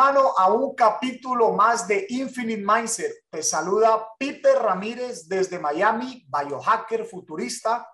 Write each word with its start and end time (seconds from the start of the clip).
Superhumano, 0.00 0.30
a 0.38 0.50
un 0.50 0.74
capítulo 0.74 1.52
más 1.52 1.86
de 1.86 2.06
Infinite 2.08 2.62
Mindset. 2.64 3.12
Te 3.30 3.42
saluda 3.42 4.06
Pipe 4.18 4.48
Ramírez 4.58 5.28
desde 5.28 5.58
Miami, 5.58 6.24
biohacker 6.26 7.04
futurista, 7.04 7.86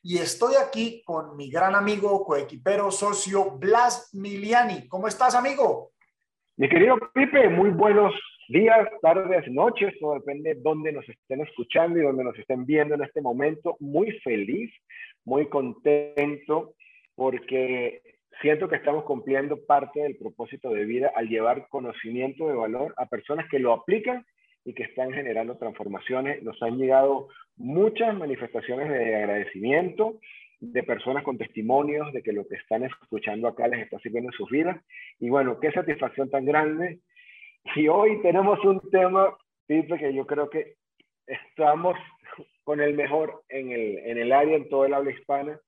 y 0.00 0.18
estoy 0.18 0.54
aquí 0.54 1.02
con 1.04 1.36
mi 1.36 1.50
gran 1.50 1.74
amigo, 1.74 2.24
coequipero, 2.24 2.92
socio 2.92 3.58
Blas 3.58 4.10
Miliani. 4.12 4.86
¿Cómo 4.86 5.08
estás, 5.08 5.34
amigo? 5.34 5.90
Mi 6.56 6.68
querido 6.68 6.96
Pipe, 7.12 7.48
muy 7.48 7.70
buenos 7.70 8.14
días, 8.48 8.88
tardes, 9.02 9.50
noches, 9.50 9.92
todo 9.98 10.14
depende 10.14 10.54
de 10.54 10.60
dónde 10.60 10.92
nos 10.92 11.08
estén 11.08 11.40
escuchando 11.40 11.98
y 11.98 12.02
dónde 12.02 12.22
nos 12.22 12.38
estén 12.38 12.66
viendo 12.66 12.94
en 12.94 13.02
este 13.02 13.20
momento. 13.20 13.76
Muy 13.80 14.12
feliz, 14.20 14.70
muy 15.24 15.48
contento, 15.48 16.74
porque 17.16 18.00
siento 18.40 18.68
que 18.68 18.76
estamos 18.76 19.04
cumpliendo 19.04 19.58
parte 19.66 20.00
del 20.00 20.16
propósito 20.16 20.70
de 20.70 20.84
vida 20.84 21.12
al 21.14 21.28
llevar 21.28 21.68
conocimiento 21.68 22.48
de 22.48 22.54
valor 22.54 22.94
a 22.96 23.06
personas 23.06 23.46
que 23.50 23.58
lo 23.58 23.72
aplican 23.72 24.24
y 24.64 24.74
que 24.74 24.84
están 24.84 25.12
generando 25.12 25.56
transformaciones. 25.56 26.42
Nos 26.42 26.62
han 26.62 26.78
llegado 26.78 27.28
muchas 27.56 28.14
manifestaciones 28.16 28.88
de 28.88 29.16
agradecimiento 29.16 30.18
de 30.60 30.82
personas 30.82 31.22
con 31.22 31.38
testimonios 31.38 32.12
de 32.12 32.22
que 32.22 32.32
lo 32.32 32.46
que 32.46 32.56
están 32.56 32.84
escuchando 32.84 33.48
acá 33.48 33.68
les 33.68 33.80
está 33.80 33.98
sirviendo 34.00 34.30
en 34.30 34.36
sus 34.36 34.50
vidas. 34.50 34.80
Y 35.20 35.30
bueno, 35.30 35.58
qué 35.60 35.70
satisfacción 35.72 36.30
tan 36.30 36.44
grande. 36.44 37.00
Y 37.76 37.88
hoy 37.88 38.20
tenemos 38.22 38.62
un 38.64 38.80
tema, 38.90 39.36
Pipe, 39.66 39.98
que 39.98 40.14
yo 40.14 40.26
creo 40.26 40.50
que 40.50 40.74
estamos 41.26 41.96
con 42.64 42.80
el 42.80 42.94
mejor 42.94 43.42
en 43.48 43.70
el, 43.70 43.98
en 43.98 44.18
el 44.18 44.32
área, 44.32 44.56
en 44.56 44.68
todo 44.68 44.84
el 44.84 44.94
habla 44.94 45.12
hispana, 45.12 45.60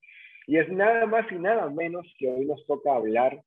y 0.51 0.59
es 0.59 0.69
nada 0.69 1.07
más 1.07 1.31
y 1.31 1.37
nada 1.37 1.71
menos 1.71 2.13
que 2.19 2.29
hoy 2.29 2.45
nos 2.45 2.67
toca 2.67 2.93
hablar 2.93 3.41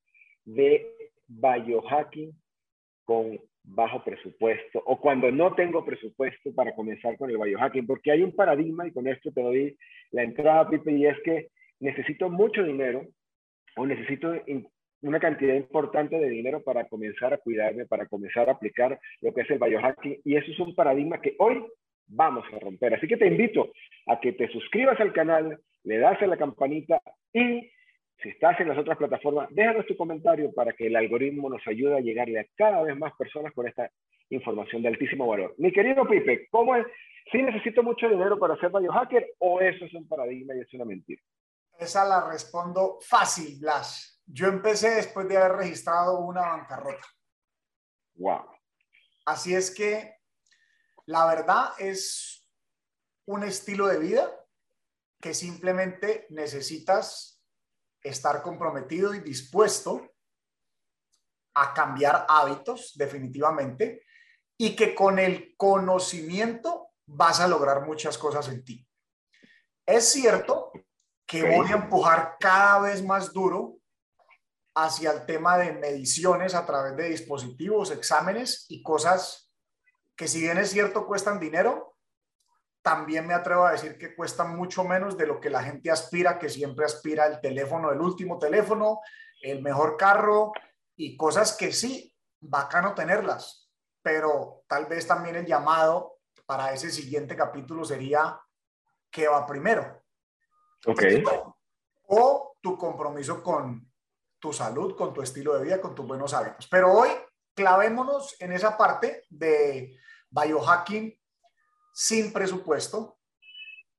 de 0.46 0.88
biohacking 1.28 2.32
con 3.04 3.38
bajo 3.62 4.02
presupuesto 4.06 4.82
o 4.86 5.02
cuando 5.02 5.30
no 5.30 5.54
tengo 5.54 5.84
presupuesto 5.84 6.56
para 6.56 6.74
comenzar 6.74 7.18
con 7.18 7.30
el 7.30 7.38
biohacking, 7.38 7.86
porque 7.86 8.12
hay 8.12 8.24
un 8.24 8.34
paradigma 8.34 8.88
y 8.88 8.94
con 8.94 9.06
esto 9.06 9.34
te 9.34 9.42
doy 9.42 9.78
la 10.12 10.24
entrada, 10.24 10.70
Pipe, 10.70 10.94
y 10.94 11.06
es 11.06 11.18
que 11.26 11.50
necesito 11.82 12.30
mucho 12.30 12.64
dinero 12.64 13.06
o 13.76 13.86
necesito 13.86 14.34
una 15.02 15.20
cantidad 15.20 15.56
importante 15.56 16.18
de 16.18 16.30
dinero 16.30 16.64
para 16.64 16.88
comenzar 16.88 17.34
a 17.34 17.38
cuidarme, 17.38 17.86
para 17.86 18.06
comenzar 18.06 18.48
a 18.48 18.54
aplicar 18.54 18.98
lo 19.20 19.34
que 19.34 19.42
es 19.42 19.50
el 19.50 19.60
biohacking 19.60 20.22
y 20.24 20.38
eso 20.38 20.50
es 20.50 20.60
un 20.60 20.74
paradigma 20.74 21.20
que 21.20 21.36
hoy 21.40 21.66
vamos 22.08 22.46
a 22.54 22.60
romper. 22.60 22.94
Así 22.94 23.08
que 23.08 23.18
te 23.18 23.28
invito 23.28 23.74
a 24.08 24.22
que 24.22 24.32
te 24.32 24.48
suscribas 24.48 24.98
al 25.02 25.12
canal, 25.12 25.60
le 25.84 25.98
das 26.00 26.22
a 26.22 26.28
la 26.28 26.38
campanita 26.38 27.02
y 27.34 27.70
si 28.22 28.30
estás 28.30 28.60
en 28.60 28.70
las 28.70 28.78
otras 28.78 28.98
plataformas, 28.98 29.50
déjanos 29.52 29.86
tu 29.86 29.98
comentario 29.98 30.54
para 30.54 30.74
que 30.74 30.88
el 30.88 30.96
algoritmo 30.96 31.50
nos 31.50 31.66
ayude 31.68 31.98
a 31.98 32.02
llegarle 32.02 32.40
a 32.40 32.46
cada 32.56 32.82
vez 32.82 32.98
más 32.98 33.14
personas 33.18 33.54
con 33.54 33.68
esta 33.68 33.92
información 34.30 34.82
de 34.82 34.90
altísimo 34.90 35.28
valor. 35.28 35.54
Mi 35.58 35.72
querido 35.72 36.08
Pipe, 36.08 36.48
¿cómo 36.50 36.76
es? 36.76 36.86
¿Sí 37.32 37.42
necesito 37.42 37.84
mucho 37.84 38.08
dinero 38.08 38.40
para 38.40 38.58
ser 38.58 38.72
biohacker 38.72 39.34
o 39.40 39.60
eso 39.60 39.86
es 39.86 39.94
un 39.94 40.08
paradigma 40.08 40.56
y 40.56 40.62
es 40.62 40.74
una 40.74 40.86
mentira? 40.86 41.22
Esa 41.78 42.06
la 42.06 42.30
respondo 42.30 43.00
fácil, 43.02 43.60
Blas. 43.60 44.22
Yo 44.26 44.48
empecé 44.48 44.96
después 44.96 45.28
de 45.28 45.38
haber 45.38 45.58
registrado 45.58 46.20
una 46.20 46.42
bancarrota. 46.42 47.06
Wow. 48.16 48.46
Así 49.26 49.54
es 49.54 49.74
que 49.74 50.16
la 51.06 51.26
verdad 51.26 51.70
es 51.80 52.50
un 53.26 53.44
estilo 53.44 53.88
de 53.88 54.00
vida 54.00 54.43
que 55.24 55.34
simplemente 55.34 56.28
necesitas 56.32 57.42
estar 58.04 58.42
comprometido 58.42 59.14
y 59.14 59.22
dispuesto 59.22 60.06
a 61.54 61.74
cambiar 61.74 62.26
hábitos 62.28 62.92
definitivamente 62.96 64.04
y 64.58 64.76
que 64.76 64.94
con 64.94 65.20
el 65.20 65.56
conocimiento 65.56 66.90
vas 67.06 67.40
a 67.40 67.48
lograr 67.48 67.86
muchas 67.86 68.18
cosas 68.18 68.50
en 68.50 68.66
ti. 68.66 68.86
Es 69.86 70.12
cierto 70.12 70.74
que 71.26 71.56
voy 71.56 71.72
a 71.72 71.76
empujar 71.76 72.36
cada 72.38 72.82
vez 72.82 73.02
más 73.02 73.32
duro 73.32 73.78
hacia 74.76 75.12
el 75.14 75.26
tema 75.26 75.58
de 75.58 75.72
mediciones 75.72 76.54
a 76.54 76.66
través 76.66 76.98
de 76.98 77.08
dispositivos, 77.08 77.92
exámenes 77.92 78.66
y 78.68 78.84
cosas 78.84 79.50
que 80.18 80.28
si 80.28 80.42
bien 80.42 80.58
es 80.58 80.72
cierto 80.72 81.08
cuestan 81.08 81.40
dinero, 81.40 81.93
también 82.84 83.26
me 83.26 83.34
atrevo 83.34 83.66
a 83.66 83.72
decir 83.72 83.98
que 83.98 84.14
cuesta 84.14 84.44
mucho 84.44 84.84
menos 84.84 85.18
de 85.18 85.26
lo 85.26 85.40
que 85.40 85.50
la 85.50 85.64
gente 85.64 85.90
aspira, 85.90 86.38
que 86.38 86.50
siempre 86.50 86.86
aspira 86.86 87.26
el 87.26 87.40
teléfono, 87.40 87.92
el 87.92 88.02
último 88.02 88.38
teléfono, 88.38 89.00
el 89.42 89.64
mejor 89.64 89.96
carro 89.98 90.52
y 90.96 91.16
cosas 91.18 91.54
que 91.54 91.72
sí, 91.72 92.14
bacano 92.42 92.94
tenerlas, 92.94 93.72
pero 94.02 94.64
tal 94.68 94.86
vez 94.86 95.08
también 95.08 95.38
el 95.38 95.46
llamado 95.46 96.20
para 96.46 96.74
ese 96.74 96.92
siguiente 96.92 97.38
capítulo 97.38 97.86
sería 97.86 98.38
¿qué 99.10 99.30
va 99.30 99.46
primero? 99.46 100.04
Ok. 100.86 101.04
O 102.08 102.58
tu 102.60 102.78
compromiso 102.78 103.42
con 103.42 103.90
tu 104.40 104.52
salud, 104.52 104.98
con 104.98 105.14
tu 105.14 105.22
estilo 105.22 105.56
de 105.56 105.64
vida, 105.64 105.80
con 105.80 105.96
tus 105.96 106.06
buenos 106.06 106.34
hábitos. 106.34 106.68
Pero 106.68 106.92
hoy 106.92 107.10
clavémonos 107.56 108.36
en 108.42 108.52
esa 108.52 108.76
parte 108.76 109.24
de 109.30 109.98
biohacking 110.30 111.18
sin 111.94 112.34
presupuesto. 112.34 113.20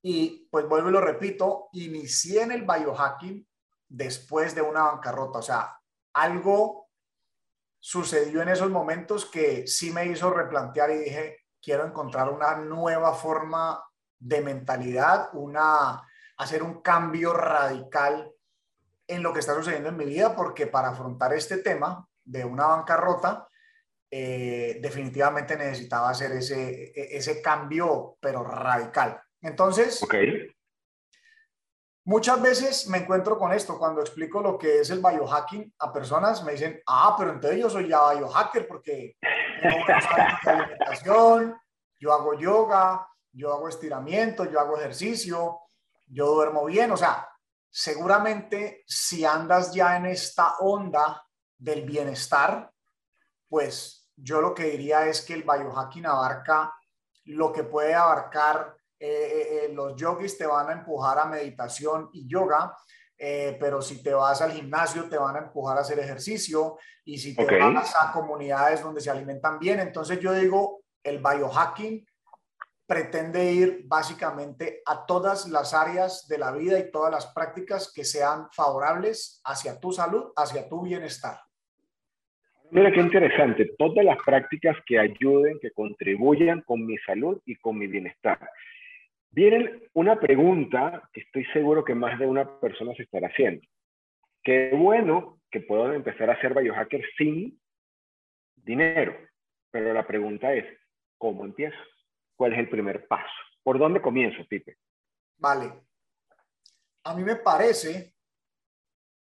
Y 0.03 0.49
pues 0.51 0.69
vuelvo 0.69 0.91
y 0.91 0.93
lo 0.93 1.01
repito, 1.01 1.69
inicié 1.73 2.43
en 2.43 2.53
el 2.53 2.63
biohacking 2.63 3.49
después 3.89 4.55
de 4.55 4.61
una 4.61 4.83
bancarrota. 4.83 5.39
O 5.39 5.43
sea, 5.43 5.81
algo 6.13 6.91
sucedió 7.79 8.43
en 8.43 8.49
esos 8.49 8.71
momentos 8.71 9.25
que 9.25 9.67
sí 9.67 9.91
me 9.91 10.07
hizo 10.07 10.31
replantear 10.31 10.91
y 10.91 10.99
dije, 10.99 11.39
quiero 11.63 11.87
encontrar 11.87 12.31
una 12.31 12.57
nueva 12.57 13.15
forma 13.15 13.83
de 14.19 14.41
mentalidad, 14.43 15.31
una, 15.33 16.03
hacer 16.37 16.63
un 16.63 16.83
cambio 16.83 17.33
radical 17.33 18.31
en 19.07 19.23
lo 19.23 19.33
que 19.33 19.41
está 19.41 19.55
sucediendo 19.55 19.91
en 19.91 19.97
mi 19.97 20.07
vida, 20.07 20.35
porque 20.35 20.67
para 20.67 20.89
afrontar 20.89 21.33
este 21.35 21.59
tema 21.59 22.09
de 22.25 22.45
una 22.45 22.67
bancarrota, 22.67 23.49
eh, 24.17 24.79
definitivamente 24.81 25.57
necesitaba 25.57 26.11
hacer 26.11 26.31
ese, 26.31 26.93
e, 26.95 27.17
ese 27.17 27.43
cambio, 27.43 28.17
pero 28.21 28.45
radical. 28.45 29.21
Entonces, 29.41 30.07
muchas 32.05 32.41
veces 32.41 32.87
me 32.87 32.99
encuentro 32.99 33.37
con 33.37 33.53
esto. 33.53 33.77
Cuando 33.77 34.01
explico 34.01 34.41
lo 34.41 34.57
que 34.57 34.79
es 34.79 34.91
el 34.91 35.01
biohacking 35.01 35.75
a 35.81 35.93
personas, 35.93 36.45
me 36.45 36.53
dicen, 36.53 36.81
ah, 36.87 37.17
pero 37.19 37.33
entonces 37.33 37.59
yo 37.59 37.69
soy 37.69 37.89
ya 37.89 38.13
biohacker 38.13 38.69
porque 38.69 39.17
alimentación, 40.45 41.61
yo 41.99 42.13
hago 42.13 42.39
yoga, 42.39 43.09
yo 43.33 43.53
hago 43.53 43.69
estiramiento, 43.69 44.45
yo 44.45 44.61
hago 44.61 44.79
ejercicio, 44.79 45.59
yo 46.07 46.27
duermo 46.27 46.65
bien, 46.67 46.93
o 46.93 46.97
sea, 46.97 47.29
seguramente 47.69 48.85
si 48.87 49.25
andas 49.25 49.75
ya 49.75 49.97
en 49.97 50.07
esta 50.07 50.59
onda 50.61 51.27
del 51.59 51.83
bienestar, 51.83 52.71
pues 53.49 54.04
yo 54.17 54.41
lo 54.41 54.55
que 54.55 54.65
diría 54.65 55.07
es 55.07 55.23
que 55.23 55.35
el 55.35 55.43
biohacking 55.43 56.07
abarca 56.07 56.75
lo 57.27 57.53
que 57.53 57.65
puede 57.65 57.95
abarcar, 57.95 58.77
eh, 58.99 59.09
eh, 59.09 59.65
eh, 59.65 59.73
los 59.73 59.97
yogis 59.97 60.37
te 60.37 60.47
van 60.47 60.69
a 60.69 60.73
empujar 60.73 61.19
a 61.19 61.27
meditación 61.27 62.11
y 62.13 62.29
yoga, 62.29 62.77
pero 63.17 63.81
si 63.81 64.03
te 64.03 64.13
vas 64.13 64.43
al 64.43 64.53
gimnasio 64.53 65.09
te 65.09 65.17
van 65.17 65.37
a 65.37 65.39
empujar 65.39 65.79
a 65.79 65.81
hacer 65.81 65.99
ejercicio 65.99 66.77
y 67.05 67.17
si 67.17 67.35
te 67.35 67.59
vas 67.59 67.95
a 67.99 68.13
comunidades 68.13 68.83
donde 68.83 69.01
se 69.01 69.09
alimentan 69.09 69.59
bien, 69.59 69.81
entonces 69.81 70.21
yo 70.21 70.33
digo, 70.33 70.83
el 71.03 71.19
biohacking 71.19 72.07
pretende 72.87 73.51
ir 73.51 73.85
básicamente 73.87 74.83
a 74.85 75.07
todas 75.07 75.49
las 75.49 75.73
áreas 75.73 76.27
de 76.29 76.37
la 76.37 76.51
vida 76.53 76.79
y 76.79 76.91
todas 76.91 77.11
las 77.11 77.27
prácticas 77.29 77.91
que 77.91 78.05
sean 78.05 78.49
favorables 78.53 79.41
hacia 79.45 79.81
tu 79.81 79.93
salud, 79.93 80.33
hacia 80.37 80.69
tu 80.69 80.83
bienestar. 80.83 81.44
Mira 82.75 82.91
qué 82.91 82.99
interesante, 82.99 83.73
todas 83.79 84.05
las 84.05 84.19
prácticas 84.27 84.77
que 84.85 84.99
ayuden, 84.99 85.61
que 85.61 85.71
contribuyan 85.71 86.61
con 86.63 86.85
mi 86.85 86.99
salud 86.99 87.41
y 87.47 87.55
con 87.55 87.79
mi 87.79 87.87
bienestar. 87.87 88.51
Viene 89.31 89.83
una 89.93 90.19
pregunta 90.19 91.09
que 91.13 91.21
estoy 91.21 91.45
seguro 91.53 91.85
que 91.85 91.95
más 91.95 92.19
de 92.19 92.27
una 92.27 92.59
persona 92.59 92.93
se 92.97 93.05
estará 93.05 93.29
haciendo. 93.29 93.65
Qué 94.43 94.73
bueno 94.75 95.41
que 95.53 95.61
puedo 95.61 95.93
empezar 95.93 96.29
a 96.31 96.41
ser 96.41 96.53
biohacker 96.53 97.01
sin 97.17 97.61
dinero, 98.57 99.17
pero 99.71 99.93
la 99.93 100.05
pregunta 100.05 100.53
es, 100.53 100.65
¿cómo 101.17 101.45
empiezo? 101.45 101.79
¿Cuál 102.35 102.55
es 102.55 102.59
el 102.59 102.69
primer 102.69 103.07
paso? 103.07 103.31
¿Por 103.63 103.79
dónde 103.79 104.03
comienzo, 104.03 104.45
Pipe? 104.49 104.79
Vale. 105.37 105.73
A 107.05 107.15
mí 107.15 107.23
me 107.23 107.37
parece 107.37 108.15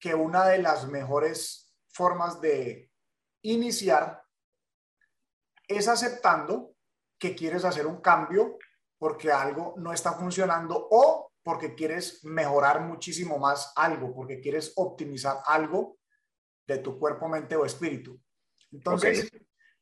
que 0.01 0.17
una 0.17 0.49
de 0.49 0.59
las 0.59 0.89
mejores 0.89 1.73
formas 1.87 2.41
de 2.41 2.91
iniciar 3.53 4.23
es 5.67 5.89
aceptando 5.89 6.75
que 7.19 7.35
quieres 7.35 7.65
hacer 7.65 7.87
un 7.87 8.01
cambio 8.01 8.59
porque 8.99 9.31
algo 9.31 9.75
no 9.79 9.93
está 9.93 10.13
funcionando 10.13 10.89
o 10.91 11.33
porque 11.43 11.75
quieres 11.75 12.25
mejorar 12.25 12.81
muchísimo 12.81 13.39
más 13.39 13.73
algo, 13.77 14.15
porque 14.15 14.41
quieres 14.41 14.73
optimizar 14.77 15.39
algo 15.47 15.99
de 16.67 16.79
tu 16.79 16.99
cuerpo, 16.99 17.29
mente 17.29 17.55
o 17.55 17.65
espíritu. 17.65 18.21
Entonces, 18.73 19.31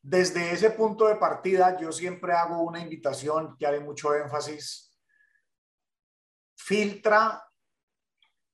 desde 0.03 0.53
ese 0.53 0.71
punto 0.71 1.07
de 1.07 1.17
partida, 1.17 1.79
yo 1.79 1.91
siempre 1.91 2.35
hago 2.35 2.63
una 2.63 2.81
invitación 2.81 3.57
que 3.59 3.67
haré 3.67 3.81
mucho 3.81 4.15
énfasis. 4.15 4.95
Filtra 6.55 7.43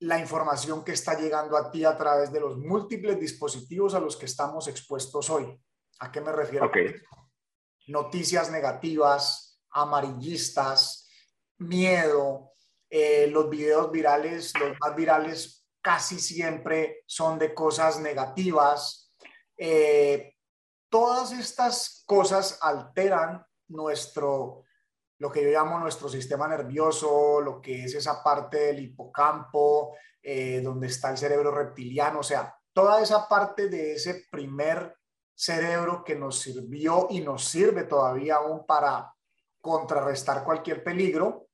la 0.01 0.17
información 0.17 0.83
que 0.83 0.93
está 0.93 1.13
llegando 1.13 1.55
a 1.55 1.69
ti 1.69 1.85
a 1.85 1.95
través 1.95 2.31
de 2.31 2.39
los 2.39 2.57
múltiples 2.57 3.19
dispositivos 3.19 3.93
a 3.93 3.99
los 3.99 4.17
que 4.17 4.25
estamos 4.25 4.67
expuestos 4.67 5.29
hoy. 5.29 5.55
¿A 5.99 6.11
qué 6.11 6.21
me 6.21 6.31
refiero? 6.31 6.71
Noticias 7.87 8.49
negativas, 8.49 9.61
amarillistas, 9.69 11.07
miedo, 11.59 12.53
eh, 12.89 13.27
los 13.27 13.47
videos 13.47 13.91
virales, 13.91 14.53
los 14.59 14.75
más 14.79 14.95
virales 14.95 15.67
casi 15.81 16.19
siempre 16.19 17.03
son 17.05 17.37
de 17.37 17.53
cosas 17.53 17.99
negativas. 17.99 19.13
Eh, 19.55 20.35
todas 20.89 21.31
estas 21.31 22.03
cosas 22.07 22.57
alteran 22.61 23.45
nuestro, 23.67 24.63
lo 25.21 25.31
que 25.31 25.43
yo 25.43 25.51
llamo 25.51 25.77
nuestro 25.77 26.09
sistema 26.09 26.47
nervioso, 26.47 27.39
lo 27.41 27.61
que 27.61 27.83
es 27.85 27.93
esa 27.93 28.23
parte 28.23 28.57
del 28.57 28.79
hipocampo, 28.79 29.95
eh, 30.19 30.61
donde 30.61 30.87
está 30.87 31.11
el 31.11 31.17
cerebro 31.19 31.51
reptiliano, 31.51 32.21
o 32.21 32.23
sea, 32.23 32.57
toda 32.73 32.99
esa 32.99 33.29
parte 33.29 33.69
de 33.69 33.93
ese 33.93 34.25
primer 34.31 34.97
cerebro 35.35 36.03
que 36.03 36.15
nos 36.15 36.39
sirvió 36.39 37.05
y 37.11 37.21
nos 37.21 37.45
sirve 37.45 37.83
todavía 37.83 38.37
aún 38.37 38.65
para 38.65 39.13
contrarrestar 39.61 40.43
cualquier 40.43 40.83
peligro. 40.83 41.49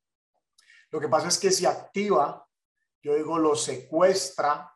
Lo 0.90 1.02
que 1.02 1.10
pasa 1.10 1.28
es 1.28 1.38
que 1.38 1.52
se 1.52 1.68
activa, 1.68 2.48
yo 3.02 3.16
digo, 3.16 3.38
lo 3.38 3.54
secuestra 3.54 4.74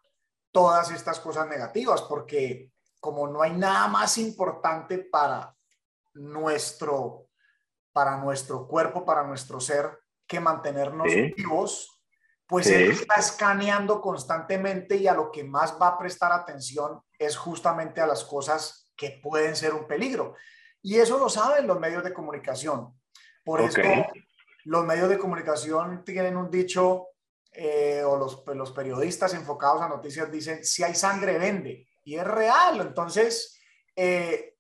todas 0.51 0.91
estas 0.91 1.21
cosas 1.21 1.47
negativas, 1.47 2.01
porque 2.01 2.73
como 2.99 3.25
no 3.25 3.41
hay 3.41 3.53
nada 3.53 3.87
más 3.87 4.17
importante 4.17 4.97
para 4.97 5.55
nuestro, 6.15 7.29
para 7.93 8.17
nuestro 8.17 8.67
cuerpo, 8.67 9.05
para 9.05 9.23
nuestro 9.23 9.59
ser, 9.59 9.99
que 10.27 10.39
mantenernos 10.39 11.07
vivos, 11.35 12.01
pues 12.47 12.67
él 12.67 12.91
está 12.91 13.15
escaneando 13.15 14.01
constantemente 14.01 14.95
y 14.97 15.07
a 15.07 15.13
lo 15.13 15.31
que 15.31 15.43
más 15.43 15.77
va 15.81 15.87
a 15.87 15.97
prestar 15.97 16.31
atención 16.31 17.01
es 17.17 17.37
justamente 17.37 18.01
a 18.01 18.07
las 18.07 18.23
cosas 18.23 18.91
que 18.95 19.19
pueden 19.23 19.55
ser 19.55 19.73
un 19.73 19.87
peligro. 19.87 20.35
Y 20.81 20.97
eso 20.97 21.17
lo 21.17 21.29
saben 21.29 21.67
los 21.67 21.79
medios 21.79 22.03
de 22.03 22.13
comunicación. 22.13 22.93
Por 23.43 23.61
eso 23.61 23.81
los 24.65 24.85
medios 24.85 25.09
de 25.09 25.17
comunicación 25.17 26.03
tienen 26.03 26.37
un 26.37 26.51
dicho, 26.51 27.07
eh, 27.51 28.03
o 28.05 28.17
los, 28.17 28.43
los 28.47 28.71
periodistas 28.71 29.33
enfocados 29.33 29.81
a 29.81 29.89
noticias 29.89 30.31
dicen, 30.31 30.63
si 30.63 30.83
hay 30.83 30.93
sangre, 30.93 31.37
vende 31.37 31.87
y 32.03 32.15
es 32.15 32.25
real. 32.25 32.81
Entonces, 32.81 33.59
eh, 33.95 34.57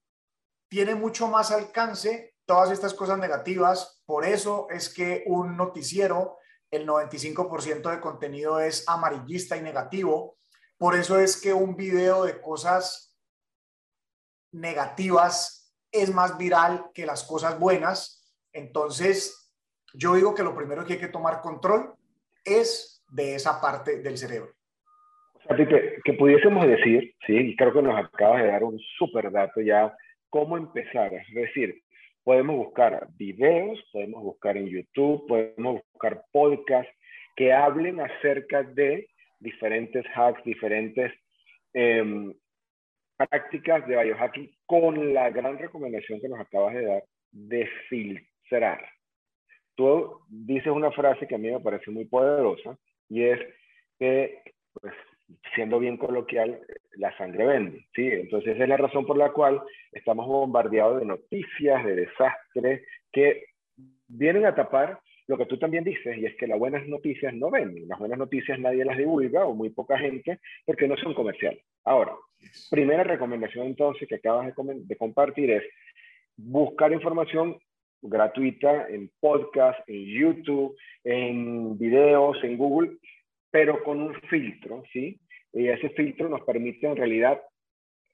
tiene 0.67 0.95
mucho 0.95 1.27
más 1.27 1.51
alcance 1.51 2.30
todas 2.45 2.71
estas 2.71 2.93
cosas 2.93 3.17
negativas. 3.17 4.01
Por 4.05 4.25
eso 4.25 4.67
es 4.69 4.93
que 4.93 5.23
un 5.27 5.57
noticiero, 5.57 6.37
el 6.69 6.87
95% 6.87 7.89
de 7.89 7.99
contenido 7.99 8.59
es 8.59 8.87
amarillista 8.87 9.57
y 9.57 9.61
negativo. 9.61 10.37
Por 10.77 10.95
eso 10.95 11.19
es 11.19 11.39
que 11.39 11.53
un 11.53 11.75
video 11.75 12.23
de 12.23 12.39
cosas 12.41 13.17
negativas 14.51 15.75
es 15.91 16.13
más 16.13 16.37
viral 16.37 16.89
que 16.93 17.05
las 17.05 17.23
cosas 17.23 17.59
buenas. 17.59 18.33
Entonces, 18.53 19.53
yo 19.93 20.15
digo 20.15 20.33
que 20.33 20.43
lo 20.43 20.55
primero 20.55 20.85
que 20.85 20.93
hay 20.93 20.99
que 20.99 21.07
tomar 21.07 21.41
control 21.41 21.95
es 22.43 23.03
de 23.09 23.35
esa 23.35 23.59
parte 23.61 24.01
del 24.01 24.17
cerebro 24.17 24.53
que 26.03 26.13
pudiésemos 26.13 26.67
decir, 26.67 27.13
sí, 27.25 27.35
y 27.35 27.55
creo 27.55 27.73
que 27.73 27.81
nos 27.81 27.97
acabas 27.97 28.43
de 28.43 28.49
dar 28.49 28.63
un 28.63 28.79
súper 28.97 29.31
dato 29.31 29.61
ya, 29.61 29.95
cómo 30.29 30.57
empezar. 30.57 31.13
Es 31.13 31.33
decir, 31.33 31.80
podemos 32.23 32.55
buscar 32.55 33.07
videos, 33.17 33.79
podemos 33.91 34.23
buscar 34.23 34.57
en 34.57 34.67
YouTube, 34.67 35.27
podemos 35.27 35.81
buscar 35.91 36.23
podcasts 36.31 36.93
que 37.35 37.53
hablen 37.53 37.99
acerca 37.99 38.63
de 38.63 39.07
diferentes 39.39 40.05
hacks, 40.15 40.43
diferentes 40.43 41.11
em, 41.73 42.33
prácticas 43.17 43.87
de 43.87 44.03
biohacking 44.03 44.51
con 44.65 45.13
la 45.13 45.29
gran 45.29 45.57
recomendación 45.57 46.19
que 46.19 46.29
nos 46.29 46.39
acabas 46.39 46.75
de 46.75 46.85
dar 46.85 47.03
de 47.31 47.67
filtrar. 47.89 48.85
Tú 49.75 50.19
dices 50.27 50.67
una 50.67 50.91
frase 50.91 51.27
que 51.27 51.35
a 51.35 51.37
mí 51.37 51.49
me 51.49 51.59
parece 51.59 51.91
muy 51.91 52.05
poderosa 52.05 52.77
y 53.09 53.23
es 53.23 53.39
que 53.97 54.41
pues, 54.73 54.93
siendo 55.55 55.79
bien 55.79 55.97
coloquial, 55.97 56.59
la 56.97 57.15
sangre 57.17 57.45
vende, 57.45 57.85
¿sí? 57.95 58.07
Entonces 58.07 58.55
esa 58.55 58.63
es 58.63 58.69
la 58.69 58.77
razón 58.77 59.05
por 59.05 59.17
la 59.17 59.31
cual 59.31 59.61
estamos 59.91 60.27
bombardeados 60.27 60.99
de 60.99 61.05
noticias, 61.05 61.83
de 61.85 61.95
desastres, 61.95 62.81
que 63.11 63.45
vienen 64.07 64.45
a 64.45 64.55
tapar 64.55 64.99
lo 65.27 65.37
que 65.37 65.45
tú 65.45 65.57
también 65.57 65.83
dices, 65.83 66.17
y 66.17 66.25
es 66.25 66.35
que 66.35 66.47
las 66.47 66.59
buenas 66.59 66.85
noticias 66.87 67.33
no 67.33 67.49
venden. 67.49 67.87
Las 67.87 67.99
buenas 67.99 68.17
noticias 68.17 68.59
nadie 68.59 68.83
las 68.83 68.97
divulga 68.97 69.45
o 69.45 69.53
muy 69.53 69.69
poca 69.69 69.97
gente 69.97 70.39
porque 70.65 70.87
no 70.87 70.97
son 70.97 71.13
comerciales. 71.13 71.63
Ahora, 71.85 72.13
primera 72.69 73.03
recomendación 73.03 73.67
entonces 73.67 74.07
que 74.07 74.15
acabas 74.15 74.53
de, 74.53 74.53
de 74.83 74.95
compartir 74.97 75.51
es 75.51 75.63
buscar 76.35 76.91
información 76.91 77.57
gratuita 78.01 78.89
en 78.89 79.11
podcast, 79.19 79.79
en 79.87 80.05
YouTube, 80.05 80.75
en 81.03 81.77
videos, 81.77 82.37
en 82.43 82.57
Google, 82.57 82.97
pero 83.51 83.83
con 83.83 84.01
un 84.01 84.15
filtro, 84.21 84.83
¿sí? 84.91 85.19
Y 85.53 85.67
ese 85.67 85.89
filtro 85.89 86.29
nos 86.29 86.41
permite 86.41 86.87
en 86.87 86.95
realidad 86.95 87.41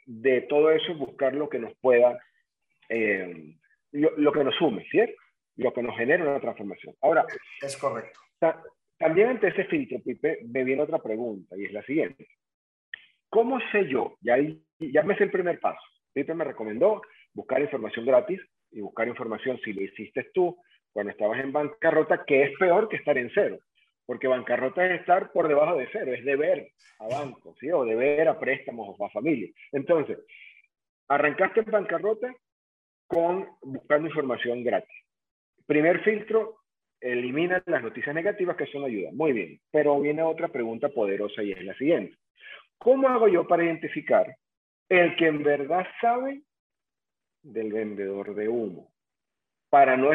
de 0.06 0.42
todo 0.42 0.72
eso 0.72 0.96
buscar 0.96 1.36
lo 1.36 1.48
que 1.48 1.60
nos 1.60 1.78
pueda, 1.78 2.20
eh, 2.90 3.56
lo, 3.92 4.32
que 4.32 4.44
nos 4.44 4.56
sume, 4.56 4.86
¿cierto? 4.90 5.16
Lo 5.56 5.72
que 5.72 5.84
nos 5.84 5.96
genera 5.96 6.24
una 6.24 6.40
transformación. 6.40 6.96
Ahora, 7.02 7.26
es 7.62 7.78
correcto. 7.78 8.20
también 8.98 9.30
ante 9.30 9.50
ese 9.50 9.66
filtro, 9.66 10.00
Pipe, 10.04 10.40
me 10.48 10.64
viene 10.64 10.82
otra 10.82 11.00
pregunta 11.00 11.56
y 11.56 11.66
es 11.66 11.72
la 11.72 11.84
siguiente. 11.84 12.28
¿Cómo 13.30 13.60
sé 13.72 13.88
yo? 13.88 14.18
Ya, 14.22 14.38
ya 14.80 15.04
me 15.04 15.16
sé 15.18 15.26
el 15.26 15.32
primer 15.32 15.60
paso. 15.60 15.82
Pipe 16.14 16.34
me 16.34 16.46
recomendó 16.46 17.02
buscar 17.34 17.62
información 17.62 18.06
gratis 18.06 18.42
y 18.72 18.82
buscar 18.82 19.08
información 19.08 19.60
si 19.64 19.74
lo 19.74 19.84
hiciste 19.84 20.32
tú 20.34 20.58
cuando 20.92 21.12
estabas 21.12 21.40
en 21.42 21.52
bancarrota, 21.52 22.26
que 22.26 22.44
es 22.44 22.58
peor 22.58 22.90
que 22.90 22.96
estar 22.96 23.18
en 23.18 23.30
cero 23.36 23.60
porque 24.08 24.28
bancarrota 24.28 24.86
es 24.86 25.02
estar 25.02 25.32
por 25.32 25.48
debajo 25.48 25.76
de 25.76 25.88
cero, 25.92 26.14
es 26.14 26.26
deber 26.26 26.72
a 27.00 27.08
bancos, 27.08 27.56
¿sí? 27.60 27.70
o 27.70 27.86
deber 27.86 28.28
a 28.30 28.40
préstamos 28.40 28.96
o 28.98 29.06
a 29.06 29.10
familia. 29.12 29.50
Entonces, 29.74 30.18
arrancaste 31.10 31.60
en 31.60 31.72
bancarrota 31.72 32.34
con 33.06 33.48
buscando 33.62 34.08
información 34.08 34.64
gratis. 34.64 34.98
Primer 35.66 36.02
filtro, 36.04 36.62
elimina 37.02 37.62
las 37.66 37.84
noticias 37.84 38.16
negativas 38.16 38.56
que 38.56 38.66
son 38.68 38.86
ayuda. 38.86 39.10
Muy 39.12 39.34
bien, 39.34 39.60
pero 39.72 40.00
viene 40.00 40.24
otra 40.24 40.48
pregunta 40.48 40.88
poderosa 40.88 41.44
y 41.44 41.52
es 41.52 41.64
la 41.64 41.76
siguiente. 41.76 42.18
¿Cómo 42.78 43.10
hago 43.10 43.28
yo 43.28 43.46
para 43.46 43.66
identificar 43.66 44.38
el 44.88 45.18
que 45.18 45.28
en 45.28 45.44
verdad 45.44 45.86
sabe 46.00 46.44
del 47.44 47.74
vendedor 47.74 48.36
de 48.36 48.48
humo? 48.48 48.90
Para 49.70 49.98
no 49.98 50.14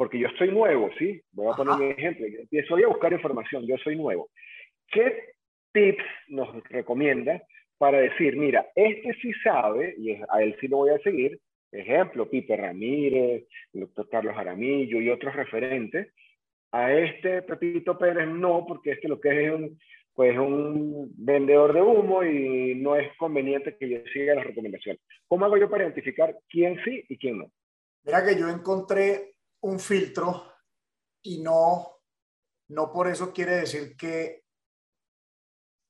porque 0.00 0.18
yo 0.18 0.28
estoy 0.28 0.50
nuevo, 0.50 0.88
¿sí? 0.98 1.20
Voy 1.32 1.52
a 1.52 1.56
poner 1.56 1.74
un 1.74 1.92
ejemplo. 1.92 2.26
Yo 2.26 2.40
empiezo 2.40 2.74
a 2.74 2.88
buscar 2.88 3.12
información, 3.12 3.66
yo 3.66 3.76
soy 3.84 3.96
nuevo. 3.96 4.30
¿Qué 4.90 5.34
tips 5.74 6.02
nos 6.28 6.48
recomienda 6.70 7.42
para 7.76 7.98
decir, 7.98 8.34
mira, 8.34 8.66
este 8.74 9.12
sí 9.20 9.30
sabe, 9.44 9.94
y 9.98 10.12
a 10.14 10.42
él 10.42 10.56
sí 10.58 10.68
lo 10.68 10.78
voy 10.78 10.92
a 10.92 10.98
seguir, 11.00 11.38
ejemplo, 11.70 12.30
Pipe 12.30 12.56
Ramírez, 12.56 13.44
el 13.74 13.80
doctor 13.80 14.08
Carlos 14.08 14.34
Aramillo 14.38 15.02
y 15.02 15.10
otros 15.10 15.36
referentes, 15.36 16.14
a 16.72 16.90
este 16.94 17.42
Pepito 17.42 17.98
Pérez 17.98 18.26
no, 18.26 18.64
porque 18.66 18.92
este 18.92 19.06
lo 19.06 19.20
que 19.20 19.48
es 19.48 19.52
un, 19.52 19.78
pues 20.14 20.38
un 20.38 21.12
vendedor 21.18 21.74
de 21.74 21.82
humo 21.82 22.24
y 22.24 22.74
no 22.74 22.96
es 22.96 23.14
conveniente 23.18 23.76
que 23.76 23.90
yo 23.90 23.98
siga 24.14 24.34
las 24.34 24.46
recomendaciones. 24.46 25.02
¿Cómo 25.28 25.44
hago 25.44 25.58
yo 25.58 25.68
para 25.68 25.84
identificar 25.84 26.34
quién 26.48 26.82
sí 26.86 27.04
y 27.06 27.18
quién 27.18 27.36
no? 27.36 27.52
Mira 28.02 28.24
que 28.24 28.40
yo 28.40 28.48
encontré 28.48 29.29
un 29.62 29.78
filtro 29.78 30.54
y 31.22 31.42
no, 31.42 32.00
no 32.68 32.92
por 32.92 33.08
eso 33.08 33.32
quiere 33.32 33.56
decir 33.56 33.96
que 33.96 34.44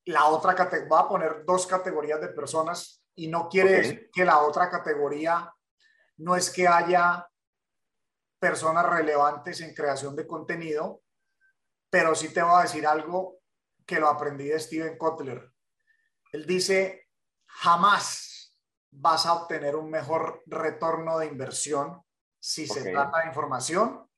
la 0.05 0.25
otra 0.25 0.55
categoría, 0.55 0.89
va 0.89 0.99
a 1.01 1.09
poner 1.09 1.45
dos 1.45 1.67
categorías 1.67 2.19
de 2.19 2.29
personas 2.29 3.03
y 3.15 3.27
no 3.27 3.47
quiere 3.49 3.71
decir 3.73 4.09
que 4.11 4.25
la 4.25 4.39
otra 4.39 4.69
categoría 4.69 5.53
no 6.17 6.35
es 6.35 6.49
que 6.49 6.67
haya 6.67 7.27
personas 8.39 8.89
relevantes 8.89 9.61
en 9.61 9.73
creación 9.73 10.15
de 10.15 10.25
contenido, 10.25 11.03
pero 11.89 12.15
sí 12.15 12.33
te 12.33 12.41
voy 12.41 12.59
a 12.59 12.63
decir 12.63 12.87
algo 12.87 13.39
que 13.85 13.99
lo 13.99 14.07
aprendí 14.07 14.45
de 14.45 14.59
Steven 14.59 14.97
Kotler. 14.97 15.51
Él 16.31 16.45
dice, 16.45 17.09
jamás 17.45 18.57
vas 18.91 19.25
a 19.25 19.33
obtener 19.33 19.75
un 19.75 19.89
mejor 19.89 20.41
retorno 20.47 21.19
de 21.19 21.27
inversión 21.27 22.03
si 22.41 22.67
se 22.67 22.91
trata 22.91 23.19
de 23.19 23.27
información 23.27 24.09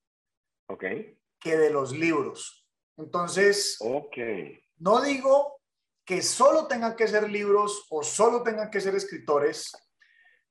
okay. 0.68 1.20
que 1.40 1.58
de 1.58 1.70
los 1.70 1.92
libros. 1.92 2.66
Entonces, 2.98 3.78
okay. 3.82 4.60
no 4.78 5.02
digo 5.02 5.60
que 6.06 6.22
solo 6.22 6.68
tengan 6.68 6.96
que 6.96 7.08
ser 7.08 7.30
libros 7.30 7.86
o 7.90 8.02
solo 8.02 8.42
tengan 8.42 8.70
que 8.72 8.82
ser 8.82 8.96
escritores, 8.96 9.72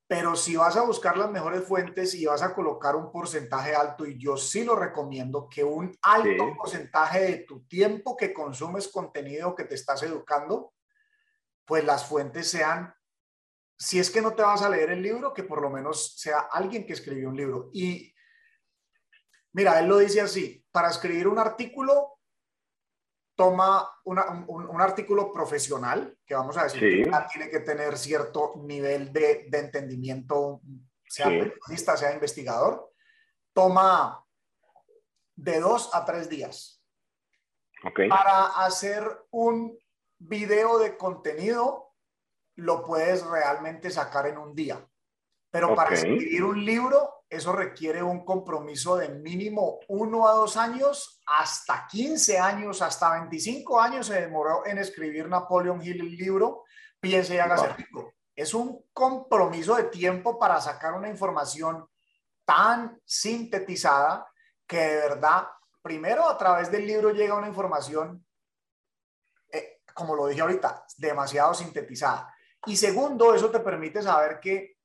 pero 0.06 0.36
si 0.36 0.56
vas 0.56 0.76
a 0.76 0.82
buscar 0.82 1.16
las 1.16 1.30
mejores 1.30 1.64
fuentes 1.64 2.14
y 2.14 2.26
vas 2.26 2.42
a 2.42 2.54
colocar 2.54 2.94
un 2.94 3.10
porcentaje 3.10 3.74
alto, 3.74 4.04
y 4.04 4.18
yo 4.18 4.36
sí 4.36 4.64
lo 4.64 4.76
recomiendo, 4.76 5.48
que 5.48 5.64
un 5.64 5.96
alto 6.02 6.54
porcentaje 6.56 7.20
de 7.20 7.36
tu 7.44 7.64
tiempo 7.66 8.16
que 8.16 8.34
consumes 8.34 8.88
contenido 8.88 9.54
que 9.54 9.64
te 9.64 9.74
estás 9.74 10.02
educando, 10.02 10.74
pues 11.64 11.84
las 11.84 12.06
fuentes 12.06 12.50
sean, 12.50 12.94
si 13.82 13.98
es 13.98 14.10
que 14.10 14.22
no 14.22 14.32
te 14.32 14.42
vas 14.42 14.62
a 14.62 14.70
leer 14.70 14.90
el 14.90 15.02
libro, 15.02 15.34
que 15.34 15.42
por 15.42 15.60
lo 15.60 15.68
menos 15.68 16.14
sea 16.16 16.46
alguien 16.52 16.86
que 16.86 16.92
escribió 16.92 17.28
un 17.28 17.36
libro. 17.36 17.68
Y 17.72 18.14
mira, 19.54 19.80
él 19.80 19.86
lo 19.86 19.98
dice 19.98 20.20
así, 20.20 20.64
para 20.70 20.88
escribir 20.88 21.26
un 21.26 21.40
artículo 21.40 22.20
toma 23.34 23.90
un, 24.04 24.80
artículo 24.80 25.32
profesional, 25.32 26.16
que 26.24 26.34
vamos 26.34 26.56
a 26.56 26.64
decir 26.64 26.78
que 26.80 27.10
tiene 27.32 27.50
que 27.50 27.58
tener 27.58 27.98
cierto 27.98 28.52
nivel 28.58 29.12
de, 29.12 29.48
entendimiento, 29.50 30.60
sea 31.08 31.26
periodista, 31.26 31.96
sea 31.96 32.14
investigador, 32.14 32.92
toma 33.52 34.24
de 35.34 35.58
dos 35.58 35.90
a 35.92 36.04
tres 36.04 36.28
días. 36.28 36.80
Para 38.08 38.64
hacer 38.64 39.26
un 39.30 39.76
video 40.18 40.78
de 40.78 40.96
contenido, 40.96 41.91
lo 42.56 42.84
puedes 42.84 43.24
realmente 43.24 43.90
sacar 43.90 44.26
en 44.26 44.38
un 44.38 44.54
día. 44.54 44.84
Pero 45.50 45.74
para 45.74 45.94
escribir 45.94 46.44
un 46.44 46.64
libro, 46.64 47.24
eso 47.28 47.52
requiere 47.52 48.02
un 48.02 48.24
compromiso 48.24 48.96
de 48.96 49.10
mínimo 49.10 49.80
uno 49.88 50.26
a 50.26 50.32
dos 50.32 50.56
años, 50.56 51.22
hasta 51.26 51.86
15 51.90 52.38
años, 52.38 52.80
hasta 52.80 53.12
25 53.12 53.80
años 53.80 54.06
se 54.06 54.20
demoró 54.20 54.66
en 54.66 54.78
escribir 54.78 55.28
Napoleon 55.28 55.82
Hill 55.82 56.00
el 56.00 56.16
libro, 56.16 56.64
Piense 57.02 57.34
y 57.34 57.38
hágase 57.38 57.68
rico. 57.74 58.14
Es 58.34 58.54
un 58.54 58.86
compromiso 58.92 59.74
de 59.74 59.84
tiempo 59.84 60.38
para 60.38 60.60
sacar 60.60 60.94
una 60.94 61.08
información 61.08 61.86
tan 62.44 63.00
sintetizada 63.04 64.30
que 64.66 64.78
de 64.78 64.96
verdad, 64.96 65.48
primero 65.82 66.28
a 66.28 66.38
través 66.38 66.70
del 66.70 66.86
libro 66.86 67.10
llega 67.10 67.34
una 67.34 67.48
información, 67.48 68.24
eh, 69.50 69.80
como 69.92 70.14
lo 70.14 70.28
dije 70.28 70.42
ahorita, 70.42 70.84
demasiado 70.96 71.54
sintetizada. 71.54 72.32
Y 72.66 72.76
segundo, 72.76 73.34
eso 73.34 73.50
te 73.50 73.60
permite 73.60 74.02
saber 74.02 74.38
que 74.40 74.76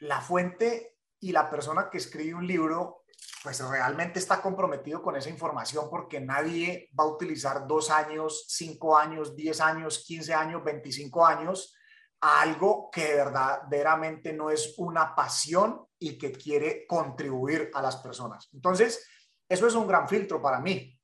la 0.00 0.20
fuente 0.20 0.96
y 1.20 1.32
la 1.32 1.48
persona 1.48 1.88
que 1.90 1.98
escribe 1.98 2.34
un 2.34 2.46
libro, 2.46 3.04
pues 3.42 3.66
realmente 3.66 4.18
está 4.18 4.42
comprometido 4.42 5.02
con 5.02 5.16
esa 5.16 5.30
información 5.30 5.86
porque 5.88 6.20
nadie 6.20 6.90
va 6.98 7.04
a 7.04 7.08
utilizar 7.08 7.66
dos 7.66 7.90
años, 7.90 8.44
cinco 8.48 8.96
años, 8.96 9.34
diez 9.34 9.60
años, 9.60 10.04
quince 10.06 10.34
años, 10.34 10.62
veinticinco 10.62 11.24
años 11.24 11.74
a 12.20 12.42
algo 12.42 12.90
que 12.90 13.14
verdaderamente 13.14 14.32
no 14.32 14.50
es 14.50 14.74
una 14.78 15.14
pasión 15.14 15.86
y 15.98 16.18
que 16.18 16.32
quiere 16.32 16.86
contribuir 16.86 17.70
a 17.74 17.82
las 17.82 17.96
personas. 17.96 18.48
Entonces, 18.52 19.08
eso 19.48 19.66
es 19.66 19.74
un 19.74 19.86
gran 19.86 20.08
filtro 20.08 20.40
para 20.40 20.60
mí. 20.60 20.98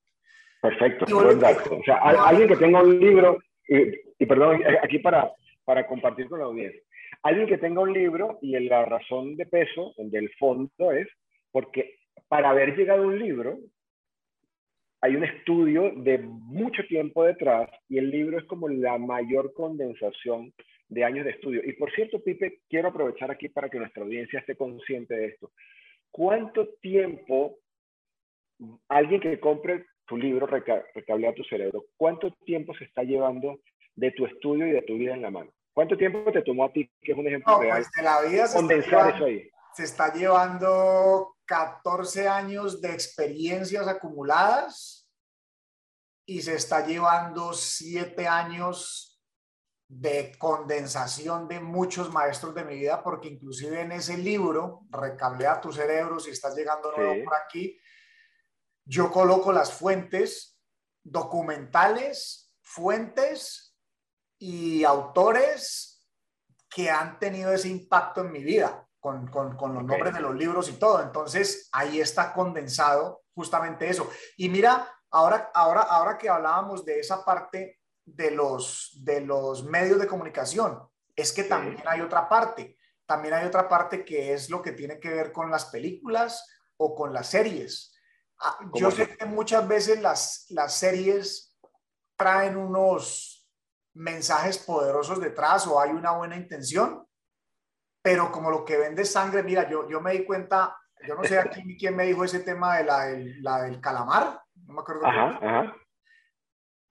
Perfecto, 0.60 1.04
O 1.16 1.82
sea, 1.84 1.96
alguien 1.96 2.48
que 2.48 2.56
tenga 2.56 2.82
un 2.82 2.98
libro, 2.98 3.38
y, 3.66 3.94
y 4.18 4.26
perdón, 4.26 4.62
aquí 4.82 4.98
para, 4.98 5.30
para 5.70 5.86
compartir 5.86 6.28
con 6.28 6.40
la 6.40 6.46
audiencia, 6.46 6.82
Alguien 7.22 7.46
que 7.46 7.58
tenga 7.58 7.80
un 7.80 7.92
libro 7.92 8.40
y 8.42 8.58
la 8.58 8.84
razón 8.86 9.36
de 9.36 9.46
peso 9.46 9.94
del 9.98 10.28
fondo 10.34 10.90
es 10.90 11.06
porque 11.52 11.94
para 12.26 12.50
haber 12.50 12.76
llegado 12.76 13.04
a 13.04 13.06
un 13.06 13.20
libro 13.20 13.56
hay 15.00 15.14
un 15.14 15.22
estudio 15.22 15.92
de 15.94 16.18
mucho 16.18 16.82
tiempo 16.88 17.22
detrás 17.22 17.70
y 17.88 17.98
el 17.98 18.10
libro 18.10 18.36
es 18.36 18.44
como 18.46 18.68
la 18.68 18.98
mayor 18.98 19.52
condensación 19.52 20.52
de 20.88 21.04
años 21.04 21.24
de 21.24 21.30
estudio. 21.30 21.62
Y 21.64 21.74
por 21.74 21.92
cierto, 21.92 22.20
Pipe, 22.20 22.62
quiero 22.68 22.88
aprovechar 22.88 23.30
aquí 23.30 23.48
para 23.48 23.68
que 23.68 23.78
nuestra 23.78 24.02
audiencia 24.02 24.40
esté 24.40 24.56
consciente 24.56 25.14
de 25.14 25.26
esto. 25.26 25.52
¿Cuánto 26.10 26.66
tiempo 26.80 27.58
alguien 28.88 29.20
que 29.20 29.38
compre 29.38 29.86
tu 30.04 30.16
libro 30.16 30.48
Recablea 30.48 31.32
tu 31.32 31.44
cerebro, 31.44 31.84
cuánto 31.96 32.32
tiempo 32.44 32.74
se 32.74 32.82
está 32.82 33.04
llevando 33.04 33.60
de 33.94 34.10
tu 34.10 34.26
estudio 34.26 34.66
y 34.66 34.72
de 34.72 34.82
tu 34.82 34.94
vida 34.98 35.14
en 35.14 35.22
la 35.22 35.30
mano? 35.30 35.52
¿Cuánto 35.72 35.96
tiempo 35.96 36.30
te 36.32 36.42
tomó 36.42 36.64
a 36.64 36.72
ti, 36.72 36.90
que 37.00 37.12
es 37.12 37.18
un 37.18 37.26
ejemplo 37.26 37.60
real, 37.60 37.78
pues 37.78 37.90
de 37.96 38.02
la 38.02 38.20
vida 38.22 38.46
se 38.46 38.56
condensar 38.56 39.14
eso 39.14 39.24
ahí? 39.24 39.50
Se 39.74 39.84
está 39.84 40.12
llevando 40.12 41.36
14 41.46 42.28
años 42.28 42.80
de 42.80 42.92
experiencias 42.92 43.86
acumuladas 43.86 45.08
y 46.26 46.42
se 46.42 46.54
está 46.54 46.84
llevando 46.84 47.52
7 47.52 48.26
años 48.26 49.10
de 49.88 50.36
condensación 50.38 51.48
de 51.48 51.58
muchos 51.58 52.12
maestros 52.12 52.54
de 52.54 52.64
mi 52.64 52.76
vida, 52.76 53.02
porque 53.02 53.28
inclusive 53.28 53.80
en 53.80 53.92
ese 53.92 54.16
libro, 54.16 54.82
Recablea 54.90 55.60
tu 55.60 55.72
cerebro, 55.72 56.20
si 56.20 56.30
estás 56.30 56.54
llegando 56.54 56.92
nuevo 56.96 57.24
por 57.24 57.34
aquí, 57.34 57.76
yo 58.84 59.10
coloco 59.10 59.52
las 59.52 59.72
fuentes 59.72 60.60
documentales, 61.02 62.54
fuentes 62.60 63.69
y 64.40 64.84
autores 64.84 66.08
que 66.68 66.90
han 66.90 67.18
tenido 67.18 67.52
ese 67.52 67.68
impacto 67.68 68.22
en 68.22 68.32
mi 68.32 68.42
vida, 68.42 68.88
con, 68.98 69.28
con, 69.28 69.56
con 69.56 69.74
los 69.74 69.84
nombres 69.84 70.14
de 70.14 70.20
los 70.20 70.34
libros 70.34 70.68
y 70.68 70.72
todo. 70.72 71.02
Entonces, 71.02 71.68
ahí 71.72 72.00
está 72.00 72.32
condensado 72.32 73.22
justamente 73.34 73.88
eso. 73.88 74.10
Y 74.36 74.48
mira, 74.48 74.88
ahora, 75.10 75.50
ahora, 75.54 75.82
ahora 75.82 76.16
que 76.16 76.28
hablábamos 76.28 76.84
de 76.84 77.00
esa 77.00 77.24
parte 77.24 77.80
de 78.04 78.30
los, 78.30 78.92
de 79.04 79.20
los 79.20 79.64
medios 79.64 80.00
de 80.00 80.06
comunicación, 80.06 80.88
es 81.14 81.32
que 81.32 81.44
también 81.44 81.82
hay 81.86 82.00
otra 82.00 82.28
parte. 82.28 82.76
También 83.04 83.34
hay 83.34 83.46
otra 83.46 83.68
parte 83.68 84.04
que 84.04 84.32
es 84.32 84.48
lo 84.48 84.62
que 84.62 84.72
tiene 84.72 84.98
que 84.98 85.10
ver 85.10 85.32
con 85.32 85.50
las 85.50 85.66
películas 85.66 86.46
o 86.76 86.94
con 86.94 87.12
las 87.12 87.28
series. 87.28 87.92
Ah, 88.38 88.56
yo 88.74 88.90
sé 88.90 89.16
que 89.16 89.26
muchas 89.26 89.68
veces 89.68 90.00
las, 90.00 90.46
las 90.48 90.74
series 90.74 91.58
traen 92.16 92.56
unos, 92.56 93.29
mensajes 93.94 94.58
poderosos 94.58 95.20
detrás 95.20 95.66
o 95.66 95.80
hay 95.80 95.90
una 95.90 96.12
buena 96.12 96.36
intención, 96.36 97.06
pero 98.02 98.30
como 98.30 98.50
lo 98.50 98.64
que 98.64 98.78
vende 98.78 99.04
sangre, 99.04 99.42
mira, 99.42 99.68
yo, 99.68 99.88
yo 99.88 100.00
me 100.00 100.12
di 100.12 100.24
cuenta, 100.24 100.76
yo 101.06 101.14
no 101.14 101.24
sé 101.24 101.38
aquí 101.38 101.76
quién 101.78 101.96
me 101.96 102.06
dijo 102.06 102.24
ese 102.24 102.40
tema 102.40 102.78
de 102.78 102.84
la, 102.84 103.06
la 103.40 103.62
del 103.62 103.80
calamar, 103.80 104.40
no 104.66 104.74
me 104.74 104.80
acuerdo. 104.80 105.02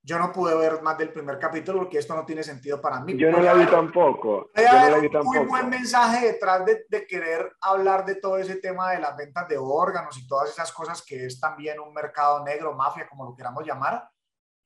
Yo 0.01 0.18
no 0.18 0.32
pude 0.32 0.56
ver 0.56 0.82
más 0.82 0.98
del 0.98 1.12
primer 1.12 1.38
capítulo 1.38 1.79
porque 1.79 1.98
esto 1.98 2.15
no 2.15 2.25
tiene 2.25 2.41
sentido 2.41 2.82
para 2.82 3.01
mí. 3.01 3.18
Yo 3.18 3.29
no 3.29 3.41
la 3.41 3.53
vi 3.53 3.65
tampoco. 3.65 4.50
Hay 4.56 4.65
un 5.06 5.25
muy 5.25 5.39
buen 5.39 5.70
mensaje 5.70 6.25
detrás 6.25 6.65
de, 6.65 6.86
de, 6.88 7.06
querer 7.06 7.51
hablar 7.62 8.06
de 8.06 8.15
todo 8.15 8.38
ese 8.38 8.56
tema 8.56 8.91
de 8.91 9.00
las 9.00 9.15
ventas 9.18 9.48
de 9.50 9.58
órganos 9.58 10.18
y 10.18 10.25
todas 10.25 10.50
esas 10.50 10.72
cosas 10.72 11.03
que 11.06 11.25
es 11.25 11.39
también 11.39 11.79
un 11.82 11.94
mercado 11.94 12.44
negro, 12.46 12.74
mafia, 12.74 13.10
como 13.10 13.25
lo 13.25 13.36
queramos 13.36 13.65
llamar. 13.65 14.10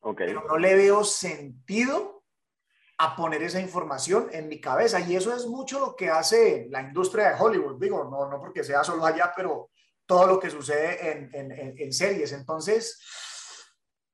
Okay. 0.02 0.28
Pero 0.28 0.46
no 0.48 0.58
le 0.58 0.75
veo 0.75 1.04
sentido 1.04 2.23
a 2.98 3.16
poner 3.16 3.42
esa 3.44 3.60
información 3.60 4.30
en 4.32 4.48
mi 4.48 4.62
cabeza. 4.62 5.00
Y 5.00 5.16
eso 5.16 5.36
es 5.36 5.46
mucho 5.46 5.80
lo 5.80 5.96
que 5.96 6.10
hace 6.10 6.68
la 6.70 6.82
industria 6.82 7.30
de 7.30 7.42
Hollywood, 7.42 7.80
digo, 7.80 8.04
no, 8.04 8.30
no 8.30 8.40
porque 8.40 8.64
sea 8.64 8.84
solo 8.84 9.06
allá, 9.06 9.34
pero 9.36 9.70
todo 10.06 10.28
lo 10.28 10.40
que 10.40 10.50
sucede 10.50 11.12
en, 11.12 11.30
en, 11.34 11.76
en, 11.78 11.94
series. 11.94 12.34
Entonces, 12.34 13.00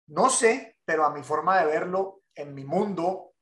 no 0.07 0.29
sé, 0.29 0.77
pero 0.85 1.05
a 1.05 1.11
mi 1.11 1.23
forma 1.23 1.59
de 1.59 1.65
verlo, 1.65 2.21
en 2.35 2.53
mi 2.53 2.63
mundo, 2.63 3.33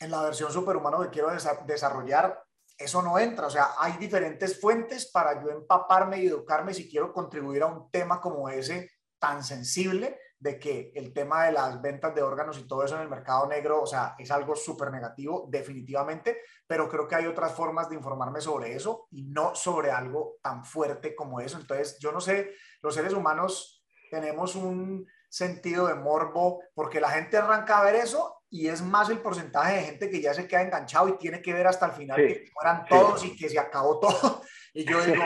en 0.00 0.10
la 0.10 0.22
versión 0.22 0.52
superhumano 0.52 1.02
que 1.02 1.10
quiero 1.10 1.30
desarrollar, 1.66 2.42
eso 2.76 3.02
no 3.02 3.18
entra. 3.18 3.48
O 3.48 3.50
sea, 3.50 3.70
hay 3.78 3.96
diferentes 3.98 4.60
fuentes 4.60 5.10
para 5.10 5.42
yo 5.42 5.50
empaparme 5.50 6.22
y 6.22 6.28
educarme 6.28 6.72
si 6.72 6.88
quiero 6.88 7.12
contribuir 7.12 7.62
a 7.62 7.66
un 7.66 7.90
tema 7.90 8.20
como 8.20 8.48
ese 8.48 8.90
tan 9.18 9.42
sensible 9.42 10.18
de 10.40 10.58
que 10.58 10.92
el 10.94 11.12
tema 11.12 11.44
de 11.44 11.52
las 11.52 11.80
ventas 11.82 12.14
de 12.14 12.22
órganos 12.22 12.58
y 12.58 12.66
todo 12.66 12.84
eso 12.84 12.94
en 12.94 13.02
el 13.02 13.08
mercado 13.08 13.46
negro, 13.46 13.82
o 13.82 13.86
sea, 13.86 14.14
es 14.18 14.30
algo 14.30 14.54
súper 14.54 14.90
negativo, 14.90 15.46
definitivamente, 15.48 16.38
pero 16.66 16.88
creo 16.88 17.08
que 17.08 17.16
hay 17.16 17.26
otras 17.26 17.52
formas 17.52 17.88
de 17.88 17.96
informarme 17.96 18.40
sobre 18.40 18.74
eso 18.74 19.08
y 19.10 19.22
no 19.22 19.54
sobre 19.54 19.90
algo 19.90 20.36
tan 20.42 20.64
fuerte 20.64 21.14
como 21.14 21.40
eso. 21.40 21.58
Entonces, 21.58 21.98
yo 21.98 22.12
no 22.12 22.20
sé, 22.20 22.52
los 22.82 22.94
seres 22.94 23.12
humanos 23.12 23.84
tenemos 24.10 24.54
un 24.54 25.06
sentido 25.28 25.88
de 25.88 25.94
morbo 25.94 26.62
porque 26.74 27.00
la 27.00 27.10
gente 27.10 27.36
arranca 27.36 27.78
a 27.78 27.84
ver 27.84 27.96
eso 27.96 28.37
y 28.50 28.68
es 28.68 28.82
más 28.82 29.10
el 29.10 29.18
porcentaje 29.18 29.76
de 29.76 29.82
gente 29.82 30.10
que 30.10 30.20
ya 30.20 30.32
se 30.32 30.48
queda 30.48 30.62
enganchado 30.62 31.08
y 31.08 31.18
tiene 31.18 31.42
que 31.42 31.52
ver 31.52 31.66
hasta 31.66 31.86
el 31.86 31.92
final 31.92 32.16
que 32.16 32.46
mueran 32.54 32.84
todos 32.86 33.24
y 33.24 33.36
que 33.36 33.48
se 33.48 33.58
acabó 33.58 33.98
todo. 34.00 34.42
Y 34.72 34.84
yo 34.84 35.00
digo, 35.02 35.22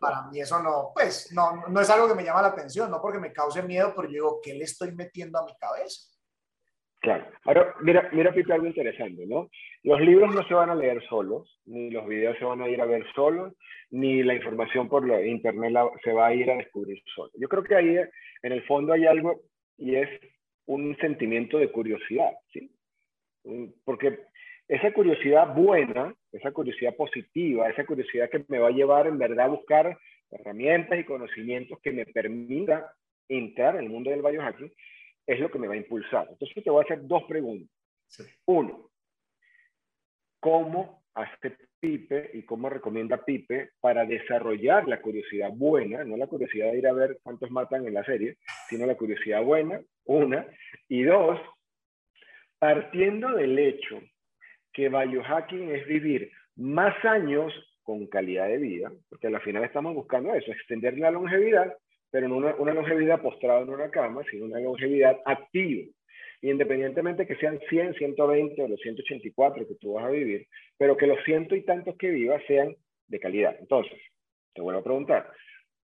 para 0.00 0.22
mí 0.30 0.40
eso 0.40 0.62
no, 0.62 0.90
pues 0.94 1.30
no, 1.32 1.66
no 1.68 1.80
es 1.80 1.90
algo 1.90 2.08
que 2.08 2.14
me 2.14 2.24
llama 2.24 2.42
la 2.42 2.48
atención, 2.48 2.90
no 2.90 3.00
porque 3.00 3.18
me 3.18 3.32
cause 3.32 3.62
miedo, 3.62 3.92
pero 3.94 4.08
yo 4.08 4.12
digo, 4.12 4.40
¿qué 4.42 4.54
le 4.54 4.64
estoy 4.64 4.92
metiendo 4.92 5.38
a 5.38 5.44
mi 5.44 5.54
cabeza? 5.56 6.08
Claro. 7.00 7.26
Ahora, 7.44 7.74
mira, 7.80 8.08
mira, 8.12 8.32
Pipe, 8.32 8.52
algo 8.52 8.66
interesante, 8.66 9.24
¿no? 9.24 9.48
Los 9.84 10.00
libros 10.00 10.34
no 10.34 10.46
se 10.46 10.54
van 10.54 10.70
a 10.70 10.74
leer 10.74 11.00
solos, 11.08 11.60
ni 11.66 11.90
los 11.90 12.06
videos 12.06 12.36
se 12.38 12.44
van 12.44 12.60
a 12.60 12.68
ir 12.68 12.80
a 12.80 12.86
ver 12.86 13.04
solos, 13.14 13.54
ni 13.90 14.22
la 14.24 14.34
información 14.34 14.88
por 14.88 15.06
la 15.06 15.24
internet 15.24 15.72
se 16.02 16.12
va 16.12 16.26
a 16.26 16.34
ir 16.34 16.50
a 16.50 16.56
descubrir 16.56 17.00
solo. 17.14 17.30
Yo 17.34 17.48
creo 17.48 17.62
que 17.62 17.76
ahí, 17.76 17.96
en 18.42 18.52
el 18.52 18.66
fondo, 18.66 18.92
hay 18.92 19.06
algo 19.06 19.42
y 19.76 19.94
es 19.94 20.08
un 20.68 20.96
sentimiento 20.98 21.58
de 21.58 21.72
curiosidad, 21.72 22.32
¿sí? 22.52 22.70
Porque 23.84 24.20
esa 24.68 24.92
curiosidad 24.92 25.54
buena, 25.54 26.14
esa 26.30 26.52
curiosidad 26.52 26.94
positiva, 26.94 27.68
esa 27.70 27.86
curiosidad 27.86 28.28
que 28.28 28.44
me 28.48 28.58
va 28.58 28.68
a 28.68 28.72
llevar 28.72 29.06
en 29.06 29.18
verdad 29.18 29.46
a 29.46 29.48
buscar 29.48 29.98
herramientas 30.30 30.98
y 30.98 31.04
conocimientos 31.04 31.78
que 31.80 31.90
me 31.90 32.04
permitan 32.04 32.84
entrar 33.28 33.76
en 33.76 33.84
el 33.84 33.90
mundo 33.90 34.10
del 34.10 34.20
biohacking, 34.20 34.70
es 35.26 35.40
lo 35.40 35.50
que 35.50 35.58
me 35.58 35.68
va 35.68 35.74
a 35.74 35.78
impulsar. 35.78 36.26
Entonces 36.30 36.62
te 36.62 36.70
voy 36.70 36.82
a 36.82 36.84
hacer 36.84 37.06
dos 37.06 37.24
preguntas. 37.24 37.70
Uno, 38.44 38.90
¿cómo 40.40 41.02
hace 41.14 41.56
Pipe 41.80 42.30
y 42.34 42.42
cómo 42.42 42.68
recomienda 42.68 43.24
Pipe 43.24 43.70
para 43.80 44.04
desarrollar 44.04 44.88
la 44.88 45.00
curiosidad 45.00 45.50
buena, 45.52 46.04
no 46.04 46.16
la 46.16 46.26
curiosidad 46.26 46.72
de 46.72 46.78
ir 46.78 46.86
a 46.86 46.92
ver 46.92 47.18
cuántos 47.22 47.50
matan 47.50 47.86
en 47.86 47.94
la 47.94 48.04
serie, 48.04 48.36
sino 48.68 48.86
la 48.86 48.96
curiosidad 48.96 49.42
buena, 49.42 49.80
una, 50.04 50.46
y 50.88 51.02
dos, 51.02 51.40
partiendo 52.58 53.30
del 53.34 53.58
hecho 53.58 54.00
que 54.72 54.88
biohacking 54.88 55.70
es 55.70 55.86
vivir 55.86 56.30
más 56.56 56.94
años 57.04 57.52
con 57.82 58.06
calidad 58.06 58.48
de 58.48 58.58
vida, 58.58 58.92
porque 59.08 59.28
al 59.28 59.40
final 59.40 59.64
estamos 59.64 59.94
buscando 59.94 60.34
eso, 60.34 60.52
extender 60.52 60.98
la 60.98 61.10
longevidad, 61.10 61.74
pero 62.10 62.28
no 62.28 62.36
una, 62.36 62.54
una 62.56 62.74
longevidad 62.74 63.20
postrada 63.20 63.60
en 63.62 63.70
una 63.70 63.90
cama, 63.90 64.22
sino 64.30 64.46
una 64.46 64.60
longevidad 64.60 65.18
activa. 65.24 65.86
Independientemente 66.42 67.26
que 67.26 67.36
sean 67.36 67.58
100, 67.68 67.94
120 67.94 68.62
o 68.62 68.68
los 68.68 68.80
184 68.80 69.66
que 69.66 69.74
tú 69.74 69.94
vas 69.94 70.04
a 70.04 70.10
vivir, 70.10 70.46
pero 70.76 70.96
que 70.96 71.06
los 71.06 71.22
ciento 71.24 71.56
y 71.56 71.64
tantos 71.64 71.96
que 71.96 72.10
vivas 72.10 72.42
sean 72.46 72.76
de 73.08 73.18
calidad. 73.18 73.56
Entonces, 73.58 73.98
te 74.54 74.62
vuelvo 74.62 74.80
a 74.80 74.84
preguntar, 74.84 75.32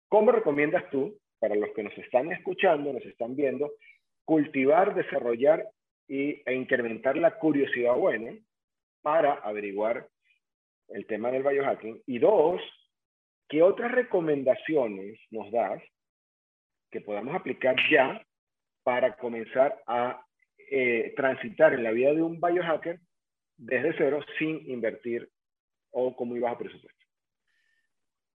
¿cómo 0.07 0.31
recomiendas 0.31 0.89
tú, 0.89 1.17
para 1.39 1.55
los 1.55 1.69
que 1.71 1.83
nos 1.83 1.97
están 1.97 2.31
escuchando, 2.31 2.93
nos 2.93 3.05
están 3.05 3.35
viendo, 3.35 3.71
cultivar, 4.25 4.95
desarrollar 4.95 5.67
y, 6.07 6.41
e 6.45 6.53
incrementar 6.53 7.17
la 7.17 7.37
curiosidad 7.37 7.95
buena 7.95 8.33
para 9.01 9.33
averiguar 9.33 10.07
el 10.89 11.05
tema 11.07 11.29
del 11.31 11.43
biohacking? 11.43 12.01
Y 12.05 12.19
dos, 12.19 12.61
¿qué 13.49 13.61
otras 13.61 13.91
recomendaciones 13.91 15.19
nos 15.31 15.51
das 15.51 15.81
que 16.89 17.01
podamos 17.01 17.35
aplicar 17.35 17.75
ya 17.91 18.21
para 18.83 19.17
comenzar 19.17 19.81
a 19.87 20.25
eh, 20.69 21.13
transitar 21.15 21.73
en 21.73 21.83
la 21.83 21.91
vida 21.91 22.13
de 22.13 22.21
un 22.21 22.39
biohacker 22.39 22.99
desde 23.55 23.97
cero 23.97 24.19
sin 24.37 24.69
invertir 24.69 25.31
o 25.91 26.15
como 26.15 26.35
ibas 26.35 26.53
a 26.53 26.57
presupuesto? 26.57 27.05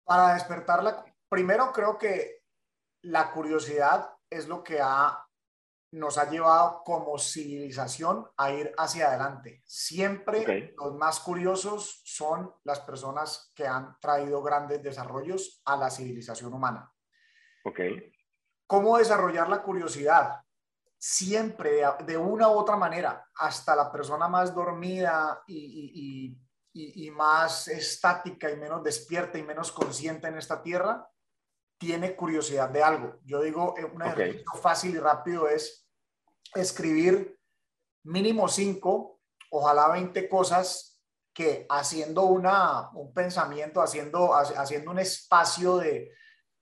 Para 0.03 0.33
despertarla, 0.33 1.05
primero 1.29 1.71
creo 1.71 1.97
que 1.97 2.41
la 3.03 3.31
curiosidad 3.31 4.09
es 4.29 4.47
lo 4.47 4.63
que 4.63 4.79
ha, 4.81 5.25
nos 5.91 6.17
ha 6.17 6.29
llevado 6.29 6.83
como 6.83 7.17
civilización 7.17 8.27
a 8.37 8.51
ir 8.51 8.71
hacia 8.77 9.07
adelante. 9.07 9.61
Siempre 9.65 10.73
los 10.77 10.95
más 10.95 11.19
curiosos 11.19 12.01
son 12.05 12.53
las 12.63 12.79
personas 12.81 13.51
que 13.55 13.67
han 13.67 13.97
traído 13.99 14.41
grandes 14.41 14.81
desarrollos 14.81 15.61
a 15.65 15.75
la 15.75 15.89
civilización 15.89 16.53
humana. 16.53 16.91
Okay. 17.63 18.11
¿Cómo 18.67 18.97
desarrollar 18.97 19.49
la 19.49 19.61
curiosidad? 19.61 20.41
Siempre, 21.03 21.81
de 22.05 22.15
una 22.15 22.47
u 22.49 22.51
otra 22.51 22.75
manera, 22.75 23.27
hasta 23.33 23.75
la 23.75 23.91
persona 23.91 24.27
más 24.27 24.53
dormida 24.53 25.41
y, 25.47 26.37
más 27.11 27.67
estática 27.67 28.51
y 28.51 28.55
menos 28.55 28.83
despierta 28.83 29.39
y 29.39 29.43
menos 29.43 29.71
consciente 29.71 30.27
en 30.27 30.37
esta 30.37 30.61
tierra, 30.61 31.09
tiene 31.79 32.15
curiosidad 32.15 32.69
de 32.69 32.83
algo. 32.83 33.19
Yo 33.23 33.41
digo, 33.41 33.73
eh, 33.79 33.83
un 33.83 34.03
ejercicio 34.03 34.53
fácil 34.61 34.93
y 34.93 34.99
rápido 34.99 35.47
es 35.47 35.89
escribir 36.53 37.35
mínimo 38.03 38.47
cinco, 38.47 39.21
ojalá 39.49 39.87
20 39.87 40.29
cosas 40.29 41.01
que 41.33 41.65
haciendo 41.67 42.25
una, 42.25 42.91
un 42.91 43.11
pensamiento, 43.11 43.81
haciendo, 43.81 44.35
haciendo 44.35 44.91
un 44.91 44.99
espacio 44.99 45.77
de, 45.77 46.11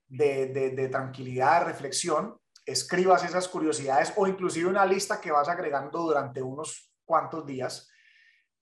de, 0.08 0.88
tranquilidad, 0.90 1.60
de 1.60 1.66
reflexión, 1.66 2.39
escribas 2.70 3.24
esas 3.24 3.48
curiosidades 3.48 4.12
o 4.16 4.26
inclusive 4.26 4.68
una 4.68 4.86
lista 4.86 5.20
que 5.20 5.32
vas 5.32 5.48
agregando 5.48 5.98
durante 6.00 6.42
unos 6.42 6.92
cuantos 7.04 7.44
días 7.46 7.90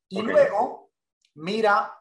y 0.09 0.23
luego 0.23 0.91
mira 1.35 1.95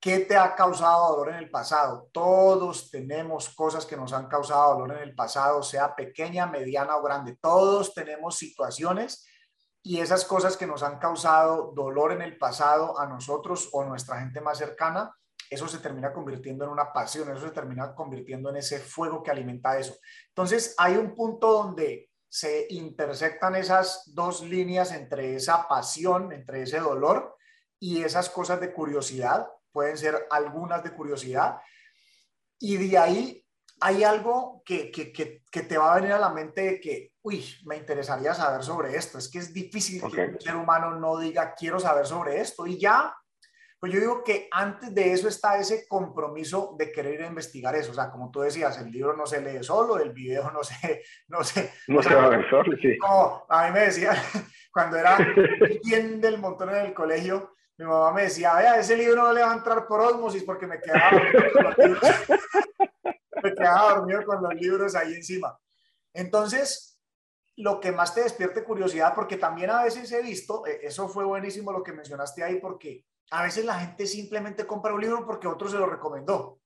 qué 0.00 0.20
te 0.20 0.36
ha 0.36 0.54
causado 0.54 1.08
dolor 1.08 1.30
en 1.30 1.36
el 1.36 1.50
pasado. 1.50 2.08
Todos 2.12 2.90
tenemos 2.90 3.48
cosas 3.48 3.84
que 3.84 3.96
nos 3.96 4.12
han 4.12 4.28
causado 4.28 4.74
dolor 4.74 4.98
en 4.98 5.02
el 5.02 5.14
pasado, 5.14 5.62
sea 5.62 5.96
pequeña, 5.96 6.46
mediana 6.46 6.96
o 6.96 7.02
grande. 7.02 7.36
Todos 7.40 7.92
tenemos 7.92 8.36
situaciones 8.38 9.26
y 9.82 9.98
esas 9.98 10.24
cosas 10.24 10.56
que 10.56 10.66
nos 10.66 10.84
han 10.84 10.98
causado 10.98 11.72
dolor 11.74 12.12
en 12.12 12.22
el 12.22 12.38
pasado 12.38 12.98
a 12.98 13.06
nosotros 13.06 13.68
o 13.72 13.84
nuestra 13.84 14.20
gente 14.20 14.40
más 14.40 14.58
cercana 14.58 15.12
eso 15.50 15.68
se 15.68 15.78
termina 15.78 16.12
convirtiendo 16.12 16.64
en 16.64 16.70
una 16.70 16.92
pasión, 16.92 17.30
eso 17.30 17.46
se 17.46 17.52
termina 17.52 17.94
convirtiendo 17.94 18.50
en 18.50 18.56
ese 18.56 18.78
fuego 18.78 19.22
que 19.22 19.30
alimenta 19.30 19.78
eso. 19.78 19.96
Entonces, 20.28 20.74
hay 20.78 20.96
un 20.96 21.14
punto 21.14 21.52
donde 21.52 22.10
se 22.28 22.66
intersectan 22.70 23.54
esas 23.54 24.02
dos 24.14 24.42
líneas 24.42 24.92
entre 24.92 25.36
esa 25.36 25.68
pasión, 25.68 26.32
entre 26.32 26.62
ese 26.62 26.80
dolor 26.80 27.36
y 27.78 28.02
esas 28.02 28.28
cosas 28.28 28.60
de 28.60 28.72
curiosidad, 28.72 29.48
pueden 29.70 29.96
ser 29.96 30.26
algunas 30.30 30.82
de 30.82 30.92
curiosidad, 30.92 31.58
y 32.58 32.76
de 32.76 32.98
ahí 32.98 33.46
hay 33.80 34.04
algo 34.04 34.62
que, 34.64 34.90
que, 34.90 35.12
que, 35.12 35.62
te 35.62 35.76
va 35.76 35.92
a 35.92 35.96
venir 35.96 36.12
a 36.12 36.18
la 36.18 36.30
mente 36.30 36.62
de 36.62 36.80
que, 36.80 37.12
uy, 37.22 37.44
me 37.64 37.76
interesaría 37.76 38.34
saber 38.34 38.62
sobre 38.62 38.96
esto. 38.96 39.18
Es 39.18 39.28
que 39.28 39.38
es 39.38 39.52
difícil 39.52 40.02
que 40.10 40.28
un 40.28 40.40
ser 40.40 40.56
humano 40.56 40.98
no 40.98 41.18
diga, 41.18 41.54
quiero 41.54 41.78
saber 41.78 42.06
sobre 42.06 42.40
esto. 42.40 42.66
Y 42.66 42.78
ya 42.78 43.14
pues 43.78 43.92
yo 43.92 44.00
digo 44.00 44.24
que 44.24 44.48
antes 44.50 44.94
de 44.94 45.12
eso 45.12 45.28
está 45.28 45.58
ese 45.58 45.86
compromiso 45.86 46.74
de 46.78 46.90
querer 46.90 47.14
ir 47.14 47.22
a 47.22 47.28
investigar 47.28 47.74
eso. 47.74 47.90
O 47.90 47.94
sea, 47.94 48.10
como 48.10 48.30
tú 48.30 48.40
decías, 48.40 48.78
el 48.78 48.90
libro 48.90 49.14
no 49.14 49.26
se 49.26 49.40
lee 49.40 49.62
solo, 49.62 49.98
el 49.98 50.12
video 50.12 50.50
no 50.50 50.62
se... 50.64 51.02
No, 51.28 51.42
se, 51.44 51.72
no 51.88 52.02
se 52.02 52.14
va 52.14 52.24
a 52.24 52.28
ver 52.28 52.48
solo, 52.48 52.76
sí. 52.80 52.96
Como 52.98 53.44
a 53.48 53.66
mí 53.66 53.72
me 53.72 53.80
decía, 53.80 54.12
cuando 54.72 54.96
era 54.96 55.18
bien 55.84 56.20
del 56.20 56.38
montón 56.38 56.70
en 56.70 56.86
el 56.86 56.94
colegio, 56.94 57.54
mi 57.78 57.84
mamá 57.84 58.12
me 58.12 58.22
decía, 58.22 58.54
vea, 58.54 58.78
ese 58.78 58.96
libro 58.96 59.22
no 59.22 59.32
le 59.32 59.42
va 59.42 59.52
a 59.52 59.56
entrar 59.56 59.86
por 59.86 60.00
osmosis 60.00 60.44
porque 60.44 60.66
me 60.66 60.80
quedaba 60.80 61.10
dormido 61.10 61.52
con 61.52 61.64
los 61.64 61.78
libros, 61.78 62.02
me 63.42 63.54
quedaba 63.54 63.94
dormido 63.96 64.24
con 64.24 64.42
los 64.42 64.54
libros 64.54 64.94
ahí 64.94 65.14
encima. 65.14 65.58
Entonces, 66.14 66.95
lo 67.56 67.80
que 67.80 67.92
más 67.92 68.14
te 68.14 68.22
despierte 68.22 68.64
curiosidad, 68.64 69.14
porque 69.14 69.36
también 69.36 69.70
a 69.70 69.82
veces 69.82 70.10
he 70.12 70.22
visto, 70.22 70.66
e, 70.66 70.86
eso 70.86 71.08
fue 71.08 71.24
buenísimo 71.24 71.72
lo 71.72 71.82
que 71.82 71.92
mencionaste 71.92 72.44
ahí, 72.44 72.60
porque 72.60 73.04
a 73.30 73.42
veces 73.42 73.64
la 73.64 73.78
gente 73.78 74.06
simplemente 74.06 74.66
compra 74.66 74.94
un 74.94 75.00
libro 75.00 75.26
porque 75.26 75.48
otro 75.48 75.68
se 75.68 75.78
lo 75.78 75.86
recomendó 75.86 76.60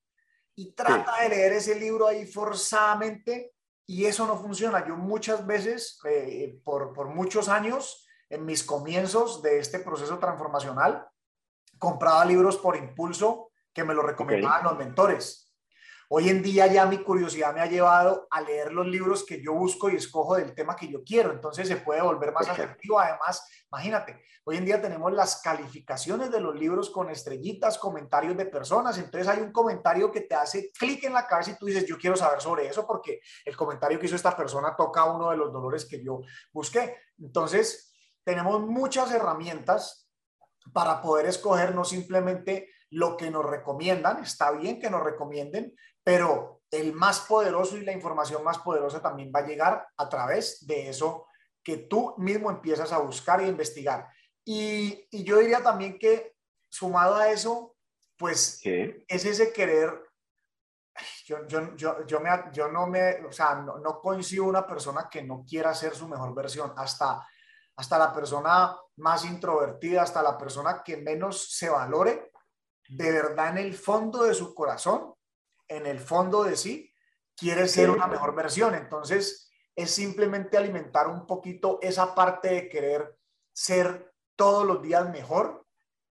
y 0.54 0.72
trata 0.72 1.22
de 1.22 1.30
leer 1.30 1.52
ese 1.54 1.74
libro 1.78 2.06
ahí 2.06 2.26
forzadamente 2.26 3.54
y 3.86 4.04
eso 4.04 4.26
no 4.26 4.36
funciona. 4.36 4.86
Yo 4.86 4.96
muchas 4.96 5.46
veces, 5.46 5.98
eh, 6.04 6.60
por, 6.62 6.92
por 6.92 7.08
muchos 7.08 7.48
años, 7.48 8.06
en 8.28 8.44
mis 8.44 8.62
comienzos 8.62 9.42
de 9.42 9.58
este 9.58 9.78
proceso 9.78 10.18
transformacional, 10.18 11.08
compraba 11.78 12.24
libros 12.24 12.58
por 12.58 12.76
impulso 12.76 13.50
que 13.72 13.84
me 13.84 13.94
lo 13.94 14.02
recomendaban 14.02 14.64
los 14.64 14.76
mentores. 14.76 15.49
Hoy 16.12 16.28
en 16.28 16.42
día 16.42 16.66
ya 16.66 16.86
mi 16.86 16.98
curiosidad 17.04 17.54
me 17.54 17.60
ha 17.60 17.66
llevado 17.66 18.26
a 18.32 18.40
leer 18.40 18.72
los 18.72 18.84
libros 18.84 19.24
que 19.24 19.40
yo 19.40 19.54
busco 19.54 19.88
y 19.88 19.94
escojo 19.94 20.34
del 20.34 20.56
tema 20.56 20.74
que 20.74 20.88
yo 20.88 21.04
quiero, 21.04 21.30
entonces 21.30 21.68
se 21.68 21.76
puede 21.76 22.02
volver 22.02 22.32
más 22.32 22.48
atractivo. 22.48 22.98
Además, 22.98 23.48
imagínate, 23.70 24.20
hoy 24.42 24.56
en 24.56 24.64
día 24.64 24.82
tenemos 24.82 25.12
las 25.12 25.40
calificaciones 25.40 26.32
de 26.32 26.40
los 26.40 26.56
libros 26.56 26.90
con 26.90 27.10
estrellitas, 27.10 27.78
comentarios 27.78 28.36
de 28.36 28.46
personas, 28.46 28.98
entonces 28.98 29.28
hay 29.28 29.38
un 29.38 29.52
comentario 29.52 30.10
que 30.10 30.22
te 30.22 30.34
hace 30.34 30.72
clic 30.72 31.04
en 31.04 31.12
la 31.12 31.28
cabeza 31.28 31.52
y 31.52 31.58
tú 31.58 31.66
dices, 31.66 31.86
yo 31.86 31.96
quiero 31.96 32.16
saber 32.16 32.40
sobre 32.40 32.66
eso 32.66 32.84
porque 32.88 33.20
el 33.44 33.56
comentario 33.56 34.00
que 34.00 34.06
hizo 34.06 34.16
esta 34.16 34.36
persona 34.36 34.74
toca 34.76 35.04
uno 35.04 35.30
de 35.30 35.36
los 35.36 35.52
dolores 35.52 35.86
que 35.86 36.02
yo 36.02 36.22
busqué. 36.52 36.96
Entonces, 37.20 37.94
tenemos 38.24 38.60
muchas 38.62 39.12
herramientas 39.12 40.10
para 40.72 41.00
poder 41.00 41.26
escoger 41.26 41.72
no 41.72 41.84
simplemente 41.84 42.68
lo 42.90 43.16
que 43.16 43.30
nos 43.30 43.44
recomiendan, 43.44 44.22
está 44.22 44.50
bien 44.50 44.80
que 44.80 44.90
nos 44.90 45.02
recomienden, 45.02 45.74
pero 46.04 46.60
el 46.70 46.92
más 46.92 47.20
poderoso 47.20 47.76
y 47.76 47.84
la 47.84 47.92
información 47.92 48.44
más 48.44 48.58
poderosa 48.58 49.02
también 49.02 49.32
va 49.34 49.40
a 49.40 49.46
llegar 49.46 49.88
a 49.96 50.08
través 50.08 50.66
de 50.66 50.88
eso 50.88 51.26
que 51.62 51.78
tú 51.78 52.14
mismo 52.18 52.50
empiezas 52.50 52.92
a 52.92 52.98
buscar 52.98 53.42
y 53.42 53.48
investigar. 53.48 54.08
Y, 54.44 55.08
yo 55.24 55.38
diría 55.38 55.62
también 55.62 55.98
que 55.98 56.34
sumado 56.68 57.16
a 57.16 57.30
eso, 57.30 57.76
pues 58.16 58.60
es 58.64 59.24
ese 59.24 59.52
querer, 59.52 60.02
yo, 61.24 61.46
yo, 61.46 61.76
yo, 61.76 62.06
yo, 62.06 62.20
me, 62.20 62.30
yo 62.52 62.68
no 62.68 62.86
me, 62.86 63.24
o 63.26 63.32
sea, 63.32 63.56
no, 63.56 63.78
no 63.78 64.00
coincido 64.00 64.44
una 64.44 64.66
persona 64.66 65.08
que 65.10 65.22
no 65.22 65.44
quiera 65.48 65.74
ser 65.74 65.94
su 65.94 66.08
mejor 66.08 66.34
versión, 66.34 66.72
hasta, 66.76 67.26
hasta 67.76 67.98
la 67.98 68.12
persona 68.12 68.76
más 68.96 69.24
introvertida, 69.24 70.02
hasta 70.02 70.22
la 70.22 70.36
persona 70.38 70.82
que 70.84 70.96
menos 70.98 71.50
se 71.56 71.68
valore, 71.68 72.30
de 72.88 73.12
verdad 73.12 73.50
en 73.50 73.58
el 73.58 73.74
fondo 73.74 74.24
de 74.24 74.34
su 74.34 74.54
corazón 74.54 75.14
en 75.70 75.86
el 75.86 76.00
fondo 76.00 76.42
de 76.44 76.56
sí 76.56 76.92
quiere 77.36 77.66
ser 77.68 77.90
una 77.90 78.06
mejor 78.06 78.34
versión. 78.34 78.74
Entonces, 78.74 79.50
es 79.74 79.90
simplemente 79.90 80.58
alimentar 80.58 81.08
un 81.08 81.26
poquito 81.26 81.78
esa 81.80 82.14
parte 82.14 82.48
de 82.48 82.68
querer 82.68 83.16
ser 83.52 84.12
todos 84.36 84.66
los 84.66 84.82
días 84.82 85.08
mejor 85.08 85.66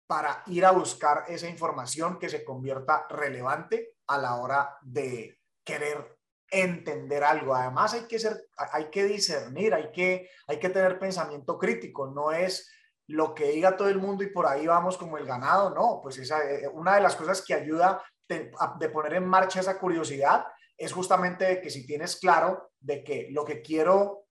para 0.06 0.44
ir 0.46 0.64
a 0.64 0.72
buscar 0.72 1.26
esa 1.28 1.50
información 1.50 2.18
que 2.18 2.30
se 2.30 2.46
convierta 2.46 3.06
relevante 3.10 3.96
a 4.08 4.18
la 4.18 4.36
hora 4.36 4.78
de 4.82 5.40
querer 5.66 6.18
entender 6.50 7.24
algo. 7.26 7.54
Además 7.54 7.94
hay 7.94 8.08
que 8.08 8.20
ser, 8.20 8.48
hay 8.72 8.90
que 8.90 9.04
discernir, 9.04 9.74
hay 9.74 9.92
que, 9.92 10.30
hay 10.48 10.60
que 10.60 10.70
tener 10.70 10.98
pensamiento 10.98 11.58
crítico. 11.58 12.08
No 12.08 12.32
es 12.32 12.72
lo 13.08 13.34
que 13.34 13.50
diga 13.52 13.76
todo 13.76 13.90
el 13.90 13.98
mundo 13.98 14.24
y 14.24 14.30
por 14.30 14.46
ahí 14.46 14.66
vamos 14.66 14.98
como 14.98 15.18
el 15.18 15.26
ganado. 15.26 15.72
No, 15.72 16.00
pues 16.02 16.18
esa, 16.20 16.50
eh, 16.50 16.70
una 16.70 16.96
de 16.96 17.02
las 17.02 17.18
cosas 17.18 17.42
que 17.42 17.54
ayuda 17.54 18.02
de, 18.28 18.52
de 18.80 18.90
poner 18.90 19.14
en 19.16 19.28
marcha 19.28 19.60
esa 19.60 19.80
curiosidad 19.80 20.46
es 20.78 20.94
justamente 20.94 21.60
que 21.62 21.70
si 21.70 21.86
tienes 21.86 22.20
claro 22.20 22.72
de 22.80 23.04
que 23.04 23.28
lo 23.32 23.44
que 23.44 23.62
quiero 23.62 24.28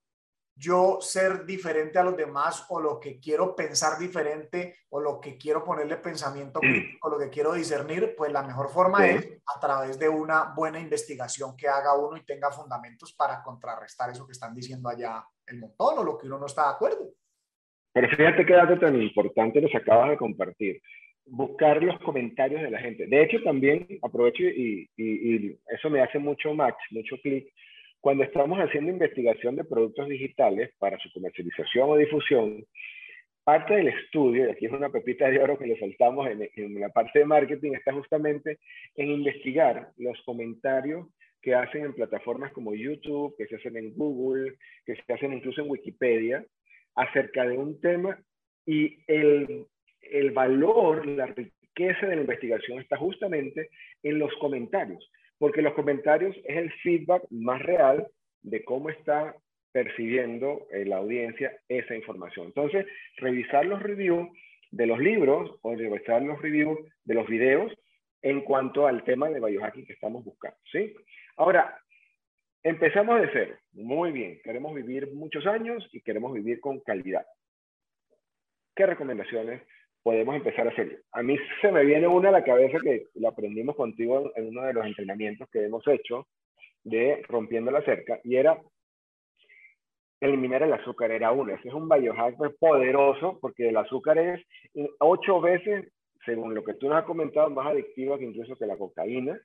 yo 0.57 0.97
ser 1.01 1.45
diferente 1.45 1.99
a 1.99 2.03
los 2.03 2.17
demás 2.17 2.65
o 2.69 2.79
lo 2.79 2.99
que 2.99 3.19
quiero 3.19 3.55
pensar 3.55 3.99
diferente 3.99 4.77
o 4.89 4.99
lo 4.99 5.21
que 5.21 5.37
quiero 5.37 5.63
ponerle 5.63 5.97
pensamiento 5.97 6.59
crítico, 6.59 7.09
lo 7.09 7.19
que 7.19 7.29
quiero 7.29 7.53
discernir, 7.53 8.15
pues 8.17 8.31
la 8.31 8.41
mejor 8.41 8.69
forma 8.69 9.07
es 9.07 9.39
a 9.55 9.59
través 9.59 9.99
de 9.99 10.09
una 10.09 10.53
buena 10.55 10.79
investigación 10.79 11.55
que 11.55 11.67
haga 11.67 11.95
uno 11.95 12.17
y 12.17 12.25
tenga 12.25 12.51
fundamentos 12.51 13.13
para 13.13 13.43
contrarrestar 13.43 14.09
eso 14.09 14.25
que 14.25 14.31
están 14.31 14.55
diciendo 14.55 14.89
allá 14.89 15.23
el 15.45 15.59
montón 15.59 15.99
o 15.99 16.03
lo 16.03 16.17
que 16.17 16.25
uno 16.25 16.39
no 16.39 16.47
está 16.47 16.63
de 16.63 16.73
acuerdo. 16.73 17.11
Pero 17.93 18.09
fíjate 18.09 18.45
qué 18.45 18.53
dato 18.53 18.79
tan 18.79 18.99
importante 18.99 19.61
nos 19.61 19.73
acabas 19.75 20.09
de 20.09 20.17
compartir. 20.17 20.81
Buscar 21.29 21.83
los 21.83 21.99
comentarios 21.99 22.61
de 22.61 22.71
la 22.71 22.79
gente. 22.79 23.05
De 23.07 23.23
hecho, 23.23 23.41
también 23.43 23.85
aprovecho 24.01 24.43
y, 24.43 24.89
y, 24.95 25.35
y 25.35 25.57
eso 25.69 25.89
me 25.89 26.01
hace 26.01 26.19
mucho 26.19 26.53
match, 26.53 26.77
mucho 26.91 27.17
clic 27.21 27.47
cuando 27.99 28.23
estamos 28.23 28.57
haciendo 28.59 28.91
investigación 28.91 29.55
de 29.55 29.63
productos 29.63 30.07
digitales 30.07 30.71
para 30.79 30.97
su 30.99 31.11
comercialización 31.11 31.89
o 31.89 31.97
difusión, 31.97 32.65
parte 33.43 33.75
del 33.75 33.89
estudio, 33.89 34.45
y 34.45 34.51
aquí 34.51 34.65
es 34.65 34.71
una 34.71 34.89
pepita 34.89 35.29
de 35.29 35.39
oro 35.39 35.57
que 35.57 35.67
le 35.67 35.79
saltamos 35.79 36.27
en, 36.27 36.49
en, 36.55 36.79
la 36.79 36.89
parte 36.89 37.19
de 37.19 37.25
marketing, 37.25 37.73
está 37.73 37.93
justamente 37.93 38.59
en 38.95 39.11
investigar 39.11 39.91
los 39.97 40.21
comentarios 40.23 41.07
que 41.41 41.55
hacen 41.55 41.85
en 41.85 41.93
plataformas 41.93 42.51
como 42.51 42.75
YouTube, 42.75 43.35
que 43.37 43.47
se 43.47 43.55
hacen 43.55 43.77
en 43.77 43.93
Google, 43.95 44.55
que 44.85 44.95
se 44.95 45.13
hacen 45.13 45.33
incluso 45.33 45.61
en 45.61 45.69
Wikipedia, 45.69 46.45
acerca 46.95 47.45
de 47.45 47.57
un 47.57 47.79
tema 47.79 48.19
y 48.65 48.97
el, 49.07 49.65
el 50.01 50.31
valor, 50.31 51.05
la 51.05 51.27
riqueza 51.27 52.07
de 52.07 52.15
la 52.15 52.21
investigación 52.21 52.79
está 52.79 52.97
justamente 52.97 53.69
en 54.03 54.19
los 54.19 54.33
comentarios 54.35 55.09
porque 55.37 55.61
los 55.61 55.73
comentarios 55.73 56.35
es 56.45 56.57
el 56.57 56.71
feedback 56.81 57.23
más 57.29 57.61
real 57.61 58.07
de 58.41 58.63
cómo 58.63 58.89
está 58.89 59.35
percibiendo 59.71 60.67
eh, 60.71 60.85
la 60.85 60.97
audiencia 60.97 61.55
esa 61.67 61.95
información. 61.95 62.47
Entonces, 62.47 62.85
revisar 63.17 63.65
los 63.65 63.81
reviews 63.81 64.29
de 64.71 64.87
los 64.87 64.99
libros 64.99 65.59
o 65.61 65.75
revisar 65.75 66.21
los 66.21 66.41
reviews 66.41 66.79
de 67.05 67.13
los 67.13 67.27
videos 67.27 67.71
en 68.21 68.41
cuanto 68.41 68.87
al 68.87 69.03
tema 69.03 69.29
de 69.29 69.39
biohacking 69.39 69.85
que 69.85 69.93
estamos 69.93 70.23
buscando, 70.23 70.57
¿sí? 70.71 70.95
Ahora, 71.37 71.79
empezamos 72.63 73.21
de 73.21 73.29
cero. 73.31 73.55
Muy 73.73 74.11
bien, 74.11 74.41
queremos 74.43 74.73
vivir 74.73 75.13
muchos 75.13 75.45
años 75.45 75.87
y 75.91 76.01
queremos 76.01 76.33
vivir 76.33 76.59
con 76.59 76.79
calidad. 76.79 77.25
¿Qué 78.75 78.85
recomendaciones 78.85 79.61
podemos 80.07 80.37
empezar 80.37 80.65
a 80.65 80.71
hacer. 80.71 81.01
A 81.11 81.21
mí 81.21 81.35
se 81.59 81.69
me 81.69 81.83
viene 81.83 82.07
una 82.07 82.29
a 82.29 82.31
la 82.31 82.45
cabeza 82.45 82.77
que 82.81 83.07
lo 83.15 83.27
aprendimos 83.27 83.75
contigo 83.75 84.31
en 84.37 84.47
uno 84.47 84.61
de 84.63 84.71
los 84.71 84.85
entrenamientos 84.85 85.49
que 85.51 85.65
hemos 85.65 85.85
hecho 85.85 86.27
de 86.85 87.21
rompiendo 87.27 87.71
la 87.71 87.81
cerca 87.81 88.17
y 88.23 88.37
era 88.37 88.57
eliminar 90.21 90.63
el 90.63 90.71
azúcar, 90.71 91.11
era 91.11 91.33
uno. 91.33 91.53
Ese 91.53 91.67
es 91.67 91.73
un 91.73 91.89
biohack 91.89 92.37
poderoso 92.57 93.37
porque 93.41 93.67
el 93.67 93.75
azúcar 93.75 94.17
es 94.17 94.41
ocho 94.99 95.41
veces, 95.41 95.91
según 96.25 96.55
lo 96.55 96.63
que 96.63 96.75
tú 96.75 96.87
nos 96.87 96.99
has 96.99 97.03
comentado, 97.03 97.49
más 97.49 97.67
adictiva 97.67 98.17
que 98.17 98.23
incluso 98.23 98.55
que 98.55 98.65
la 98.65 98.77
cocaína. 98.77 99.37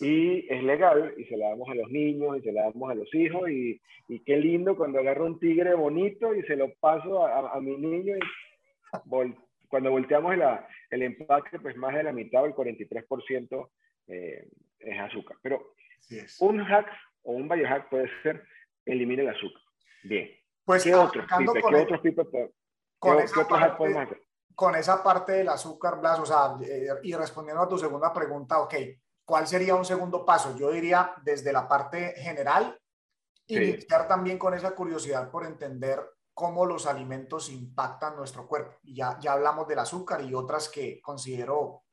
Y 0.00 0.46
es 0.52 0.62
legal 0.62 1.14
y 1.16 1.24
se 1.24 1.38
la 1.38 1.48
damos 1.48 1.70
a 1.70 1.74
los 1.74 1.90
niños 1.90 2.36
y 2.36 2.42
se 2.42 2.52
la 2.52 2.64
damos 2.64 2.90
a 2.90 2.94
los 2.94 3.08
hijos 3.14 3.48
y, 3.48 3.80
y 4.06 4.20
qué 4.20 4.36
lindo 4.36 4.76
cuando 4.76 4.98
agarro 4.98 5.24
un 5.24 5.38
tigre 5.38 5.72
bonito 5.72 6.34
y 6.34 6.42
se 6.42 6.56
lo 6.56 6.70
paso 6.78 7.26
a, 7.26 7.54
a 7.54 7.60
mi 7.62 7.74
niño 7.78 8.16
y 8.16 8.20
cuando 9.70 9.90
volteamos 9.90 10.34
el 10.90 11.02
empaque, 11.02 11.60
pues 11.60 11.76
más 11.76 11.94
de 11.94 12.02
la 12.02 12.12
mitad 12.12 12.42
o 12.42 12.46
el 12.46 12.54
43% 12.54 13.70
eh, 14.08 14.48
es 14.80 15.00
azúcar. 15.00 15.36
Pero 15.40 15.74
un 16.40 16.64
hack 16.64 16.88
o 17.22 17.32
un 17.32 17.48
biohack 17.48 17.88
puede 17.88 18.10
ser 18.22 18.44
elimina 18.84 19.22
el 19.22 19.28
azúcar. 19.28 19.62
Bien. 20.02 20.28
Pues 20.64 20.82
¿Qué 20.82 20.94
otros 20.94 21.24
¿Qué 21.26 21.48
otros 21.48 21.64
con 22.98 23.20
esa 23.20 23.48
parte, 23.48 23.98
hacer? 23.98 24.22
Con 24.54 24.74
esa 24.74 25.02
parte 25.02 25.32
del 25.32 25.48
azúcar, 25.48 26.00
Blas, 26.00 26.18
o 26.18 26.26
sea, 26.26 26.56
eh, 26.62 26.88
y 27.04 27.14
respondiendo 27.14 27.62
a 27.62 27.68
tu 27.68 27.78
segunda 27.78 28.12
pregunta, 28.12 28.60
ok, 28.60 28.74
¿cuál 29.24 29.46
sería 29.46 29.74
un 29.74 29.84
segundo 29.84 30.24
paso? 30.26 30.56
Yo 30.58 30.70
diría 30.72 31.14
desde 31.22 31.52
la 31.52 31.66
parte 31.66 32.14
general, 32.16 32.78
iniciar 33.46 34.08
también 34.08 34.36
con 34.36 34.52
esa 34.54 34.74
curiosidad 34.74 35.30
por 35.30 35.46
entender 35.46 36.00
cómo 36.40 36.64
los 36.64 36.86
alimentos 36.86 37.50
impactan 37.50 38.16
nuestro 38.16 38.48
cuerpo. 38.48 38.78
Y 38.84 38.94
ya, 38.94 39.18
ya 39.20 39.32
hablamos 39.32 39.68
del 39.68 39.78
azúcar 39.78 40.22
y 40.22 40.32
otras 40.32 40.70
que 40.70 40.98
considero, 41.02 41.84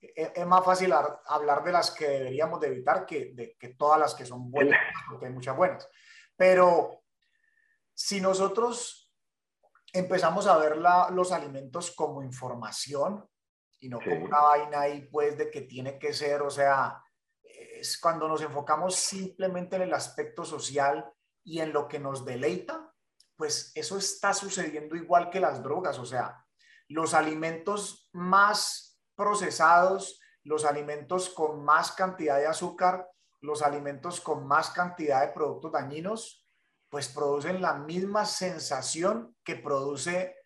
e, 0.00 0.32
es, 0.34 0.46
más 0.46 0.64
fácil 0.64 0.90
hablar 1.26 1.62
de 1.62 1.72
las 1.72 1.90
que 1.90 2.08
deberíamos 2.08 2.62
de 2.62 2.68
evitar 2.68 3.04
que 3.04 3.32
de 3.34 3.58
que 3.58 3.74
todas 3.74 4.00
las 4.00 4.14
que 4.14 4.24
son 4.24 4.50
buenas, 4.50 4.80
porque 5.10 5.26
hay 5.26 5.32
muchas 5.32 5.54
buenas. 5.54 5.86
Pero 6.34 7.02
si 7.92 8.22
nosotros 8.22 9.12
empezamos 9.92 10.46
a 10.46 10.56
ver 10.56 10.78
la, 10.78 11.10
los 11.10 11.30
alimentos 11.30 11.90
como 11.90 12.22
información 12.22 13.28
y 13.80 13.90
no 13.90 14.00
como 14.00 14.24
una 14.24 14.40
vaina 14.40 14.80
ahí, 14.80 15.02
pues, 15.12 15.36
de 15.36 15.50
que 15.50 15.60
tiene 15.60 15.98
que 15.98 16.14
ser, 16.14 16.40
o 16.40 16.48
sea, 16.48 17.04
es 17.42 18.00
cuando 18.00 18.26
nos 18.26 18.40
enfocamos 18.40 18.96
simplemente 18.96 19.76
en 19.76 19.82
el 19.82 19.92
aspecto 19.92 20.42
social 20.42 21.12
y 21.44 21.60
en 21.60 21.74
lo 21.74 21.86
que 21.86 21.98
nos 21.98 22.24
deleita, 22.24 22.89
pues 23.40 23.72
eso 23.74 23.96
está 23.96 24.34
sucediendo 24.34 24.94
igual 24.96 25.30
que 25.30 25.40
las 25.40 25.62
drogas, 25.62 25.98
o 25.98 26.04
sea, 26.04 26.44
los 26.88 27.14
alimentos 27.14 28.10
más 28.12 29.00
procesados, 29.16 30.20
los 30.44 30.66
alimentos 30.66 31.30
con 31.30 31.64
más 31.64 31.92
cantidad 31.92 32.36
de 32.36 32.46
azúcar, 32.46 33.08
los 33.40 33.62
alimentos 33.62 34.20
con 34.20 34.46
más 34.46 34.68
cantidad 34.72 35.22
de 35.22 35.32
productos 35.32 35.72
dañinos, 35.72 36.46
pues 36.90 37.08
producen 37.08 37.62
la 37.62 37.72
misma 37.72 38.26
sensación 38.26 39.34
que 39.42 39.56
produce 39.56 40.36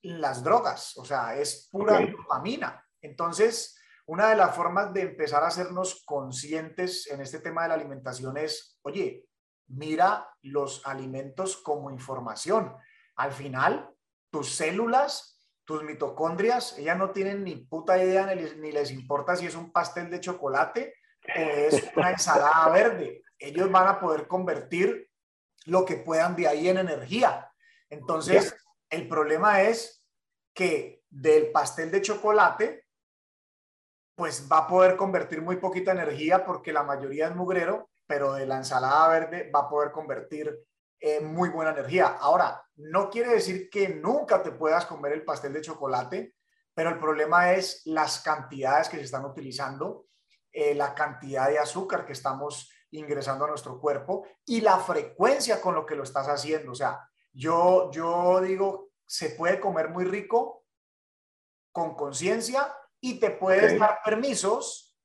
las 0.00 0.42
drogas, 0.42 0.96
o 0.96 1.04
sea, 1.04 1.36
es 1.36 1.68
pura 1.70 2.00
dopamina. 2.00 2.82
Entonces, 3.02 3.78
una 4.06 4.30
de 4.30 4.36
las 4.36 4.56
formas 4.56 4.90
de 4.94 5.02
empezar 5.02 5.44
a 5.44 5.48
hacernos 5.48 6.02
conscientes 6.06 7.08
en 7.08 7.20
este 7.20 7.40
tema 7.40 7.64
de 7.64 7.68
la 7.68 7.74
alimentación 7.74 8.38
es, 8.38 8.78
oye, 8.80 9.26
mira 9.68 10.28
los 10.42 10.86
alimentos 10.86 11.56
como 11.56 11.90
información. 11.90 12.74
Al 13.16 13.32
final, 13.32 13.90
tus 14.30 14.54
células, 14.54 15.40
tus 15.64 15.82
mitocondrias, 15.82 16.78
ellas 16.78 16.96
no 16.96 17.10
tienen 17.10 17.44
ni 17.44 17.56
puta 17.56 18.02
idea 18.02 18.26
ni 18.34 18.72
les, 18.72 18.90
importa 18.90 19.36
si 19.36 19.46
es 19.46 19.54
un 19.54 19.72
pastel 19.72 20.10
de 20.10 20.20
chocolate 20.20 20.94
o 21.28 21.40
es 21.40 21.84
una 21.96 22.10
ensalada 22.10 22.68
verde. 22.72 23.22
Ellos 23.38 23.70
van 23.70 23.88
a 23.88 24.00
poder 24.00 24.26
convertir 24.28 25.10
lo 25.64 25.84
que 25.84 25.96
puedan 25.96 26.36
de 26.36 26.46
ahí 26.46 26.68
en 26.68 26.78
energía. 26.78 27.50
Entonces, 27.90 28.56
el 28.88 29.08
problema 29.08 29.62
es 29.62 30.04
que 30.54 31.02
del 31.10 31.50
pastel 31.50 31.90
de 31.90 32.02
chocolate, 32.02 32.85
pues 34.16 34.48
va 34.50 34.58
a 34.58 34.66
poder 34.66 34.96
convertir 34.96 35.40
muy 35.40 35.56
poquita 35.56 35.92
energía 35.92 36.44
porque 36.44 36.72
la 36.72 36.82
mayoría 36.82 37.28
es 37.28 37.36
mugrero 37.36 37.88
pero 38.06 38.34
de 38.34 38.46
la 38.46 38.58
ensalada 38.58 39.08
verde 39.08 39.50
va 39.54 39.60
a 39.60 39.68
poder 39.68 39.90
convertir 39.90 40.56
en 40.98 41.34
muy 41.34 41.50
buena 41.50 41.72
energía. 41.72 42.16
Ahora, 42.20 42.62
no 42.76 43.10
quiere 43.10 43.30
decir 43.30 43.68
que 43.68 43.88
nunca 43.88 44.42
te 44.42 44.52
puedas 44.52 44.86
comer 44.86 45.12
el 45.12 45.24
pastel 45.24 45.52
de 45.52 45.60
chocolate, 45.60 46.34
pero 46.72 46.90
el 46.90 46.98
problema 46.98 47.52
es 47.52 47.82
las 47.86 48.20
cantidades 48.20 48.88
que 48.88 48.96
se 48.96 49.04
están 49.04 49.24
utilizando, 49.24 50.06
eh, 50.52 50.74
la 50.74 50.94
cantidad 50.94 51.48
de 51.48 51.58
azúcar 51.58 52.06
que 52.06 52.12
estamos 52.12 52.70
ingresando 52.90 53.44
a 53.44 53.48
nuestro 53.48 53.78
cuerpo 53.80 54.26
y 54.44 54.60
la 54.60 54.78
frecuencia 54.78 55.60
con 55.60 55.74
lo 55.74 55.84
que 55.84 55.96
lo 55.96 56.04
estás 56.04 56.28
haciendo. 56.28 56.72
O 56.72 56.74
sea, 56.74 57.00
yo, 57.32 57.90
yo 57.90 58.40
digo, 58.40 58.90
se 59.04 59.30
puede 59.30 59.60
comer 59.60 59.90
muy 59.90 60.04
rico 60.04 60.64
con 61.72 61.94
conciencia 61.94 62.74
y 63.06 63.20
te 63.20 63.30
puedes 63.30 63.78
dar 63.78 64.00
permisos 64.04 64.96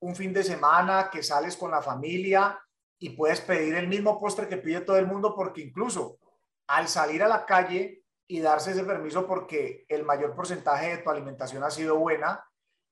un 0.00 0.16
fin 0.16 0.32
de 0.32 0.42
semana 0.42 1.08
que 1.08 1.22
sales 1.22 1.56
con 1.56 1.70
la 1.70 1.80
familia 1.80 2.60
y 2.98 3.10
puedes 3.10 3.40
pedir 3.40 3.76
el 3.76 3.86
mismo 3.86 4.18
postre 4.18 4.48
que 4.48 4.56
pide 4.56 4.80
todo 4.80 4.96
el 4.96 5.06
mundo 5.06 5.32
porque 5.32 5.60
incluso 5.60 6.18
al 6.66 6.88
salir 6.88 7.22
a 7.22 7.28
la 7.28 7.46
calle 7.46 8.02
y 8.26 8.40
darse 8.40 8.72
ese 8.72 8.82
permiso 8.82 9.24
porque 9.24 9.84
el 9.88 10.04
mayor 10.04 10.34
porcentaje 10.34 10.96
de 10.96 11.02
tu 11.04 11.08
alimentación 11.08 11.62
ha 11.62 11.70
sido 11.70 11.96
buena, 11.96 12.44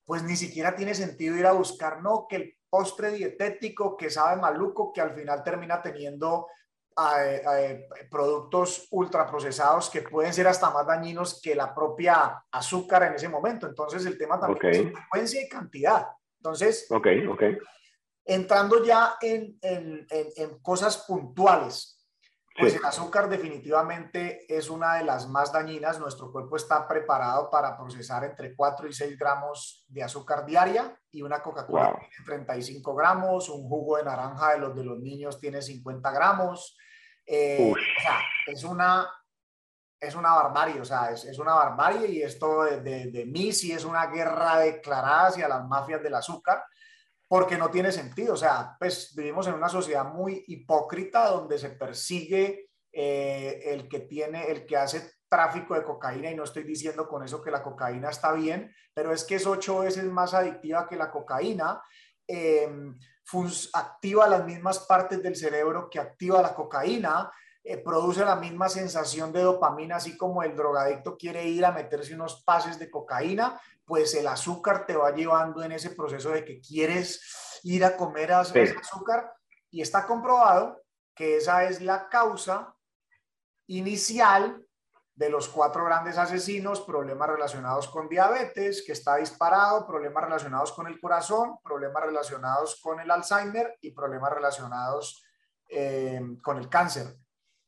pues 0.04 0.22
ni 0.22 0.36
siquiera 0.36 0.76
tiene 0.76 0.94
sentido 0.94 1.36
ir 1.36 1.46
a 1.46 1.52
buscar, 1.52 2.00
no, 2.00 2.26
que 2.28 2.36
el 2.36 2.56
postre 2.70 3.10
dietético 3.10 3.96
que 3.96 4.10
sabe 4.10 4.40
maluco, 4.40 4.92
que 4.92 5.00
al 5.00 5.12
final 5.12 5.42
termina 5.42 5.82
teniendo 5.82 6.46
productos 8.10 8.86
ultraprocesados 8.90 9.90
que 9.90 10.02
pueden 10.02 10.32
ser 10.32 10.46
hasta 10.46 10.70
más 10.70 10.86
dañinos 10.86 11.40
que 11.42 11.54
la 11.54 11.74
propia 11.74 12.44
azúcar 12.50 13.04
en 13.04 13.14
ese 13.14 13.28
momento. 13.28 13.66
Entonces, 13.66 14.06
el 14.06 14.16
tema 14.16 14.38
también 14.38 14.88
es 14.88 14.92
frecuencia 14.92 15.42
y 15.42 15.48
cantidad. 15.48 16.06
Entonces, 16.38 16.86
okay, 16.90 17.26
okay. 17.26 17.56
entrando 18.24 18.84
ya 18.84 19.16
en, 19.20 19.58
en, 19.62 20.06
en, 20.10 20.58
cosas 20.60 21.04
puntuales, 21.08 21.93
pues 22.56 22.76
el 22.76 22.84
azúcar 22.84 23.28
definitivamente 23.28 24.46
es 24.48 24.70
una 24.70 24.94
de 24.94 25.04
las 25.04 25.28
más 25.28 25.52
dañinas. 25.52 25.98
Nuestro 25.98 26.30
cuerpo 26.30 26.56
está 26.56 26.86
preparado 26.86 27.50
para 27.50 27.76
procesar 27.76 28.22
entre 28.24 28.54
4 28.54 28.86
y 28.86 28.92
6 28.92 29.18
gramos 29.18 29.84
de 29.88 30.04
azúcar 30.04 30.46
diaria 30.46 30.96
y 31.10 31.22
una 31.22 31.42
Coca-Cola 31.42 31.96
tiene 31.98 32.24
35 32.24 32.94
gramos, 32.94 33.48
un 33.48 33.68
jugo 33.68 33.96
de 33.96 34.04
naranja 34.04 34.52
de 34.52 34.58
los 34.58 34.74
de 34.76 34.84
los 34.84 35.00
niños 35.00 35.40
tiene 35.40 35.62
50 35.62 36.10
gramos. 36.12 36.76
Eh, 37.26 37.72
o 37.72 38.00
sea, 38.00 38.20
es 38.46 38.62
una, 38.62 39.10
es 39.98 40.14
una 40.14 40.34
barbarie, 40.34 40.80
o 40.80 40.84
sea, 40.84 41.10
es, 41.10 41.24
es 41.24 41.38
una 41.40 41.54
barbarie 41.54 42.08
y 42.08 42.22
esto 42.22 42.62
de, 42.64 42.80
de, 42.82 43.10
de 43.10 43.26
mí 43.26 43.52
sí 43.52 43.72
es 43.72 43.84
una 43.84 44.06
guerra 44.06 44.58
declarada 44.58 45.26
hacia 45.26 45.48
las 45.48 45.66
mafias 45.66 46.02
del 46.02 46.14
azúcar 46.14 46.64
porque 47.34 47.58
no 47.58 47.68
tiene 47.68 47.90
sentido. 47.90 48.34
O 48.34 48.36
sea, 48.36 48.76
pues 48.78 49.12
vivimos 49.16 49.48
en 49.48 49.54
una 49.54 49.68
sociedad 49.68 50.04
muy 50.04 50.44
hipócrita 50.46 51.28
donde 51.30 51.58
se 51.58 51.70
persigue 51.70 52.70
eh, 52.92 53.60
el 53.72 53.88
que 53.88 53.98
tiene, 53.98 54.52
el 54.52 54.64
que 54.64 54.76
hace 54.76 55.14
tráfico 55.28 55.74
de 55.74 55.82
cocaína 55.82 56.30
y 56.30 56.36
no 56.36 56.44
estoy 56.44 56.62
diciendo 56.62 57.08
con 57.08 57.24
eso 57.24 57.42
que 57.42 57.50
la 57.50 57.60
cocaína 57.60 58.10
está 58.10 58.30
bien, 58.34 58.72
pero 58.94 59.12
es 59.12 59.24
que 59.24 59.34
es 59.34 59.48
ocho 59.48 59.80
veces 59.80 60.04
más 60.04 60.32
adictiva 60.32 60.86
que 60.86 60.94
la 60.94 61.10
cocaína. 61.10 61.82
Eh, 62.28 62.68
activa 63.72 64.28
las 64.28 64.46
mismas 64.46 64.78
partes 64.86 65.20
del 65.20 65.34
cerebro 65.34 65.90
que 65.90 65.98
activa 65.98 66.40
la 66.40 66.54
cocaína, 66.54 67.32
eh, 67.64 67.78
produce 67.78 68.24
la 68.24 68.36
misma 68.36 68.68
sensación 68.68 69.32
de 69.32 69.40
dopamina, 69.40 69.96
así 69.96 70.16
como 70.16 70.44
el 70.44 70.54
drogadicto 70.54 71.16
quiere 71.16 71.48
ir 71.48 71.64
a 71.64 71.72
meterse 71.72 72.14
unos 72.14 72.44
pases 72.44 72.78
de 72.78 72.90
cocaína, 72.90 73.60
pues 73.84 74.14
el 74.14 74.26
azúcar 74.26 74.86
te 74.86 74.96
va 74.96 75.10
llevando 75.10 75.62
en 75.62 75.72
ese 75.72 75.90
proceso 75.90 76.30
de 76.30 76.44
que 76.44 76.60
quieres 76.60 77.60
ir 77.62 77.84
a 77.84 77.96
comer 77.96 78.32
azúcar 78.32 79.32
y 79.70 79.82
está 79.82 80.06
comprobado 80.06 80.82
que 81.14 81.36
esa 81.36 81.64
es 81.64 81.80
la 81.80 82.08
causa 82.08 82.74
inicial 83.66 84.64
de 85.14 85.30
los 85.30 85.48
cuatro 85.48 85.84
grandes 85.84 86.18
asesinos, 86.18 86.80
problemas 86.80 87.28
relacionados 87.28 87.88
con 87.88 88.08
diabetes, 88.08 88.82
que 88.84 88.92
está 88.92 89.16
disparado, 89.16 89.86
problemas 89.86 90.24
relacionados 90.24 90.72
con 90.72 90.88
el 90.88 91.00
corazón, 91.00 91.58
problemas 91.62 92.04
relacionados 92.04 92.80
con 92.82 92.98
el 92.98 93.10
Alzheimer 93.10 93.78
y 93.80 93.92
problemas 93.92 94.32
relacionados 94.32 95.24
eh, 95.68 96.20
con 96.42 96.58
el 96.58 96.68
cáncer. 96.68 97.16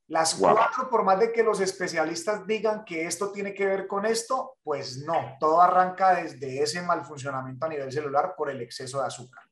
Las 0.09 0.37
cuatro, 0.37 0.88
por 0.88 1.03
más 1.03 1.19
de 1.19 1.33
que 1.33 1.42
los 1.42 1.61
especialistas 1.61 2.47
digan 2.47 2.85
que 2.85 3.07
esto 3.07 3.33
tiene 3.33 3.53
que 3.53 3.66
ver 3.66 3.88
con 3.88 4.07
esto, 4.07 4.57
pues 4.62 4.99
no, 4.99 5.37
todo 5.40 5.61
arranca 5.61 6.14
desde 6.14 6.62
ese 6.62 6.81
mal 6.83 7.05
funcionamiento 7.05 7.66
a 7.66 7.69
nivel 7.69 7.90
celular 7.90 8.35
por 8.37 8.49
el 8.49 8.61
exceso 8.61 9.01
de 9.01 9.07
azúcar. 9.07 9.42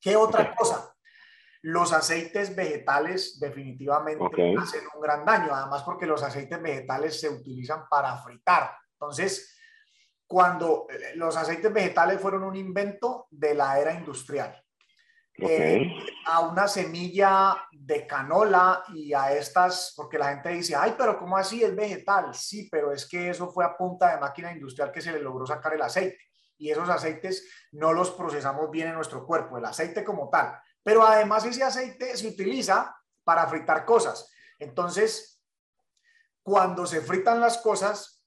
¿Qué 0.00 0.16
otra 0.16 0.54
cosa? 0.54 0.94
Los 1.60 1.92
aceites 1.92 2.56
vegetales 2.56 3.38
definitivamente 3.38 4.24
hacen 4.58 4.84
un 4.94 5.00
gran 5.02 5.24
daño, 5.24 5.54
además 5.54 5.82
porque 5.82 6.06
los 6.06 6.22
aceites 6.22 6.60
vegetales 6.62 7.20
se 7.20 7.28
utilizan 7.28 7.86
para 7.88 8.16
fritar. 8.18 8.76
Entonces, 8.92 9.54
cuando 10.26 10.86
eh, 10.88 11.12
los 11.16 11.36
aceites 11.36 11.72
vegetales 11.72 12.20
fueron 12.20 12.44
un 12.44 12.56
invento 12.56 13.26
de 13.30 13.54
la 13.54 13.78
era 13.78 13.92
industrial, 13.92 14.63
eh, 15.36 15.92
a 16.26 16.40
una 16.40 16.68
semilla 16.68 17.66
de 17.72 18.06
canola 18.06 18.84
y 18.88 19.12
a 19.12 19.32
estas, 19.32 19.92
porque 19.96 20.18
la 20.18 20.28
gente 20.30 20.50
dice, 20.50 20.76
ay, 20.76 20.94
pero 20.96 21.18
¿cómo 21.18 21.36
así 21.36 21.62
es 21.62 21.74
vegetal? 21.74 22.34
Sí, 22.34 22.68
pero 22.70 22.92
es 22.92 23.06
que 23.06 23.30
eso 23.30 23.50
fue 23.50 23.64
a 23.64 23.76
punta 23.76 24.12
de 24.12 24.20
máquina 24.20 24.52
industrial 24.52 24.92
que 24.92 25.00
se 25.00 25.12
le 25.12 25.20
logró 25.20 25.44
sacar 25.46 25.74
el 25.74 25.82
aceite 25.82 26.18
y 26.56 26.70
esos 26.70 26.88
aceites 26.88 27.48
no 27.72 27.92
los 27.92 28.12
procesamos 28.12 28.70
bien 28.70 28.88
en 28.88 28.94
nuestro 28.94 29.26
cuerpo, 29.26 29.58
el 29.58 29.64
aceite 29.64 30.04
como 30.04 30.30
tal. 30.30 30.58
Pero 30.82 31.04
además 31.04 31.44
ese 31.44 31.64
aceite 31.64 32.16
se 32.16 32.28
utiliza 32.28 32.96
para 33.24 33.46
fritar 33.48 33.84
cosas. 33.84 34.30
Entonces, 34.58 35.42
cuando 36.42 36.86
se 36.86 37.00
fritan 37.00 37.40
las 37.40 37.58
cosas, 37.58 38.24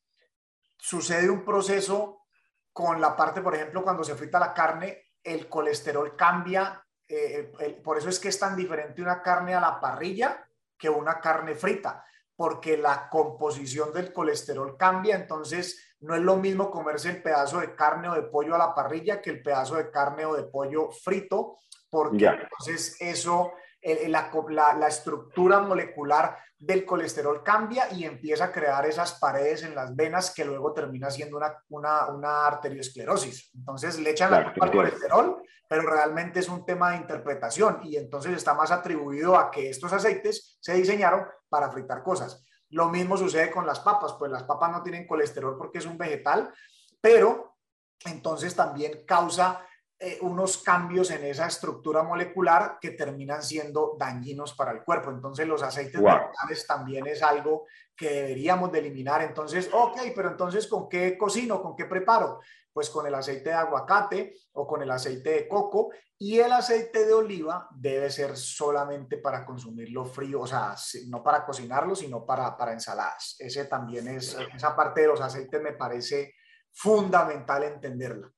sucede 0.78 1.30
un 1.30 1.46
proceso 1.46 2.26
con 2.74 3.00
la 3.00 3.16
parte, 3.16 3.42
por 3.42 3.56
ejemplo, 3.56 3.84
cuando 3.84 4.04
se 4.04 4.16
frita 4.16 4.40
la 4.40 4.54
carne, 4.54 5.06
el 5.24 5.48
colesterol 5.50 6.16
cambia 6.16 6.84
eh, 7.08 7.82
por 7.84 7.98
eso 7.98 8.10
es 8.10 8.20
que 8.20 8.30
es 8.30 8.40
tan 8.40 8.56
diferente 8.56 9.02
una 9.02 9.22
carne 9.22 9.54
a 9.54 9.62
la 9.62 9.80
parrilla 9.80 10.46
que 10.78 10.90
una 10.90 11.20
carne 11.20 11.56
frita, 11.56 12.06
porque 12.36 12.78
la 12.78 13.10
composición 13.10 13.94
del 13.94 14.14
colesterol 14.14 14.78
cambia, 14.78 15.16
entonces 15.16 15.96
no 16.00 16.16
es 16.16 16.22
lo 16.22 16.36
mismo 16.36 16.70
comerse 16.70 17.10
el 17.10 17.24
pedazo 17.24 17.60
de 17.60 17.74
carne 17.76 18.10
o 18.10 18.14
de 18.14 18.24
pollo 18.24 18.56
a 18.56 18.60
la 18.60 18.76
parrilla 18.76 19.22
que 19.22 19.32
el 19.32 19.42
pedazo 19.42 19.76
de 19.76 19.90
carne 19.90 20.26
o 20.26 20.36
de 20.36 20.44
pollo 20.44 20.92
frito, 20.92 21.58
porque 21.90 22.26
entonces 22.26 22.98
eso 23.00 23.54
la, 23.82 24.88
estructura 24.88 25.60
molecular 25.60 26.38
del 26.60 26.86
colesterol 26.86 27.44
cambia 27.44 27.92
y 27.94 28.04
empieza 28.04 28.46
a 28.46 28.52
crear 28.52 28.86
esas 28.86 29.20
paredes 29.20 29.64
en 29.64 29.76
las 29.76 29.96
venas 29.96 30.34
que 30.34 30.44
luego 30.44 30.74
termina 30.74 31.10
siendo 31.12 31.38
una, 31.38 31.54
una, 31.70 32.08
una 32.08 32.48
arteriosclerosis. 32.48 33.52
Entonces 33.56 34.00
le 34.00 34.10
echan 34.10 34.32
la 34.32 34.46
culpa 34.46 34.66
al 34.66 34.72
colesterol, 34.72 35.44
pero 35.70 35.84
realmente 35.84 36.40
es 36.40 36.50
un 36.50 36.66
tema 36.66 36.92
de 36.92 36.98
interpretación 36.98 37.82
y 37.84 37.98
entonces 37.98 38.36
está 38.36 38.54
más 38.54 38.72
atribuido 38.72 39.38
a 39.38 39.52
que 39.52 39.70
estos 39.70 39.94
aceites 39.94 40.58
se 40.60 40.74
diseñaron 40.74 41.26
para 41.50 41.70
fritar 41.70 42.02
cosas. 42.02 42.44
Lo 42.70 42.90
mismo 42.90 43.18
sucede 43.18 43.52
con 43.52 43.66
las 43.66 43.80
papas, 43.80 44.14
pues 44.18 44.32
las 44.32 44.44
papas 44.44 44.72
no 44.72 44.84
tienen 44.84 45.08
colesterol 45.08 45.58
porque 45.58 45.78
es 45.78 45.86
un 45.86 45.98
vegetal, 45.98 46.52
pero 47.00 47.58
entonces 48.06 48.56
también 48.56 49.06
causa 49.06 49.66
eh, 50.00 50.20
unos 50.22 50.60
cambios 50.60 51.10
en 51.10 51.24
esa 51.24 51.48
estructura 51.48 52.04
molecular 52.04 52.78
que 52.80 52.92
terminan 52.92 53.42
siendo 53.42 53.96
dañinos 53.98 54.54
para 54.54 54.72
el 54.72 54.84
cuerpo. 54.84 55.10
Entonces 55.10 55.48
los 55.48 55.64
aceites 55.64 56.00
vegetales 56.00 56.68
también 56.68 57.08
es 57.08 57.24
algo 57.24 57.66
que 57.96 58.12
deberíamos 58.12 58.72
de 58.72 58.78
eliminar. 58.78 59.24
Entonces, 59.24 59.70
ok, 59.74 59.98
pero 60.16 60.30
entonces 60.30 60.68
¿con 60.68 60.88
qué 60.88 61.18
cocino? 61.18 61.64
¿Con 61.64 61.76
qué 61.76 61.86
preparo? 61.86 62.42
Pues 62.72 62.92
con 62.92 63.08
el 63.08 63.16
aceite 63.16 63.50
de 63.50 63.56
aguacate 63.56 64.36
o 64.52 64.68
con 64.68 64.84
el 64.84 64.92
aceite 64.92 65.32
de 65.32 65.48
coco 65.48 65.90
y 66.20 66.38
el 66.38 66.52
aceite 66.52 67.04
de 67.04 67.14
oliva 67.14 67.68
debe 67.72 68.12
ser 68.12 68.38
solamente 68.38 69.18
para 69.18 69.44
consumirlo 69.44 70.06
frío, 70.06 70.42
o 70.42 70.48
sea, 70.48 70.76
no 71.08 71.24
para 71.24 71.44
cocinarlo, 71.44 71.96
sino 71.96 72.24
para, 72.24 72.56
para 72.56 72.74
ensaladas. 72.74 73.36
Ese 73.40 73.66
también 73.66 74.08
es, 74.10 74.38
esa 74.56 74.76
parte 74.76 75.02
de 75.02 75.08
los 75.08 75.22
aceites 75.22 75.60
me 75.60 75.74
parece 75.74 76.36
fundamental 76.72 77.64
entenderla. 77.64 78.32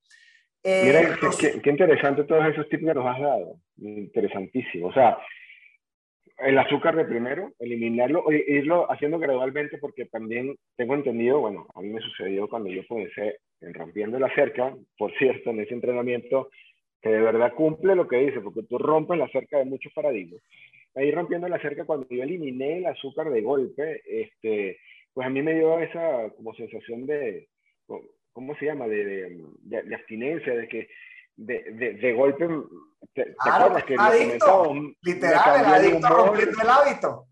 Mira, 0.63 1.02
eh, 1.02 1.62
qué, 1.63 1.69
interesante 1.69 2.26
todos 2.26 2.45
esos 2.48 2.67
tips 2.67 2.86
que 2.86 2.93
nos 2.93 3.06
has 3.06 3.19
dado. 3.19 3.56
Interesantísimo. 3.78 4.88
O 4.88 4.93
sea, 4.93 5.17
el 6.39 6.58
azúcar 6.58 6.95
de 6.95 7.06
primero, 7.06 7.54
eliminarlo, 7.60 8.26
irlo 8.32 8.91
haciendo 8.91 9.19
gradualmente, 9.19 9.78
porque 9.78 10.06
también 10.06 10.56
tengo 10.76 10.95
entendido, 10.95 11.39
bueno, 11.39 11.67
a 11.76 11.82
mí 11.82 11.89
me 11.89 12.02
sucedió 12.02 12.48
cuando 12.50 12.69
yo 12.69 12.86
comencé 12.88 13.39
en 13.62 13.74
Rompiendo 13.74 14.19
la 14.19 14.34
Cerca, 14.36 14.76
por 14.98 15.12
cierto, 15.17 15.50
en 15.52 15.62
ese 15.62 15.74
entrenamiento, 15.74 16.50
que 17.02 17.10
de 17.10 17.22
verdad 17.22 17.54
cumple 17.54 17.95
lo 17.95 18.08
que 18.08 18.17
dice, 18.17 18.41
porque 18.41 18.63
tú 18.63 18.78
rompes 18.78 19.17
la 19.17 19.30
cerca 19.30 19.58
de 19.58 19.65
muchos 19.65 19.93
paradigmas. 19.93 20.41
Ahí 20.95 21.12
rompiendo 21.12 21.48
la 21.48 21.62
cerca, 21.62 21.86
cuando 21.86 22.08
yo 22.10 22.24
eliminé 22.24 22.80
el 22.80 22.86
azúcar 22.88 23.30
de 23.30 23.41
golpe, 23.41 24.02
este, 24.06 24.80
pues 25.13 25.26
a 25.26 25.30
mí 25.30 25.41
me 25.41 25.54
dio 25.54 25.80
esa 25.80 26.30
como 26.36 26.54
sensación 26.56 27.06
de, 27.06 27.48
¿cómo 28.39 28.56
se 28.56 28.67
llama? 28.67 28.88
De, 28.88 29.38
de, 29.63 29.95
abstinencia, 29.95 30.56
de 30.56 30.65
que 30.69 30.88
de, 31.36 31.93
de, 31.99 32.13
golpe, 32.13 32.47
¿te, 33.13 33.36
acuerdas 33.38 33.84
que 33.84 33.95
adicto, 33.99 34.73
literal, 35.02 35.60
el 35.60 35.73
adicto 35.73 36.08
rompiendo 36.08 36.62
el 36.62 36.69
hábito? 36.69 37.25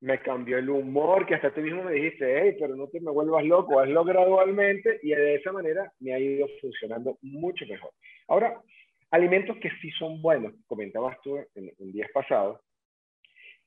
Me 0.00 0.18
cambió 0.18 0.58
el 0.58 0.68
humor, 0.68 1.26
que 1.26 1.36
hasta 1.36 1.54
tú 1.54 1.60
mismo 1.60 1.84
me 1.84 1.92
dijiste, 1.92 2.42
hey, 2.42 2.56
pero 2.58 2.74
no 2.74 2.88
te 2.88 3.00
me 3.00 3.12
vuelvas 3.12 3.44
loco, 3.44 3.78
hazlo 3.78 4.02
gradualmente 4.02 4.98
y 5.00 5.10
de 5.10 5.36
esa 5.36 5.52
manera 5.52 5.92
me 6.00 6.12
ha 6.12 6.18
ido 6.18 6.48
funcionando 6.60 7.18
mucho 7.22 7.64
mejor. 7.66 7.92
Ahora, 8.26 8.60
alimentos 9.12 9.58
que 9.58 9.70
sí 9.80 9.92
son 9.92 10.20
buenos, 10.20 10.54
comentabas 10.66 11.20
tú 11.22 11.36
en, 11.36 11.72
en 11.78 11.92
días 11.92 12.10
pasados, 12.12 12.60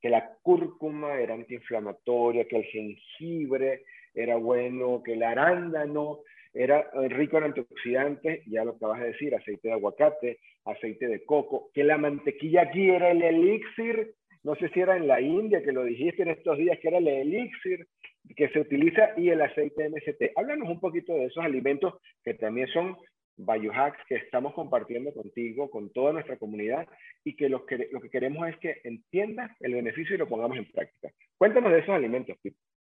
que 0.01 0.09
la 0.09 0.33
cúrcuma 0.41 1.15
era 1.21 1.35
antiinflamatoria, 1.35 2.45
que 2.49 2.57
el 2.57 2.65
jengibre 2.65 3.85
era 4.13 4.35
bueno, 4.35 5.01
que 5.03 5.13
el 5.13 5.23
arándano 5.23 6.19
era 6.53 6.89
eh, 6.93 7.09
rico 7.09 7.37
en 7.37 7.45
antioxidantes, 7.45 8.43
ya 8.45 8.63
lo 8.63 8.71
acabas 8.71 8.99
de 9.01 9.07
decir, 9.07 9.35
aceite 9.35 9.69
de 9.69 9.73
aguacate, 9.73 10.39
aceite 10.65 11.07
de 11.07 11.23
coco, 11.23 11.69
que 11.73 11.83
la 11.83 11.97
mantequilla 11.97 12.63
aquí 12.63 12.89
era 12.89 13.11
el 13.11 13.21
elixir, 13.21 14.13
no 14.43 14.55
sé 14.55 14.69
si 14.69 14.79
era 14.79 14.97
en 14.97 15.07
la 15.07 15.21
India 15.21 15.63
que 15.63 15.71
lo 15.71 15.83
dijiste 15.83 16.23
en 16.23 16.29
estos 16.29 16.57
días, 16.57 16.79
que 16.79 16.87
era 16.87 16.97
el 16.97 17.07
elixir 17.07 17.87
que 18.35 18.49
se 18.49 18.59
utiliza 18.59 19.11
y 19.17 19.29
el 19.29 19.41
aceite 19.41 19.89
MST. 19.89 20.31
Háblanos 20.35 20.69
un 20.69 20.79
poquito 20.79 21.13
de 21.13 21.25
esos 21.25 21.43
alimentos 21.43 21.95
que 22.23 22.33
también 22.33 22.67
son 22.67 22.97
biohacks 23.37 23.99
que 24.07 24.15
estamos 24.15 24.53
compartiendo 24.53 25.13
contigo, 25.13 25.69
con 25.69 25.91
toda 25.91 26.13
nuestra 26.13 26.37
comunidad 26.37 26.87
y 27.23 27.35
que 27.35 27.49
lo 27.49 27.65
que, 27.65 27.89
lo 27.91 28.01
que 28.01 28.09
queremos 28.09 28.47
es 28.47 28.57
que 28.57 28.81
entiendas 28.83 29.51
el 29.59 29.73
beneficio 29.73 30.15
y 30.15 30.19
lo 30.19 30.27
pongamos 30.27 30.57
en 30.57 30.71
práctica. 30.71 31.09
Cuéntanos 31.37 31.71
de 31.71 31.79
esos 31.79 31.95
alimentos, 31.95 32.37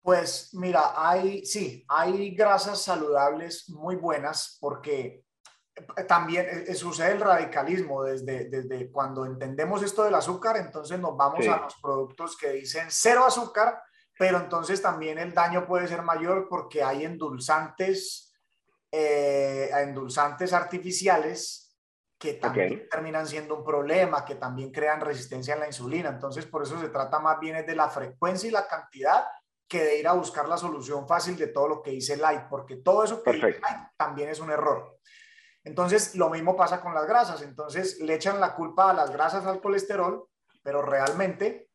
Pues 0.02 0.50
mira, 0.54 0.94
hay, 0.96 1.46
sí, 1.46 1.86
hay 1.88 2.32
grasas 2.36 2.82
saludables 2.82 3.70
muy 3.70 3.96
buenas 3.96 4.58
porque 4.60 5.24
también 6.08 6.46
eh, 6.46 6.66
eh, 6.68 6.74
sucede 6.74 7.12
el 7.12 7.22
radicalismo 7.22 8.04
desde, 8.04 8.46
desde 8.50 8.92
cuando 8.92 9.26
entendemos 9.26 9.84
esto 9.84 10.04
del 10.04 10.16
azúcar, 10.16 10.58
entonces 10.58 11.00
nos 11.00 11.16
vamos 11.16 11.48
a 11.48 11.58
los 11.58 11.76
productos 11.82 12.36
que 12.36 12.52
dicen 12.52 12.88
cero 12.90 13.26
azúcar, 13.26 13.82
pero 14.18 14.40
entonces 14.40 14.82
también 14.82 15.18
el 15.18 15.34
daño 15.34 15.66
puede 15.66 15.88
ser 15.88 16.02
mayor 16.02 16.48
porque 16.50 16.84
hay 16.84 17.06
endulzantes, 17.06 18.34
eh, 18.92 19.70
endulzantes 19.74 20.52
artificiales 20.54 21.78
que 22.18 22.34
también 22.34 22.88
terminan 22.90 23.26
siendo 23.26 23.56
un 23.56 23.64
problema, 23.64 24.24
que 24.24 24.36
también 24.36 24.72
crean 24.72 25.02
resistencia 25.02 25.56
en 25.56 25.62
la 25.62 25.66
insulina. 25.66 26.10
Entonces, 26.10 26.46
por 26.46 26.62
eso 26.62 26.80
se 26.80 26.90
trata 26.90 27.20
más 27.20 27.40
bien 27.40 27.66
de 27.66 27.76
la 27.76 27.90
frecuencia 27.90 28.48
y 28.48 28.52
la 28.52 28.68
cantidad 28.68 29.24
que 29.72 29.82
de 29.82 30.00
ir 30.00 30.08
a 30.10 30.12
buscar 30.12 30.50
la 30.50 30.58
solución 30.58 31.08
fácil 31.08 31.38
de 31.38 31.48
todo 31.48 31.66
lo 31.66 31.82
que 31.82 31.92
dice 31.92 32.18
Light, 32.18 32.50
porque 32.50 32.76
todo 32.76 33.06
eso 33.06 33.24
que 33.24 33.32
dice 33.32 33.58
Light 33.62 33.88
también 33.96 34.28
es 34.28 34.42
un 34.42 34.52
error. 34.52 35.00
Entonces, 35.64 36.14
lo 36.16 36.30
mismo 36.30 36.58
pasa 36.58 36.82
con 36.82 36.94
las 36.94 37.08
grasas. 37.08 37.42
Entonces, 37.42 37.98
le 38.02 38.16
echan 38.16 38.42
la 38.42 38.54
culpa 38.54 38.90
a 38.90 38.94
las 38.94 39.12
grasas 39.12 39.46
al 39.46 39.62
colesterol, 39.62 40.28
pero 40.62 40.82
realmente 40.82 41.70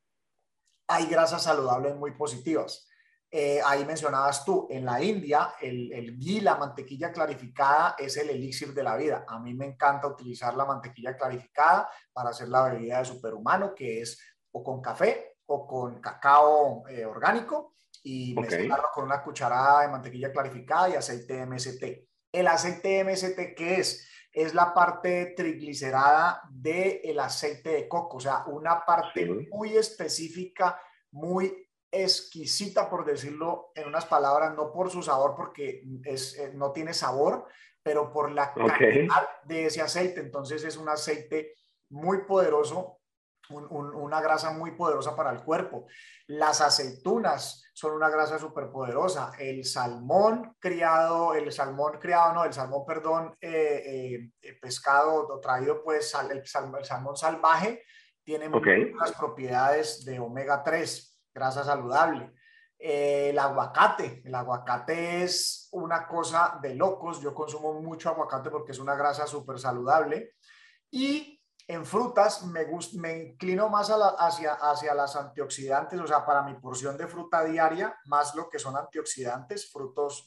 hay 0.88 1.06
grasas 1.06 1.44
saludables 1.44 1.96
muy 1.96 2.10
positivas. 2.10 2.86
Eh, 3.30 3.62
ahí 3.64 3.86
mencionabas 3.86 4.44
tú, 4.44 4.66
en 4.68 4.84
la 4.84 5.02
India, 5.02 5.54
el, 5.58 5.90
el 5.90 6.18
ghee, 6.18 6.42
la 6.42 6.56
mantequilla 6.56 7.10
clarificada, 7.10 7.94
es 7.96 8.18
el 8.18 8.28
elixir 8.28 8.74
de 8.74 8.82
la 8.82 8.94
vida. 8.96 9.24
A 9.26 9.38
mí 9.38 9.54
me 9.54 9.64
encanta 9.64 10.06
utilizar 10.06 10.54
la 10.54 10.66
mantequilla 10.66 11.16
clarificada 11.16 11.88
para 12.12 12.28
hacer 12.28 12.48
la 12.48 12.68
bebida 12.68 12.98
de 12.98 13.06
superhumano, 13.06 13.74
que 13.74 14.02
es 14.02 14.20
o 14.52 14.62
con 14.62 14.82
café 14.82 15.38
o 15.46 15.66
con 15.66 15.98
cacao 16.02 16.86
eh, 16.88 17.06
orgánico 17.06 17.76
y 18.08 18.34
mezclarlo 18.34 18.88
con 18.94 19.04
una 19.04 19.20
cucharada 19.20 19.82
de 19.82 19.88
mantequilla 19.88 20.30
clarificada 20.30 20.90
y 20.90 20.94
aceite 20.94 21.44
MST. 21.44 21.82
El 22.30 22.46
aceite 22.46 23.02
MST, 23.02 23.56
¿qué 23.56 23.80
es? 23.80 24.08
Es 24.30 24.54
la 24.54 24.72
parte 24.72 25.34
triglicerada 25.36 26.40
del 26.48 27.18
aceite 27.18 27.70
de 27.70 27.88
coco, 27.88 28.18
o 28.18 28.20
sea, 28.20 28.44
una 28.46 28.84
parte 28.84 29.26
muy 29.50 29.76
específica, 29.76 30.80
muy 31.10 31.68
exquisita, 31.90 32.88
por 32.88 33.04
decirlo 33.04 33.72
en 33.74 33.88
unas 33.88 34.06
palabras, 34.06 34.54
no 34.54 34.70
por 34.70 34.88
su 34.88 35.02
sabor, 35.02 35.34
porque 35.34 35.82
es, 36.04 36.38
eh, 36.38 36.52
no 36.54 36.70
tiene 36.70 36.94
sabor, 36.94 37.48
pero 37.82 38.12
por 38.12 38.30
la 38.30 38.54
calidad 38.54 39.28
de 39.46 39.66
ese 39.66 39.82
aceite. 39.82 40.20
Entonces 40.20 40.62
es 40.62 40.76
un 40.76 40.88
aceite 40.88 41.54
muy 41.88 42.24
poderoso 42.24 43.00
una 43.50 44.20
grasa 44.20 44.50
muy 44.50 44.72
poderosa 44.72 45.14
para 45.14 45.30
el 45.30 45.42
cuerpo. 45.42 45.86
Las 46.26 46.60
aceitunas 46.60 47.70
son 47.72 47.92
una 47.92 48.08
grasa 48.08 48.38
súper 48.38 48.70
poderosa. 48.70 49.32
El 49.38 49.64
salmón 49.64 50.56
criado, 50.58 51.34
el 51.34 51.52
salmón 51.52 51.98
criado, 52.00 52.34
no, 52.34 52.44
el 52.44 52.52
salmón, 52.52 52.84
perdón, 52.86 53.36
eh, 53.40 54.30
eh, 54.42 54.58
pescado 54.60 55.26
o 55.28 55.40
traído, 55.40 55.82
pues 55.82 56.14
el, 56.30 56.46
salmón, 56.46 57.16
salvaje 57.16 57.82
tiene 58.24 58.48
muchas 58.48 59.12
propiedades 59.18 60.04
de 60.04 60.18
omega 60.18 60.62
3, 60.62 61.20
grasa 61.32 61.64
saludable. 61.64 62.32
Eh, 62.78 63.30
el 63.30 63.38
aguacate, 63.38 64.22
el 64.24 64.34
aguacate 64.34 65.22
es 65.22 65.68
una 65.72 66.06
cosa 66.06 66.58
de 66.60 66.74
locos. 66.74 67.20
Yo 67.20 67.34
consumo 67.34 67.80
mucho 67.80 68.10
aguacate 68.10 68.50
porque 68.50 68.72
es 68.72 68.78
una 68.78 68.94
grasa 68.94 69.26
súper 69.26 69.58
saludable. 69.58 70.34
Y 70.90 71.35
en 71.68 71.84
frutas 71.84 72.44
me, 72.46 72.64
me 72.94 73.18
inclino 73.18 73.68
más 73.68 73.90
hacia, 73.90 74.52
hacia 74.54 74.94
las 74.94 75.16
antioxidantes, 75.16 76.00
o 76.00 76.06
sea, 76.06 76.24
para 76.24 76.42
mi 76.42 76.54
porción 76.54 76.96
de 76.96 77.08
fruta 77.08 77.44
diaria, 77.44 77.98
más 78.06 78.34
lo 78.34 78.48
que 78.48 78.58
son 78.58 78.76
antioxidantes, 78.76 79.70
frutos, 79.70 80.26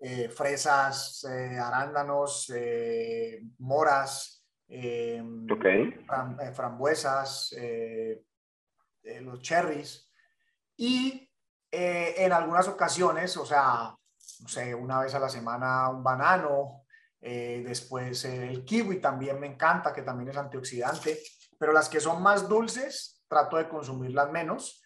eh, 0.00 0.28
fresas, 0.28 1.24
eh, 1.30 1.58
arándanos, 1.58 2.50
eh, 2.54 3.40
moras, 3.58 4.44
em, 4.66 5.46
frambuesas, 6.52 7.54
los 9.20 9.40
cherries. 9.40 10.10
Y 10.76 11.30
en 11.70 12.32
algunas 12.32 12.66
ocasiones, 12.66 13.36
o 13.36 13.46
sea, 13.46 13.94
no 14.40 14.48
sé, 14.48 14.74
una 14.74 15.00
vez 15.00 15.14
a 15.14 15.20
la 15.20 15.28
semana 15.28 15.88
un 15.90 16.02
banano, 16.02 16.83
eh, 17.26 17.62
después 17.66 18.22
el 18.26 18.66
kiwi 18.66 19.00
también 19.00 19.40
me 19.40 19.46
encanta, 19.46 19.94
que 19.94 20.02
también 20.02 20.28
es 20.28 20.36
antioxidante, 20.36 21.18
pero 21.58 21.72
las 21.72 21.88
que 21.88 21.98
son 21.98 22.22
más 22.22 22.50
dulces, 22.50 23.24
trato 23.26 23.56
de 23.56 23.66
consumirlas 23.66 24.30
menos. 24.30 24.82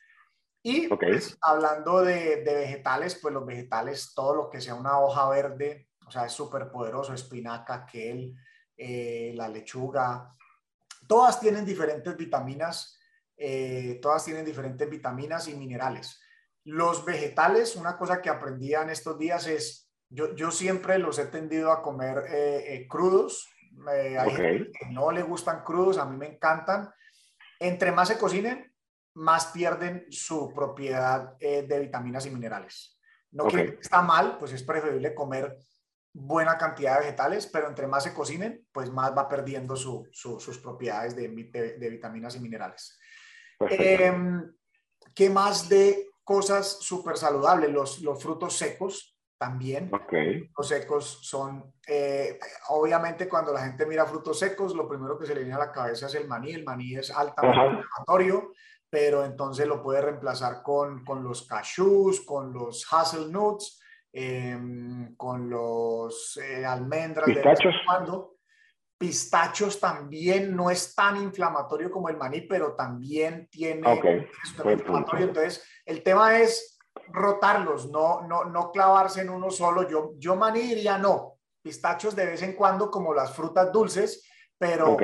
Y 0.62 0.86
pues, 0.86 1.36
hablando 1.40 2.00
de, 2.02 2.44
vegetales, 2.44 3.18
pues 3.20 3.34
los 3.34 3.44
vegetales, 3.44 4.12
todo 4.14 4.36
lo 4.36 4.50
que 4.50 4.60
sea 4.60 4.76
una 4.76 5.00
hoja 5.00 5.28
verde, 5.28 5.88
o 6.06 6.12
sea, 6.12 6.26
es 6.26 6.32
súper 6.32 6.70
poderoso, 6.70 7.12
espinaca, 7.12 7.84
kale, 7.84 8.34
eh, 8.76 9.32
la 9.34 9.48
lechuga, 9.48 10.32
todas 11.08 11.40
tienen 11.40 11.66
diferentes 11.66 12.16
vitaminas, 12.16 13.00
eh, 13.36 13.98
todas 14.00 14.24
tienen 14.24 14.44
diferentes 14.44 14.88
vitaminas 14.88 15.48
y 15.48 15.54
minerales. 15.54 16.20
Los 16.62 17.04
vegetales, 17.04 17.74
una 17.74 17.98
cosa 17.98 18.22
que 18.22 18.30
aprendí 18.30 18.74
en 18.74 18.90
estos 18.90 19.18
días 19.18 19.48
es 19.48 19.87
yo, 20.10 20.34
yo 20.34 20.50
siempre 20.50 20.98
los 20.98 21.18
he 21.18 21.26
tendido 21.26 21.70
a 21.70 21.82
comer 21.82 22.24
eh, 22.28 22.74
eh, 22.74 22.88
crudos. 22.88 23.48
Eh, 23.92 24.18
hay 24.18 24.30
gente 24.30 24.72
que 24.78 24.86
no 24.86 25.10
le 25.10 25.22
gustan 25.22 25.62
crudos, 25.62 25.98
a 25.98 26.06
mí 26.06 26.16
me 26.16 26.26
encantan. 26.26 26.90
Entre 27.60 27.92
más 27.92 28.08
se 28.08 28.18
cocinen, 28.18 28.72
más 29.14 29.48
pierden 29.48 30.06
su 30.10 30.52
propiedad 30.54 31.36
de 31.38 31.78
vitaminas 31.80 32.24
y 32.26 32.30
minerales. 32.30 32.98
No 33.32 33.46
que 33.46 33.78
está 33.80 34.00
mal, 34.00 34.38
pues 34.38 34.52
es 34.52 34.62
preferible 34.62 35.14
comer 35.14 35.58
buena 36.12 36.56
cantidad 36.56 36.94
de 36.94 37.00
vegetales, 37.00 37.46
pero 37.46 37.68
entre 37.68 37.86
más 37.86 38.04
se 38.04 38.14
cocinen, 38.14 38.66
pues 38.72 38.90
más 38.90 39.16
va 39.16 39.28
perdiendo 39.28 39.76
su, 39.76 40.08
sus 40.12 40.58
propiedades 40.58 41.14
de, 41.14 41.28
de, 41.28 41.90
vitaminas 41.90 42.36
y 42.36 42.40
minerales. 42.40 42.98
Em, 43.60 44.50
¿Qué 45.14 45.30
más 45.30 45.68
de 45.68 46.10
cosas 46.24 46.78
súper 46.80 47.16
saludables? 47.16 47.70
Los, 47.70 48.00
los 48.00 48.22
frutos 48.22 48.56
secos 48.56 49.17
también. 49.38 49.90
Los 50.56 50.68
secos 50.68 51.20
son, 51.22 51.72
eh, 51.86 52.38
obviamente 52.68 53.28
cuando 53.28 53.52
la 53.52 53.60
gente 53.60 53.86
mira 53.86 54.04
frutos 54.04 54.38
secos, 54.38 54.74
lo 54.74 54.88
primero 54.88 55.18
que 55.18 55.26
se 55.26 55.34
le 55.34 55.40
viene 55.40 55.54
a 55.54 55.58
la 55.58 55.72
cabeza 55.72 56.06
es 56.06 56.14
el 56.16 56.26
maní. 56.26 56.52
El 56.52 56.64
maní 56.64 56.96
es 56.96 57.10
altamente 57.10 57.76
inflamatorio, 57.76 58.52
pero 58.90 59.24
entonces 59.24 59.66
lo 59.66 59.82
puede 59.82 60.02
reemplazar 60.02 60.62
con, 60.62 61.04
con 61.04 61.22
los 61.22 61.46
cashews, 61.46 62.22
con 62.22 62.52
los 62.52 62.86
hazelnuts, 62.92 63.80
em, 64.12 65.14
con 65.16 65.48
los 65.48 66.36
eh, 66.42 66.66
almendras. 66.66 67.26
Pistachos. 67.26 67.74
De 67.74 68.38
Pistachos 68.98 69.78
también 69.78 70.56
no 70.56 70.72
es 70.72 70.92
tan 70.96 71.16
inflamatorio 71.16 71.88
como 71.88 72.08
el 72.08 72.16
maní, 72.16 72.40
pero 72.40 72.74
también 72.74 73.46
tiene... 73.48 73.88
inflamatorio. 74.64 75.26
Entonces, 75.26 75.64
el 75.86 76.02
tema 76.02 76.40
es 76.40 76.77
rotarlos, 77.08 77.90
no, 77.90 78.22
no, 78.22 78.44
no 78.44 78.70
clavarse 78.70 79.22
en 79.22 79.30
uno 79.30 79.50
solo. 79.50 79.88
Yo, 79.88 80.12
yo 80.16 80.36
maní 80.36 80.60
diría 80.60 80.98
no, 80.98 81.38
pistachos 81.62 82.14
de 82.16 82.26
vez 82.26 82.42
en 82.42 82.54
cuando 82.54 82.90
como 82.90 83.14
las 83.14 83.34
frutas 83.34 83.72
dulces, 83.72 84.28
pero 84.56 84.96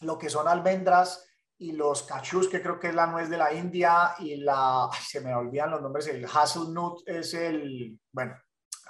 lo 0.00 0.18
que 0.18 0.30
son 0.30 0.48
almendras 0.48 1.28
y 1.58 1.72
los 1.72 2.02
cachus, 2.02 2.48
que 2.48 2.60
creo 2.60 2.80
que 2.80 2.88
es 2.88 2.94
la 2.94 3.06
nuez 3.06 3.28
de 3.30 3.36
la 3.36 3.52
India, 3.52 4.14
y 4.18 4.36
la, 4.36 4.88
se 5.00 5.20
me 5.20 5.34
olvidan 5.34 5.70
los 5.70 5.80
nombres, 5.80 6.08
el 6.08 6.24
hazelnut 6.24 7.02
es 7.06 7.34
el, 7.34 7.98
bueno, 8.10 8.34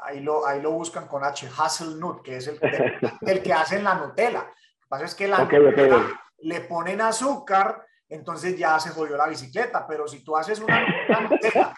ahí 0.03 0.21
lo, 0.21 0.47
ahí 0.47 0.63
lo 0.63 0.73
buscan 0.73 1.07
con 1.07 1.23
H, 1.23 1.51
hazelnut, 1.59 2.23
que 2.23 2.37
es 2.37 2.47
el, 2.47 2.59
el, 3.21 3.43
que 3.43 3.53
hacen 3.53 3.85
la 3.85 3.95
Nutella. 3.95 4.41
Lo 4.41 4.81
que 4.81 4.89
pasa 4.89 5.05
es 5.05 5.15
que 5.15 5.29
la 5.29 5.47
le 6.45 6.61
ponen 6.63 7.01
azúcar, 7.01 7.87
entonces 8.09 8.57
ya 8.57 8.79
se 8.81 8.91
jodió 8.91 9.17
la 9.17 9.29
bicicleta, 9.29 9.87
pero 9.87 10.09
si 10.09 10.25
tú 10.25 10.37
haces 10.37 10.59
una, 10.61 10.85
una 11.09 11.21
Nutella 11.21 11.75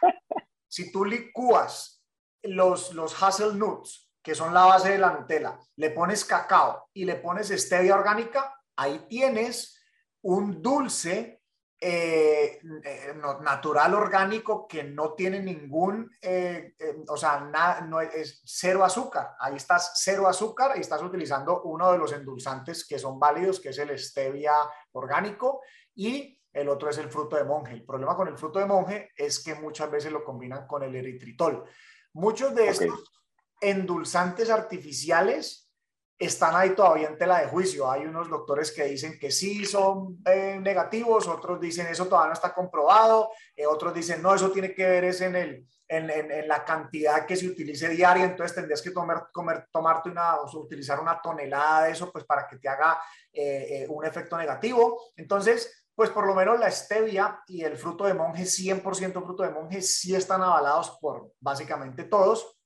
si 0.75 0.91
tú 0.91 1.05
licúas 1.05 2.05
los, 2.43 2.95
los 2.95 3.23
hazelnuts, 3.23 4.11
que 4.21 4.35
son 4.35 4.53
la 4.53 4.65
base 4.65 4.91
de 4.91 4.99
la 4.99 5.13
Nutella, 5.13 5.57
le 5.77 5.91
pones 5.91 6.25
cacao 6.25 6.91
y 6.93 7.05
le 7.05 7.15
pones 7.15 7.51
stevia 7.51 7.95
orgánica, 7.95 8.61
ahí 8.75 9.07
tienes 9.09 9.81
un 10.23 10.61
dulce 10.61 11.43
eh, 11.81 12.59
eh, 12.83 13.15
natural 13.43 13.95
orgánico 13.95 14.67
que 14.67 14.83
no 14.83 15.13
tiene 15.13 15.41
ningún, 15.41 16.11
eh, 16.21 16.75
o 17.07 17.17
sea, 17.17 17.39
no 17.87 18.01
es 18.01 18.43
cero 18.45 18.85
azúcar. 18.85 19.37
Ahí 19.39 19.55
estás 19.55 19.93
cero 19.95 20.27
azúcar 20.27 20.77
y 20.77 20.81
estás 20.81 21.03
utilizando 21.03 21.63
uno 21.63 21.93
de 21.93 21.99
los 21.99 22.13
endulzantes 22.13 22.85
que 22.85 22.99
son 22.99 23.21
válidos, 23.21 23.61
que 23.61 23.69
es 23.69 23.79
el 23.79 23.97
stevia 23.97 24.55
orgánico 24.91 25.61
y 25.95 26.37
el 26.55 26.69
otro 26.69 26.89
es 26.89 26.99
el 26.99 27.11
fruto 27.11 27.37
de 27.37 27.45
monje. 27.45 27.75
El 27.75 27.85
problema 27.85 28.17
con 28.17 28.29
el 28.29 28.39
fruto 28.39 28.61
de 28.61 28.67
monje 28.67 29.11
es 29.17 29.43
que 29.43 29.57
muchas 29.57 29.91
veces 29.91 30.13
lo 30.13 30.25
combinan 30.25 30.67
con 30.67 30.85
el 30.85 30.95
eritritol. 30.95 31.65
Muchos 32.13 32.55
de 32.55 32.69
estos 32.69 33.13
endulzantes 33.61 34.49
artificiales 34.51 35.69
están 36.17 36.55
ahí 36.55 36.71
todavía 36.71 37.09
en 37.09 37.19
tela 37.19 37.41
de 37.41 37.49
juicio. 37.49 37.91
Hay 37.91 38.07
unos 38.07 38.31
doctores 38.31 38.71
que 38.71 38.85
dicen 38.85 39.19
que 39.19 39.33
sí 39.33 39.65
son 39.65 40.23
eh, 40.25 40.59
negativos, 40.61 41.27
otros 41.27 41.61
dicen 41.61 41.89
eso 41.89 42.07
todavía 42.07 42.29
no 42.29 42.35
está 42.35 42.55
comprobado, 42.55 43.31
eh, 43.57 43.67
otros 43.67 43.93
dicen 43.93 44.23
no, 44.23 44.33
eso 44.33 44.53
tiene 44.53 44.73
que 44.73 44.87
ver 44.87 45.05
es 45.05 45.21
en, 45.23 45.35
el, 45.35 45.67
en, 45.89 46.09
en, 46.09 46.47
la 46.47 46.65
cantidad 46.65 47.27
que 47.27 47.35
se 47.35 47.49
utilice 47.49 47.89
diaria, 47.89 48.25
entonces 48.25 48.55
tendrías 48.55 48.81
que 48.81 48.93
tomar, 48.93 49.29
comer, 49.33 49.67
tomarte 49.73 50.09
una, 50.09 50.37
o 50.37 50.59
utilizar 50.61 51.01
una 51.01 51.21
tonelada 51.21 51.87
de 51.87 51.93
eso 51.93 52.13
pues 52.13 52.25
para 52.25 52.47
que 52.47 52.59
te 52.59 52.69
haga 52.69 52.97
eh, 53.33 53.87
un 53.89 54.07
efecto 54.07 54.39
negativo. 54.39 55.01
Entonces, 55.17 55.84
pues 55.95 56.11
por 56.11 56.27
lo 56.27 56.35
menos 56.35 56.59
la 56.59 56.71
stevia 56.71 57.43
y 57.47 57.63
el 57.63 57.77
fruto 57.77 58.05
de 58.05 58.15
monje, 58.15 58.43
100% 58.43 59.13
fruto 59.25 59.43
de 59.43 59.51
monje, 59.51 59.81
sí 59.81 60.15
están 60.15 60.43
avalados 60.43 60.99
por 61.01 61.33
básicamente 61.41 62.05
todos, 62.05 62.59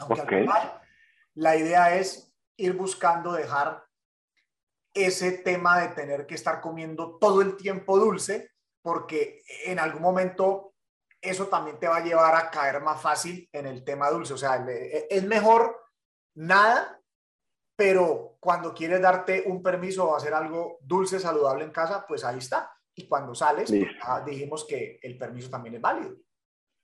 aunque 0.00 0.20
al 0.20 0.28
final 0.28 0.80
la 1.34 1.56
idea 1.56 1.94
es 1.96 2.34
ir 2.56 2.74
buscando 2.74 3.32
dejar 3.32 3.84
ese 4.94 5.32
tema 5.32 5.80
de 5.80 5.88
tener 5.88 6.26
que 6.26 6.34
estar 6.34 6.60
comiendo 6.60 7.18
todo 7.18 7.40
el 7.40 7.56
tiempo 7.56 7.98
dulce, 7.98 8.50
porque 8.82 9.42
en 9.64 9.78
algún 9.78 10.02
momento 10.02 10.74
eso 11.20 11.46
también 11.46 11.78
te 11.78 11.86
va 11.88 11.98
a 11.98 12.04
llevar 12.04 12.34
a 12.34 12.50
caer 12.50 12.82
más 12.82 13.00
fácil 13.00 13.48
en 13.52 13.66
el 13.66 13.84
tema 13.84 14.10
dulce. 14.10 14.34
O 14.34 14.38
sea, 14.38 14.66
es 14.68 15.22
mejor 15.24 15.80
nada, 16.34 17.00
pero 17.82 18.36
cuando 18.38 18.72
quieres 18.72 19.02
darte 19.02 19.42
un 19.44 19.60
permiso 19.60 20.08
o 20.08 20.16
hacer 20.16 20.32
algo 20.32 20.78
dulce, 20.82 21.18
saludable 21.18 21.64
en 21.64 21.72
casa, 21.72 22.04
pues 22.06 22.24
ahí 22.24 22.38
está. 22.38 22.70
Y 22.94 23.08
cuando 23.08 23.34
sales, 23.34 23.72
pues 23.72 24.24
dijimos 24.24 24.64
que 24.68 25.00
el 25.02 25.18
permiso 25.18 25.50
también 25.50 25.74
es 25.74 25.80
válido. 25.80 26.12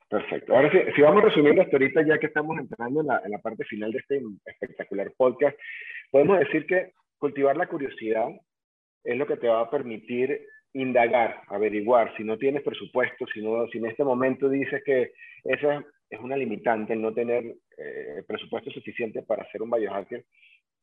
Perfecto. 0.09 0.57
Ahora 0.57 0.73
sí, 0.73 0.79
si 0.97 1.03
vamos 1.03 1.23
resumiendo 1.23 1.63
hasta 1.63 1.77
ahorita, 1.77 2.03
ya 2.05 2.19
que 2.19 2.27
estamos 2.27 2.59
entrando 2.59 3.03
en 3.03 3.07
la, 3.07 3.23
en 3.25 3.31
la 3.31 3.39
parte 3.39 3.65
final 3.67 3.93
de 3.93 3.99
este 3.99 4.21
espectacular 4.45 5.13
podcast, 5.17 5.57
podemos 6.11 6.41
decir 6.41 6.67
que 6.67 6.95
cultivar 7.17 7.57
la 7.57 7.69
curiosidad 7.69 8.27
es 9.05 9.17
lo 9.17 9.27
que 9.29 9.37
te 9.37 9.47
va 9.47 9.61
a 9.61 9.71
permitir 9.71 10.49
indagar, 10.73 11.43
averiguar, 11.47 12.13
si 12.17 12.25
no 12.25 12.39
tienes 12.39 12.65
presupuesto, 12.65 13.25
si, 13.33 13.41
no, 13.41 13.69
si 13.69 13.79
en 13.79 13.87
este 13.87 14.03
momento 14.03 14.49
dices 14.49 14.83
que 14.85 15.13
esa 15.45 15.85
es 16.11 16.19
una 16.19 16.37
limitante, 16.37 16.95
el 16.95 17.03
no 17.03 17.15
tener 17.15 17.45
eh, 17.77 18.25
presupuesto 18.27 18.73
suficiente 18.73 19.23
para 19.23 19.45
hacer 19.45 19.63
un 19.63 19.71
biohacker, 19.71 20.25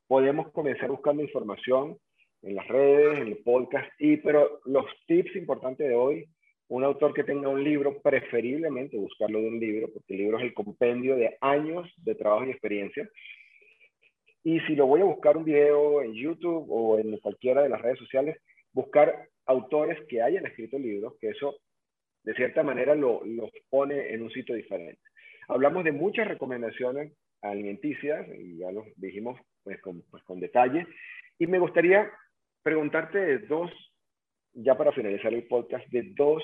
podemos 0.08 0.52
comenzar 0.52 0.90
buscando 0.90 1.24
información 1.24 1.98
en 2.42 2.56
las 2.56 2.68
redes, 2.68 3.20
en 3.20 3.28
el 3.28 3.38
podcast, 3.38 3.90
y, 4.00 4.18
pero 4.18 4.60
los 4.66 4.86
tips 5.08 5.36
importantes 5.36 5.88
de 5.88 5.96
hoy 5.96 6.28
un 6.68 6.84
autor 6.84 7.14
que 7.14 7.24
tenga 7.24 7.48
un 7.48 7.64
libro, 7.64 8.02
preferiblemente 8.02 8.98
buscarlo 8.98 9.40
de 9.40 9.48
un 9.48 9.60
libro, 9.60 9.92
porque 9.94 10.14
el 10.16 10.20
libro 10.20 10.38
es 10.40 10.46
el 10.46 10.54
compendio 10.54 11.16
de 11.16 11.38
años 11.42 11.92
de 11.98 12.16
trabajo 12.16 12.46
y 12.46 12.52
experiencia. 12.52 13.08
Y 14.44 14.60
si 14.62 14.76
lo 14.76 14.88
voy 14.88 15.02
a 15.02 15.06
buscar 15.06 15.38
un 15.38 15.44
video 15.44 16.02
en 16.02 16.14
YouTube 16.14 16.66
o 16.70 16.98
en 16.98 17.18
cualquiera 17.18 17.62
de 17.62 17.70
las 17.70 17.82
redes 17.82 18.00
sociales, 18.00 18.38
buscar 18.74 19.28
autores 19.46 20.00
que 20.08 20.22
hayan 20.22 20.46
escrito 20.46 20.80
libros, 20.80 21.14
que 21.20 21.30
eso 21.30 21.56
de 22.24 22.34
cierta 22.34 22.64
manera 22.64 22.96
lo, 22.96 23.24
los 23.24 23.52
pone 23.70 24.14
en 24.14 24.24
un 24.24 24.32
sitio 24.32 24.56
diferente. 24.56 25.02
Hablamos 25.48 25.84
de 25.84 25.92
muchas 25.92 26.28
recomendaciones 26.28 27.14
alimenticias, 27.42 28.28
y 28.40 28.58
ya 28.58 28.72
lo 28.72 28.86
dijimos 28.96 29.40
pues, 29.66 29.82
con, 29.82 30.02
pues, 30.10 30.24
detalle, 30.40 30.88
y 31.38 31.48
me 31.48 31.60
gustaría 31.60 32.10
preguntarte 32.64 33.20
de 33.20 33.40
dos 33.40 33.70
ya 34.54 34.78
para 34.78 34.94
finalizar 34.94 35.34
el 35.34 35.44
podcast, 35.48 35.86
de 35.90 36.14
dos 36.16 36.42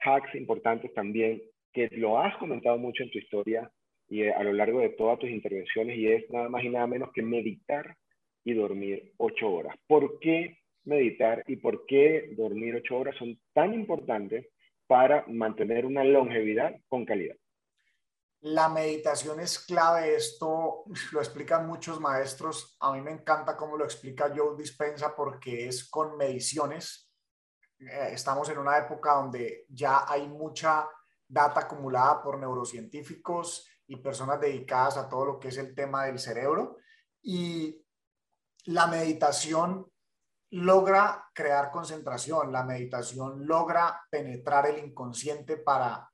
hacks 0.00 0.34
importantes 0.34 0.92
también 0.94 1.42
que 1.72 1.88
lo 1.92 2.18
has 2.18 2.36
comentado 2.38 2.78
mucho 2.78 3.02
en 3.02 3.10
tu 3.10 3.18
historia 3.18 3.70
y 4.08 4.22
eh, 4.22 4.32
a 4.32 4.42
lo 4.42 4.52
largo 4.52 4.80
de 4.80 4.90
todas 4.90 5.18
tus 5.18 5.30
intervenciones 5.30 5.96
y 5.98 6.06
es 6.08 6.30
nada 6.30 6.48
más 6.48 6.64
y 6.64 6.70
nada 6.70 6.86
menos 6.86 7.10
que 7.12 7.22
meditar 7.22 7.96
y 8.44 8.54
dormir 8.54 9.12
ocho 9.18 9.50
horas. 9.50 9.76
¿Por 9.86 10.18
qué 10.18 10.58
meditar 10.84 11.44
y 11.46 11.56
por 11.56 11.86
qué 11.86 12.30
dormir 12.36 12.76
ocho 12.76 12.98
horas 12.98 13.16
son 13.16 13.38
tan 13.52 13.74
importantes 13.74 14.46
para 14.86 15.24
mantener 15.28 15.86
una 15.86 16.04
longevidad 16.04 16.74
con 16.88 17.04
calidad? 17.04 17.36
La 18.42 18.68
meditación 18.68 19.38
es 19.38 19.60
clave, 19.60 20.16
esto 20.16 20.84
lo 21.12 21.20
explican 21.20 21.66
muchos 21.66 22.00
maestros, 22.00 22.76
a 22.80 22.92
mí 22.92 23.00
me 23.00 23.12
encanta 23.12 23.56
cómo 23.56 23.76
lo 23.76 23.84
explica 23.84 24.32
Joe 24.34 24.56
Dispensa 24.56 25.14
porque 25.14 25.68
es 25.68 25.88
con 25.88 26.16
mediciones, 26.16 27.12
eh, 27.78 28.10
estamos 28.12 28.48
en 28.48 28.58
una 28.58 28.78
época 28.78 29.14
donde 29.14 29.66
ya 29.68 30.04
hay 30.08 30.28
mucha 30.28 30.88
data 31.26 31.60
acumulada 31.60 32.22
por 32.22 32.38
neurocientíficos 32.38 33.66
y 33.86 33.96
personas 33.96 34.40
dedicadas 34.40 34.96
a 34.96 35.08
todo 35.08 35.24
lo 35.24 35.38
que 35.38 35.48
es 35.48 35.56
el 35.56 35.74
tema 35.74 36.04
del 36.04 36.18
cerebro. 36.18 36.78
Y 37.22 37.84
la 38.66 38.86
meditación 38.86 39.90
logra 40.50 41.28
crear 41.32 41.70
concentración, 41.70 42.52
la 42.52 42.64
meditación 42.64 43.46
logra 43.46 44.02
penetrar 44.10 44.66
el 44.66 44.84
inconsciente 44.84 45.56
para 45.56 46.11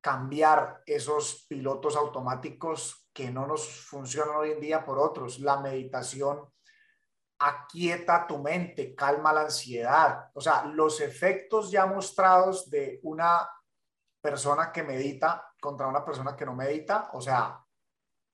cambiar 0.00 0.82
esos 0.86 1.46
pilotos 1.48 1.96
automáticos 1.96 3.08
que 3.12 3.30
no 3.30 3.46
nos 3.46 3.68
funcionan 3.86 4.36
hoy 4.36 4.52
en 4.52 4.60
día 4.60 4.84
por 4.84 4.98
otros. 4.98 5.40
La 5.40 5.60
meditación 5.60 6.48
aquieta 7.38 8.26
tu 8.26 8.38
mente, 8.38 8.94
calma 8.94 9.32
la 9.32 9.42
ansiedad. 9.42 10.30
O 10.34 10.40
sea, 10.40 10.64
los 10.64 11.00
efectos 11.00 11.70
ya 11.70 11.86
mostrados 11.86 12.70
de 12.70 13.00
una 13.02 13.48
persona 14.20 14.70
que 14.70 14.82
medita 14.82 15.46
contra 15.60 15.86
una 15.86 16.04
persona 16.04 16.36
que 16.36 16.44
no 16.44 16.54
medita, 16.54 17.10
o 17.12 17.20
sea, 17.20 17.64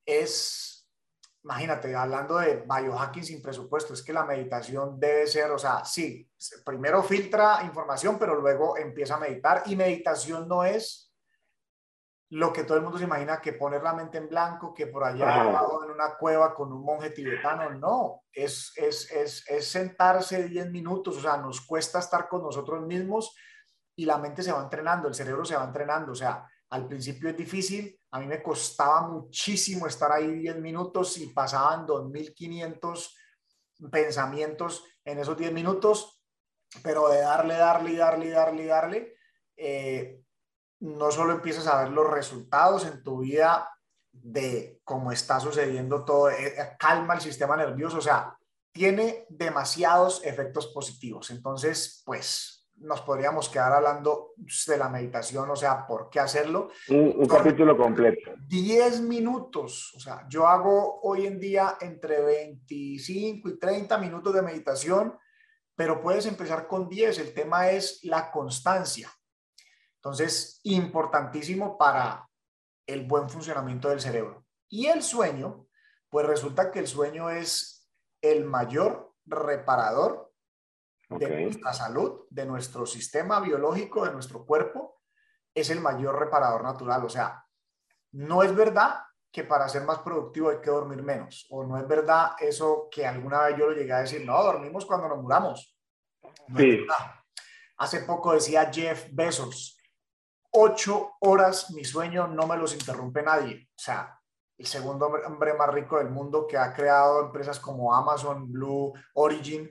es, 0.04 0.88
imagínate, 1.42 1.94
hablando 1.94 2.38
de 2.38 2.64
biohacking 2.66 3.24
sin 3.24 3.42
presupuesto, 3.42 3.94
es 3.94 4.02
que 4.02 4.12
la 4.12 4.24
meditación 4.24 4.98
debe 4.98 5.26
ser, 5.26 5.50
o 5.50 5.58
sea, 5.58 5.84
sí, 5.84 6.28
primero 6.64 7.02
filtra 7.02 7.62
información, 7.64 8.18
pero 8.18 8.34
luego 8.34 8.76
empieza 8.76 9.16
a 9.16 9.20
meditar 9.20 9.62
y 9.66 9.76
meditación 9.76 10.48
no 10.48 10.64
es 10.64 11.05
lo 12.30 12.52
que 12.52 12.64
todo 12.64 12.76
el 12.76 12.82
mundo 12.82 12.98
se 12.98 13.04
imagina 13.04 13.40
que 13.40 13.52
poner 13.52 13.82
la 13.82 13.94
mente 13.94 14.18
en 14.18 14.28
blanco, 14.28 14.74
que 14.74 14.88
por 14.88 15.04
allá 15.04 15.42
abajo 15.42 15.84
en 15.84 15.92
una 15.92 16.16
cueva 16.16 16.54
con 16.54 16.72
un 16.72 16.82
monje 16.82 17.10
tibetano, 17.10 17.70
no, 17.70 18.22
es, 18.32 18.72
es, 18.76 19.10
es, 19.12 19.44
es 19.48 19.68
sentarse 19.68 20.48
10 20.48 20.70
minutos, 20.70 21.18
o 21.18 21.20
sea, 21.20 21.36
nos 21.36 21.60
cuesta 21.60 22.00
estar 22.00 22.28
con 22.28 22.42
nosotros 22.42 22.84
mismos 22.84 23.36
y 23.94 24.04
la 24.04 24.18
mente 24.18 24.42
se 24.42 24.52
va 24.52 24.60
entrenando, 24.60 25.06
el 25.06 25.14
cerebro 25.14 25.44
se 25.44 25.56
va 25.56 25.64
entrenando, 25.64 26.12
o 26.12 26.16
sea, 26.16 26.44
al 26.70 26.88
principio 26.88 27.30
es 27.30 27.36
difícil, 27.36 27.96
a 28.10 28.18
mí 28.18 28.26
me 28.26 28.42
costaba 28.42 29.06
muchísimo 29.06 29.86
estar 29.86 30.10
ahí 30.10 30.26
10 30.26 30.56
minutos 30.58 31.16
y 31.18 31.28
pasaban 31.28 31.86
2.500 31.86 33.14
pensamientos 33.90 34.84
en 35.04 35.20
esos 35.20 35.36
10 35.36 35.52
minutos, 35.52 36.20
pero 36.82 37.08
de 37.08 37.20
darle, 37.20 37.54
darle, 37.54 37.96
darle, 37.96 38.30
darle, 38.30 38.66
darle, 38.66 39.16
eh, 39.56 40.22
no 40.80 41.10
solo 41.10 41.32
empiezas 41.32 41.66
a 41.66 41.82
ver 41.82 41.92
los 41.92 42.10
resultados 42.10 42.86
en 42.86 43.02
tu 43.02 43.20
vida 43.20 43.70
de 44.12 44.80
cómo 44.84 45.12
está 45.12 45.40
sucediendo 45.40 46.04
todo, 46.04 46.30
eh, 46.30 46.54
eh, 46.58 46.76
calma 46.78 47.14
el 47.14 47.20
sistema 47.20 47.56
nervioso, 47.56 47.98
o 47.98 48.02
sea, 48.02 48.36
tiene 48.72 49.26
demasiados 49.28 50.24
efectos 50.24 50.68
positivos. 50.68 51.30
Entonces, 51.30 52.02
pues 52.04 52.56
nos 52.78 53.00
podríamos 53.00 53.48
quedar 53.48 53.72
hablando 53.72 54.34
de 54.36 54.76
la 54.76 54.88
meditación, 54.88 55.50
o 55.50 55.56
sea, 55.56 55.86
¿por 55.86 56.10
qué 56.10 56.20
hacerlo? 56.20 56.68
Un, 56.88 57.26
capítulo 57.26 57.76
completo. 57.76 58.32
10 58.46 59.00
minutos, 59.00 59.94
o 59.96 60.00
sea, 60.00 60.26
yo 60.28 60.46
hago 60.46 61.00
hoy 61.02 61.26
en 61.26 61.40
día 61.40 61.78
entre 61.80 62.22
25 62.22 63.48
y 63.48 63.58
30 63.58 63.96
minutos 63.98 64.34
de 64.34 64.42
meditación, 64.42 65.16
pero 65.74 66.02
puedes 66.02 66.26
empezar 66.26 66.66
con 66.66 66.88
10. 66.88 67.18
El 67.18 67.34
tema 67.34 67.70
es 67.70 68.00
la 68.02 68.30
constancia. 68.30 69.10
Entonces, 70.06 70.60
importantísimo 70.62 71.76
para 71.76 72.30
el 72.86 73.08
buen 73.08 73.28
funcionamiento 73.28 73.88
del 73.88 74.00
cerebro. 74.00 74.46
Y 74.68 74.86
el 74.86 75.02
sueño, 75.02 75.66
pues 76.08 76.24
resulta 76.24 76.70
que 76.70 76.78
el 76.78 76.86
sueño 76.86 77.28
es 77.28 77.90
el 78.22 78.44
mayor 78.44 79.14
reparador 79.24 80.32
de 81.08 81.42
nuestra 81.42 81.72
salud, 81.72 82.20
de 82.30 82.46
nuestro 82.46 82.86
sistema 82.86 83.40
biológico, 83.40 84.04
de 84.04 84.12
nuestro 84.12 84.46
cuerpo, 84.46 85.02
es 85.52 85.70
el 85.70 85.80
mayor 85.80 86.16
reparador 86.20 86.62
natural. 86.62 87.04
O 87.04 87.08
sea, 87.08 87.44
no 88.12 88.44
es 88.44 88.54
verdad 88.54 89.00
que 89.32 89.42
para 89.42 89.68
ser 89.68 89.82
más 89.82 89.98
productivo 89.98 90.50
hay 90.50 90.60
que 90.60 90.70
dormir 90.70 91.02
menos, 91.02 91.48
o 91.50 91.64
no 91.64 91.76
es 91.78 91.88
verdad 91.88 92.36
eso 92.38 92.86
que 92.92 93.04
alguna 93.04 93.42
vez 93.46 93.58
yo 93.58 93.66
lo 93.66 93.72
llegué 93.72 93.92
a 93.92 94.02
decir, 94.02 94.24
no, 94.24 94.40
dormimos 94.40 94.86
cuando 94.86 95.08
nos 95.08 95.20
muramos. 95.20 95.76
sí. 96.56 96.86
Hace 97.78 98.00
poco 98.02 98.32
decía 98.32 98.70
Jeff 98.72 99.08
Bezos, 99.12 99.75
ocho 100.58 101.16
horas 101.20 101.70
mi 101.70 101.84
sueño 101.84 102.26
no 102.26 102.46
me 102.46 102.56
los 102.56 102.72
interrumpe 102.72 103.22
nadie. 103.22 103.68
O 103.70 103.78
sea, 103.78 104.18
el 104.56 104.66
segundo 104.66 105.06
hombre 105.06 105.54
más 105.54 105.68
rico 105.68 105.98
del 105.98 106.10
mundo 106.10 106.46
que 106.46 106.56
ha 106.56 106.72
creado 106.72 107.26
empresas 107.26 107.60
como 107.60 107.94
Amazon, 107.94 108.50
Blue, 108.50 108.92
Origin. 109.14 109.70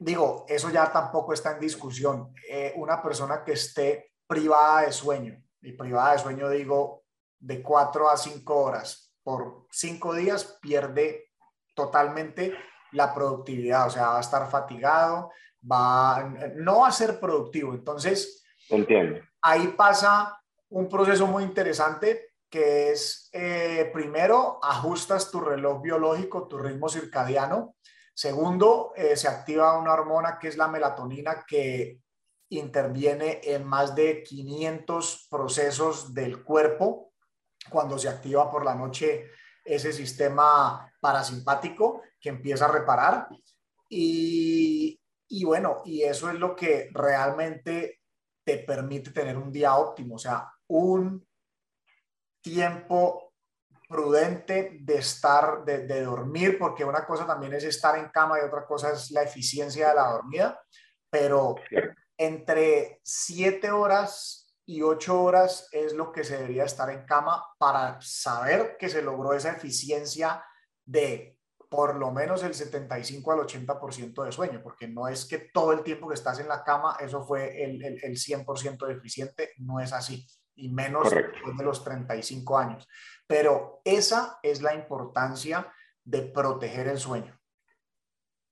Digo, 0.00 0.44
eso 0.48 0.70
ya 0.70 0.90
tampoco 0.90 1.32
está 1.32 1.52
en 1.52 1.60
discusión. 1.60 2.34
Eh, 2.48 2.74
una 2.76 3.00
persona 3.00 3.44
que 3.44 3.52
esté 3.52 4.12
privada 4.26 4.82
de 4.82 4.92
sueño, 4.92 5.42
y 5.62 5.72
privada 5.72 6.12
de 6.12 6.18
sueño 6.18 6.48
digo 6.50 7.04
de 7.38 7.62
cuatro 7.62 8.10
a 8.10 8.16
cinco 8.16 8.56
horas 8.62 9.14
por 9.22 9.66
cinco 9.70 10.14
días 10.14 10.58
pierde 10.60 11.32
totalmente 11.74 12.54
la 12.92 13.14
productividad, 13.14 13.86
o 13.86 13.90
sea, 13.90 14.08
va 14.08 14.18
a 14.18 14.20
estar 14.20 14.48
fatigado, 14.50 15.30
va, 15.70 16.24
no 16.56 16.80
va 16.80 16.88
a 16.88 16.92
ser 16.92 17.20
productivo. 17.20 17.74
Entonces, 17.74 18.44
Entiendo. 18.70 19.20
ahí 19.42 19.68
pasa 19.68 20.40
un 20.70 20.88
proceso 20.88 21.26
muy 21.26 21.44
interesante 21.44 22.28
que 22.50 22.92
es, 22.92 23.28
eh, 23.32 23.90
primero, 23.92 24.58
ajustas 24.62 25.30
tu 25.30 25.40
reloj 25.40 25.82
biológico, 25.82 26.48
tu 26.48 26.58
ritmo 26.58 26.88
circadiano. 26.88 27.76
Segundo, 28.14 28.92
eh, 28.96 29.16
se 29.16 29.28
activa 29.28 29.78
una 29.78 29.92
hormona 29.92 30.38
que 30.38 30.48
es 30.48 30.56
la 30.56 30.68
melatonina 30.68 31.44
que 31.46 32.00
interviene 32.50 33.40
en 33.44 33.66
más 33.66 33.94
de 33.94 34.22
500 34.22 35.28
procesos 35.30 36.14
del 36.14 36.42
cuerpo 36.42 37.12
cuando 37.70 37.98
se 37.98 38.08
activa 38.08 38.50
por 38.50 38.64
la 38.64 38.74
noche 38.74 39.30
ese 39.64 39.92
sistema 39.92 40.90
parasimpático 41.00 42.02
que 42.18 42.30
empieza 42.30 42.64
a 42.64 42.72
reparar. 42.72 43.28
Y, 43.90 44.98
y 45.28 45.44
bueno, 45.44 45.82
y 45.84 46.02
eso 46.02 46.30
es 46.30 46.38
lo 46.38 46.56
que 46.56 46.88
realmente 46.92 48.00
te 48.48 48.60
permite 48.60 49.10
tener 49.10 49.36
un 49.36 49.52
día 49.52 49.76
óptimo, 49.76 50.14
o 50.14 50.18
sea, 50.18 50.50
un 50.68 51.22
tiempo 52.40 53.34
prudente 53.86 54.78
de 54.80 54.96
estar, 54.96 55.66
de, 55.66 56.02
dormir, 56.02 56.58
porque 56.58 56.82
una 56.82 57.04
cosa 57.04 57.26
también 57.26 57.52
es 57.52 57.64
estar 57.64 57.98
en 57.98 58.08
cama 58.08 58.38
y 58.38 58.46
otra 58.46 58.64
cosa 58.64 58.92
es 58.92 59.10
la 59.10 59.22
eficiencia 59.22 59.90
de 59.90 59.94
la 59.96 60.12
dormida, 60.12 60.62
pero 61.10 61.56
entre 62.16 63.02
siete 63.04 63.70
horas 63.70 64.56
y 64.64 64.80
ocho 64.80 65.22
horas 65.22 65.68
es 65.70 65.92
lo 65.92 66.10
que 66.10 66.24
se 66.24 66.38
debería 66.38 66.64
estar 66.64 66.88
en 66.88 67.04
cama 67.04 67.44
para 67.58 68.00
saber 68.00 68.78
que 68.78 68.88
se 68.88 69.02
logró 69.02 69.34
esa 69.34 69.50
eficiencia 69.50 70.42
de 70.86 71.37
por 71.68 71.96
lo 71.96 72.10
menos 72.10 72.42
el 72.42 72.54
75 72.54 73.32
al 73.32 73.40
80% 73.40 74.24
de 74.24 74.32
sueño, 74.32 74.60
porque 74.62 74.88
no 74.88 75.08
es 75.08 75.26
que 75.26 75.38
todo 75.38 75.72
el 75.72 75.82
tiempo 75.82 76.08
que 76.08 76.14
estás 76.14 76.40
en 76.40 76.48
la 76.48 76.64
cama, 76.64 76.96
eso 77.00 77.22
fue 77.22 77.62
el, 77.62 77.84
el, 77.84 77.98
el 78.02 78.16
100% 78.16 78.90
eficiente, 78.90 79.50
no 79.58 79.80
es 79.80 79.92
así, 79.92 80.26
y 80.54 80.70
menos 80.70 81.04
Correcto. 81.04 81.32
después 81.32 81.56
de 81.56 81.64
los 81.64 81.84
35 81.84 82.58
años. 82.58 82.88
Pero 83.26 83.80
esa 83.84 84.38
es 84.42 84.62
la 84.62 84.74
importancia 84.74 85.72
de 86.04 86.22
proteger 86.22 86.88
el 86.88 86.98
sueño. 86.98 87.38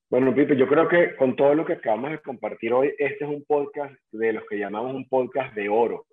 Bueno, 0.08 0.34
Pipe, 0.34 0.56
yo 0.56 0.68
creo 0.68 0.88
que 0.88 1.16
con 1.16 1.34
todo 1.34 1.54
lo 1.54 1.64
que 1.64 1.72
acabamos 1.72 2.12
de 2.12 2.20
compartir 2.20 2.72
hoy, 2.72 2.94
este 2.98 3.24
es 3.24 3.30
un 3.30 3.44
podcast 3.44 3.94
de 4.12 4.34
los 4.34 4.44
que 4.48 4.56
llamamos 4.58 4.94
un 4.94 5.08
podcast 5.08 5.52
de 5.54 5.68
oro. 5.68 6.06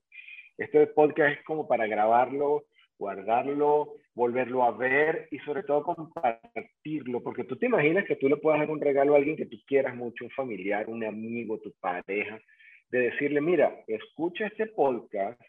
Este 0.58 0.88
podcast 0.88 1.38
es 1.38 1.45
como 1.45 1.68
para 1.68 1.86
grabarlo, 1.86 2.64
guardarlo, 2.97 3.93
volverlo 4.16 4.64
a 4.64 4.72
ver 4.72 5.28
y 5.32 5.39
sobre 5.39 5.64
todo 5.64 5.84
compartirlo, 5.84 7.22
porque 7.24 7.43
tú 7.43 7.55
te 7.55 7.66
imaginas 7.66 8.05
que 8.05 8.16
tú 8.16 8.30
le 8.30 8.38
puedas 8.38 8.59
dar 8.59 8.70
un 8.70 8.82
regalo 8.82 9.14
a 9.14 9.18
alguien 9.18 9.36
que 9.36 9.45
tú 9.45 9.57
quieras 9.66 9.95
mucho, 9.95 10.26
un 10.26 10.32
familiar, 10.32 10.88
un 10.88 11.03
amigo, 11.03 11.59
tu 11.59 11.72
pareja, 11.80 12.39
de 12.89 12.99
decirle, 12.99 13.41
mira, 13.41 13.84
escucha 13.88 14.45
este 14.45 14.68
podcast 14.68 15.41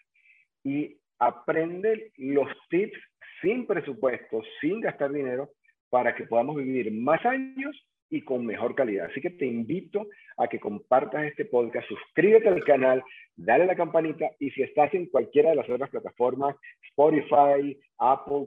y 0.62 0.96
aprende 1.18 2.12
los 2.16 2.48
tips 2.70 2.98
sin 3.42 3.66
presupuesto, 3.66 4.42
sin 4.60 4.80
gastar 4.80 5.12
dinero, 5.12 5.50
para 5.90 6.14
que 6.14 6.24
podamos 6.24 6.56
vivir 6.56 6.90
más 6.92 7.24
años 7.26 7.86
y 8.14 8.22
con 8.22 8.46
mejor 8.46 8.76
calidad. 8.76 9.06
Así 9.10 9.20
que 9.20 9.30
te 9.30 9.44
invito 9.44 10.06
a 10.36 10.46
que 10.46 10.60
compartas 10.60 11.24
este 11.24 11.46
podcast, 11.46 11.88
suscríbete 11.88 12.48
al 12.48 12.62
canal, 12.62 13.02
dale 13.34 13.66
la 13.66 13.74
campanita 13.74 14.30
y 14.38 14.50
si 14.50 14.62
estás 14.62 14.94
en 14.94 15.06
cualquiera 15.06 15.50
de 15.50 15.56
las 15.56 15.68
otras 15.68 15.90
plataformas, 15.90 16.54
Spotify, 16.90 17.76
Apple, 17.98 18.46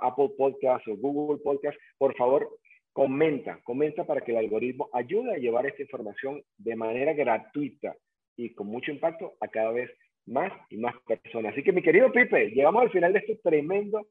Apple 0.00 0.30
Podcasts 0.38 0.86
o 0.86 0.96
Google 0.96 1.40
Podcasts, 1.42 1.80
por 1.98 2.14
favor, 2.14 2.48
comenta, 2.92 3.58
comenta 3.64 4.04
para 4.04 4.20
que 4.20 4.30
el 4.30 4.38
algoritmo 4.38 4.88
ayude 4.92 5.34
a 5.34 5.38
llevar 5.38 5.66
esta 5.66 5.82
información 5.82 6.40
de 6.56 6.76
manera 6.76 7.12
gratuita 7.12 7.96
y 8.36 8.54
con 8.54 8.68
mucho 8.68 8.92
impacto 8.92 9.34
a 9.40 9.48
cada 9.48 9.72
vez 9.72 9.90
más 10.26 10.52
y 10.70 10.76
más 10.76 10.94
personas. 11.08 11.54
Así 11.54 11.64
que 11.64 11.72
mi 11.72 11.82
querido 11.82 12.12
Pipe, 12.12 12.50
llegamos 12.50 12.82
al 12.82 12.90
final 12.90 13.12
de 13.12 13.18
este 13.18 13.34
tremendo 13.42 14.06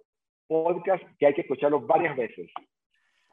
podcast 0.48 1.02
que 1.18 1.28
hay 1.28 1.34
que 1.34 1.42
escucharlo 1.42 1.80
varias 1.80 2.18
veces. 2.18 2.52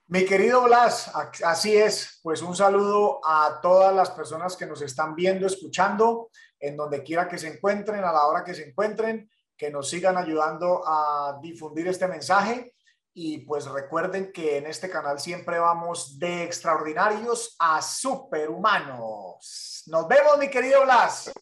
Mi 0.07 0.27
querido 0.27 0.63
Blas, 0.65 1.11
así 1.45 1.75
es, 1.75 2.21
pues 2.23 2.43
un 2.43 2.55
saludo 2.55 3.21
a 3.25 3.59
todas 3.63 3.95
las 3.95 4.11
personas 4.11 4.55
que 4.55 4.67
nos 4.67 4.83
están 4.83 5.15
viendo, 5.15 5.47
escuchando, 5.47 6.29
en 6.61 6.77
donde 6.77 7.03
quiera 7.03 7.27
que 7.27 7.39
se 7.39 7.49
encuentren, 7.49 8.05
a 8.05 8.13
la 8.13 8.27
hora 8.27 8.45
que 8.45 8.53
se 8.53 8.69
encuentren, 8.69 9.31
que 9.57 9.71
nos 9.71 9.89
sigan 9.89 10.19
ayudando 10.19 10.83
a 10.87 11.39
difundir 11.41 11.89
este 11.89 12.07
mensaje. 12.07 12.75
Y 13.15 13.47
pues 13.47 13.67
recuerden 13.67 14.31
que 14.31 14.59
en 14.59 14.67
este 14.67 14.91
canal 14.91 15.21
siempre 15.21 15.59
vamos 15.59 16.19
de 16.19 16.43
extraordinarios 16.43 17.57
a 17.59 17.81
superhumanos. 17.81 19.85
Nos 19.87 20.07
vemos, 20.07 20.37
mi 20.37 20.51
querido 20.51 20.83
Blas. 20.83 21.33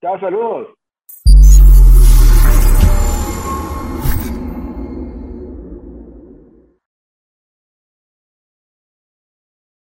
Chao, 0.00 0.20
saludos. 0.20 0.68